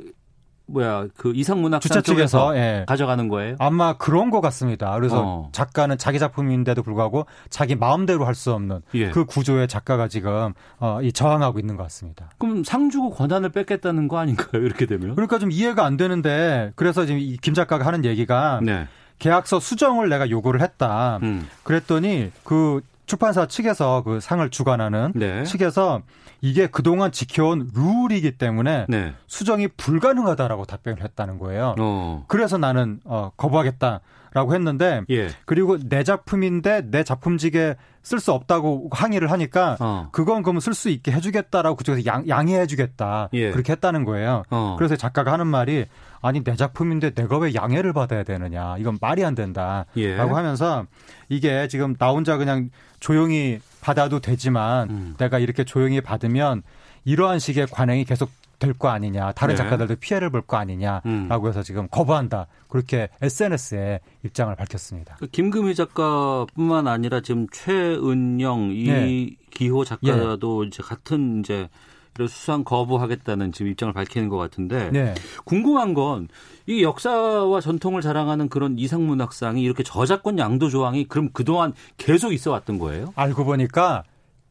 뭐야 0.67 1.07
그 1.15 1.31
이상문학상 1.35 2.01
쪽에서 2.01 2.55
예. 2.57 2.85
가져가는 2.87 3.27
거예요? 3.27 3.55
아마 3.59 3.93
그런 3.97 4.29
것 4.29 4.41
같습니다. 4.41 4.93
그래서 4.95 5.21
어. 5.23 5.49
작가는 5.51 5.97
자기 5.97 6.17
작품인데도 6.19 6.81
불구하고 6.83 7.25
자기 7.49 7.75
마음대로 7.75 8.25
할 8.25 8.35
수 8.35 8.51
없는 8.51 8.81
예. 8.95 9.11
그 9.11 9.23
구조의 9.25 9.67
작가가 9.69 10.07
지금 10.09 10.53
어, 10.79 10.99
이 11.01 11.13
저항하고 11.13 11.57
있는 11.59 11.77
것 11.77 11.83
같습니다. 11.83 12.29
그럼 12.37 12.63
상 12.65 12.89
주고 12.89 13.11
권한을 13.11 13.49
뺏겠다는 13.49 14.09
거 14.09 14.17
아닌가요? 14.17 14.49
이렇게 14.65 14.85
되면? 14.85 15.15
그러니까 15.15 15.39
좀 15.39 15.51
이해가 15.51 15.85
안 15.85 15.95
되는데 15.95 16.71
그래서 16.75 17.05
지금 17.05 17.21
김 17.41 17.53
작가가 17.53 17.85
하는 17.85 18.03
얘기가 18.03 18.59
네. 18.61 18.87
계약서 19.19 19.61
수정을 19.61 20.09
내가 20.09 20.29
요구를 20.29 20.61
했다. 20.61 21.19
음. 21.23 21.47
그랬더니 21.63 22.31
그 22.43 22.81
출판사 23.05 23.47
측에서 23.47 24.03
그 24.03 24.19
상을 24.19 24.47
주관하는 24.49 25.11
네. 25.15 25.43
측에서 25.43 26.01
이게 26.41 26.67
그동안 26.67 27.11
지켜온 27.11 27.71
룰이기 27.73 28.37
때문에 28.37 28.85
네. 28.89 29.13
수정이 29.27 29.69
불가능하다라고 29.69 30.65
답변을 30.65 31.03
했다는 31.03 31.39
거예요. 31.39 31.75
어. 31.79 32.25
그래서 32.27 32.57
나는 32.57 32.99
어, 33.05 33.31
거부하겠다라고 33.37 34.53
했는데 34.53 35.01
예. 35.09 35.29
그리고 35.45 35.77
내 35.77 36.03
작품인데 36.03 36.89
내 36.91 37.03
작품직에 37.03 37.75
쓸 38.05 38.19
수 38.19 38.31
없다고 38.31 38.89
항의를 38.91 39.31
하니까 39.31 39.77
어. 39.79 40.09
그건 40.11 40.43
그러면 40.43 40.61
쓸 40.61 40.75
수 40.75 40.89
있게 40.89 41.11
해주겠다라고 41.11 41.75
그쪽에서 41.75 42.05
양, 42.05 42.27
양해해주겠다 42.27 43.29
예. 43.33 43.51
그렇게 43.51 43.71
했다는 43.73 44.05
거예요. 44.05 44.43
어. 44.51 44.75
그래서 44.77 44.95
작가가 44.95 45.33
하는 45.33 45.47
말이 45.47 45.87
아니 46.21 46.43
내 46.43 46.55
작품인데 46.55 47.15
내가 47.15 47.39
왜 47.39 47.55
양해를 47.55 47.93
받아야 47.93 48.21
되느냐 48.21 48.77
이건 48.77 48.99
말이 49.01 49.25
안 49.25 49.33
된다라고 49.33 49.89
예. 49.97 50.15
하면서 50.15 50.85
이게 51.29 51.67
지금 51.67 51.95
나 51.95 52.11
혼자 52.11 52.37
그냥 52.37 52.69
조용히 52.99 53.59
받아도 53.81 54.19
되지만 54.19 54.89
음. 54.91 55.15
내가 55.17 55.39
이렇게 55.39 55.63
조용히 55.63 55.99
받으면 55.99 56.61
이러한 57.05 57.39
식의 57.39 57.67
관행이 57.71 58.05
계속 58.05 58.29
될 58.59 58.73
거 58.73 58.89
아니냐 58.89 59.31
다른 59.33 59.55
네. 59.55 59.57
작가들도 59.57 59.95
피해를 59.97 60.29
볼 60.29 60.41
거 60.41 60.57
아니냐라고 60.57 61.05
음. 61.07 61.47
해서 61.47 61.63
지금 61.63 61.87
거부한다 61.89 62.47
그렇게 62.69 63.09
SNS에 63.21 63.99
입장을 64.23 64.53
밝혔습니다. 64.55 65.15
그 65.19 65.27
김금희 65.27 65.75
작가뿐만 65.75 66.87
아니라 66.87 67.21
지금 67.21 67.47
최은영 67.51 68.71
이기호 68.71 69.83
네. 69.83 69.89
작가도 69.89 70.63
예. 70.63 70.67
이제 70.67 70.83
같은 70.83 71.39
이제 71.39 71.69
수상 72.17 72.63
거부하겠다는 72.63 73.51
지금 73.51 73.71
입장을 73.71 73.93
밝히는 73.93 74.29
것 74.29 74.37
같은데 74.37 74.89
네. 74.91 75.13
궁금한 75.43 75.93
건 75.93 76.27
이 76.67 76.81
역사와 76.81 77.61
전통을 77.61 78.01
자랑하는 78.01 78.49
그런 78.49 78.79
이상문학상이 78.79 79.61
이렇게 79.61 79.83
저작권 79.83 80.39
양도 80.39 80.67
조항이 80.69 81.07
그럼 81.07 81.29
그동안 81.31 81.73
계속 81.97 82.33
있어 82.33 82.49
왔던 82.51 82.79
거예요? 82.79 83.13
알고 83.15 83.45
보니까 83.45 84.03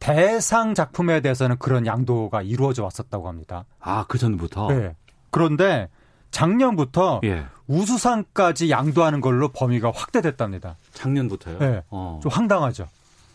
대상 0.05 0.75
작품에 0.75 1.19
대해서는 1.21 1.57
그런 1.57 1.87
양도가 1.87 2.43
이루어져 2.43 2.83
왔었다고 2.83 3.27
합니다. 3.27 3.65
아, 3.79 4.05
그 4.07 4.19
전부터? 4.19 4.67
네. 4.67 4.95
그런데 5.31 5.89
작년부터 6.29 7.21
예. 7.23 7.45
우수상까지 7.65 8.69
양도하는 8.69 9.19
걸로 9.19 9.47
범위가 9.47 9.91
확대됐답니다. 9.95 10.75
작년부터요? 10.93 11.57
네. 11.57 11.81
어. 11.89 12.19
좀 12.21 12.31
황당하죠. 12.31 12.87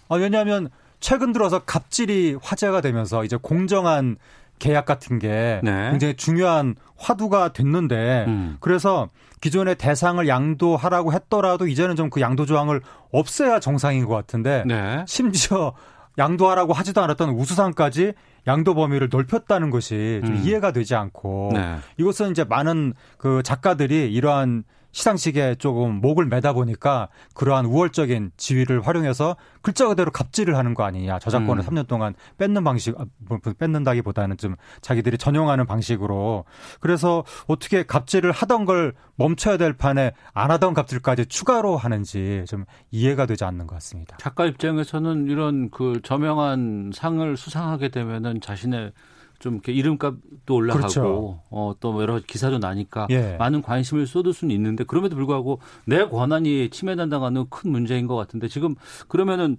아, 0.09 0.15
왜냐하면 0.15 0.69
최근 1.01 1.33
들어서 1.33 1.59
갑질이 1.59 2.39
화제가 2.41 2.83
되면서 2.83 3.25
이제 3.25 3.37
공정한 3.37 4.17
계약 4.61 4.85
같은 4.87 5.19
게 5.19 5.61
네. 5.65 5.91
굉장히 5.91 6.15
중요한 6.15 6.77
화두가 6.97 7.53
됐는데 7.53 8.27
음. 8.29 8.59
그래서 8.61 9.09
기존의 9.41 9.75
대상을 9.75 10.29
양도하라고 10.29 11.15
했더라도 11.15 11.67
이제는 11.67 11.97
좀 11.97 12.11
그 12.11 12.21
양도 12.21 12.47
조항을 12.47 12.81
없애야 13.11 13.59
정상인 13.59 14.05
것 14.07 14.15
같은데 14.15 14.63
네. 14.67 15.05
심지어 15.09 15.73
양도하라고 16.21 16.73
하지도 16.73 17.03
않았던 17.03 17.31
우수상까지 17.31 18.13
양도 18.47 18.75
범위를 18.75 19.09
넓혔다는 19.11 19.71
것이 19.71 20.21
좀 20.25 20.37
음. 20.37 20.43
이해가 20.45 20.73
되지 20.73 20.95
않고 20.95 21.51
네. 21.55 21.79
이것은 21.97 22.31
이제 22.31 22.45
많은 22.45 22.95
그 23.19 23.43
작가들이 23.43 24.13
이러한 24.13 24.65
시상식에 24.93 25.57
조금 25.57 26.01
목을 26.01 26.27
매다 26.27 26.53
보니까 26.53 27.09
그러한 27.35 27.67
우월적인 27.67 28.33
지위를 28.37 28.87
활용해서 28.87 29.37
글자 29.63 29.87
그대로 29.89 30.11
갑질을 30.11 30.57
하는 30.57 30.75
거 30.75 30.85
아니냐. 30.85 31.19
저작권을 31.19 31.63
음. 31.63 31.67
3년 31.67 31.87
동안 31.87 32.15
뺏는 32.39 32.65
방식, 32.65 32.99
아, 32.99 33.05
뭐, 33.19 33.39
뭐, 33.43 33.53
뺏는다기보다는 33.53 34.37
좀 34.37 34.57
자기들이 34.81 35.19
전용하는 35.19 35.67
방식으로. 35.67 36.45
그래서 36.81 37.25
어떻게 37.47 37.85
갑질을 37.85 38.33
하던 38.33 38.65
걸 38.65 38.95
멈춰야 39.17 39.57
될 39.57 39.73
판에 39.75 40.13
안 40.33 40.51
하던 40.51 40.75
갑질까지 40.75 41.27
추가로 41.27 41.77
하는지 41.77 42.45
좀 42.49 42.65
이해가 42.91 43.27
되지 43.27 43.45
않는 43.45 43.67
것 43.67 43.75
같습니다. 43.77 44.17
작가 44.19 44.47
입장에서는 44.47 45.29
이런 45.29 45.71
그 45.71 46.01
저명한 46.03 46.93
상을 46.95 47.37
수상하게 47.37 47.91
되면은 47.91 48.41
자신의 48.41 48.93
좀 49.41 49.55
이렇게 49.55 49.73
이름값도 49.73 50.55
올라가고 50.55 50.81
그렇죠. 50.81 51.43
어, 51.51 51.75
또뭐 51.81 52.03
여러 52.03 52.21
기사도 52.21 52.59
나니까 52.59 53.09
예. 53.11 53.37
많은 53.39 53.63
관심을 53.63 54.07
쏟을 54.07 54.33
수는 54.33 54.55
있는데 54.55 54.85
그럼에도 54.85 55.17
불구하고 55.17 55.61
내 55.87 56.07
권한이 56.07 56.71
침해된다는 56.71 57.47
큰 57.49 57.71
문제인 57.73 58.07
것 58.07 58.15
같은데 58.15 58.47
지금 58.47 58.77
그러면은 59.09 59.57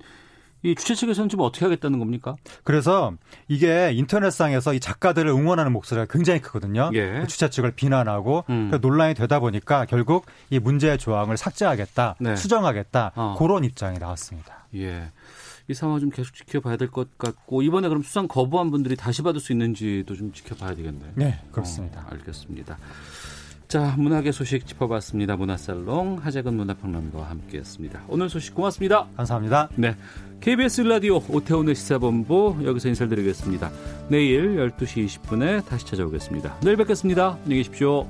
이 0.63 0.75
주최 0.75 0.93
측에서는 0.93 1.27
좀 1.27 1.39
어떻게 1.39 1.65
하겠다는 1.65 1.97
겁니까? 1.97 2.35
그래서 2.63 3.13
이게 3.47 3.91
인터넷상에서 3.93 4.75
이 4.75 4.79
작가들을 4.79 5.29
응원하는 5.31 5.71
목소리가 5.71 6.05
굉장히 6.07 6.39
크거든요. 6.39 6.91
예. 6.93 7.25
주최 7.27 7.49
측을 7.49 7.71
비난하고 7.71 8.45
음. 8.49 8.71
논란이 8.79 9.15
되다 9.15 9.39
보니까 9.39 9.85
결국 9.85 10.27
이 10.51 10.59
문제의 10.59 10.99
조항을 10.99 11.37
삭제하겠다, 11.37 12.17
네. 12.19 12.35
수정하겠다 12.35 13.13
어. 13.15 13.35
그런 13.39 13.63
입장이 13.63 13.97
나왔습니다. 13.97 14.67
예. 14.75 15.09
이 15.71 15.73
상황 15.73 15.99
좀 15.99 16.09
계속 16.09 16.33
지켜봐야 16.35 16.77
될 16.77 16.89
것 16.91 17.17
같고 17.17 17.61
이번에 17.61 17.87
그럼 17.87 18.03
수상 18.03 18.27
거부한 18.27 18.69
분들이 18.71 18.95
다시 18.95 19.21
받을 19.21 19.39
수 19.39 19.51
있는지도 19.53 20.15
좀 20.15 20.31
지켜봐야 20.33 20.75
되겠네요. 20.75 21.11
네, 21.15 21.39
그렇습니다. 21.51 22.01
어, 22.01 22.05
알겠습니다. 22.11 22.77
자, 23.67 23.95
문학의 23.97 24.33
소식 24.33 24.67
짚어봤습니다. 24.67 25.37
문화살롱 25.37 26.19
하재근 26.21 26.55
문화평론가와 26.55 27.29
함께했습니다. 27.29 28.03
오늘 28.09 28.29
소식 28.29 28.53
고맙습니다. 28.53 29.07
감사합니다. 29.15 29.69
네, 29.75 29.95
KBS 30.41 30.81
라디오 30.81 31.21
오태훈의 31.29 31.75
시사본부 31.75 32.57
여기서 32.65 32.89
인사드리겠습니다. 32.89 33.71
내일 34.09 34.57
12시 34.57 35.05
20분에 35.07 35.65
다시 35.65 35.85
찾아오겠습니다. 35.85 36.57
내일 36.63 36.75
뵙겠습니다. 36.75 37.37
안녕히 37.43 37.63
계십시오. 37.63 38.05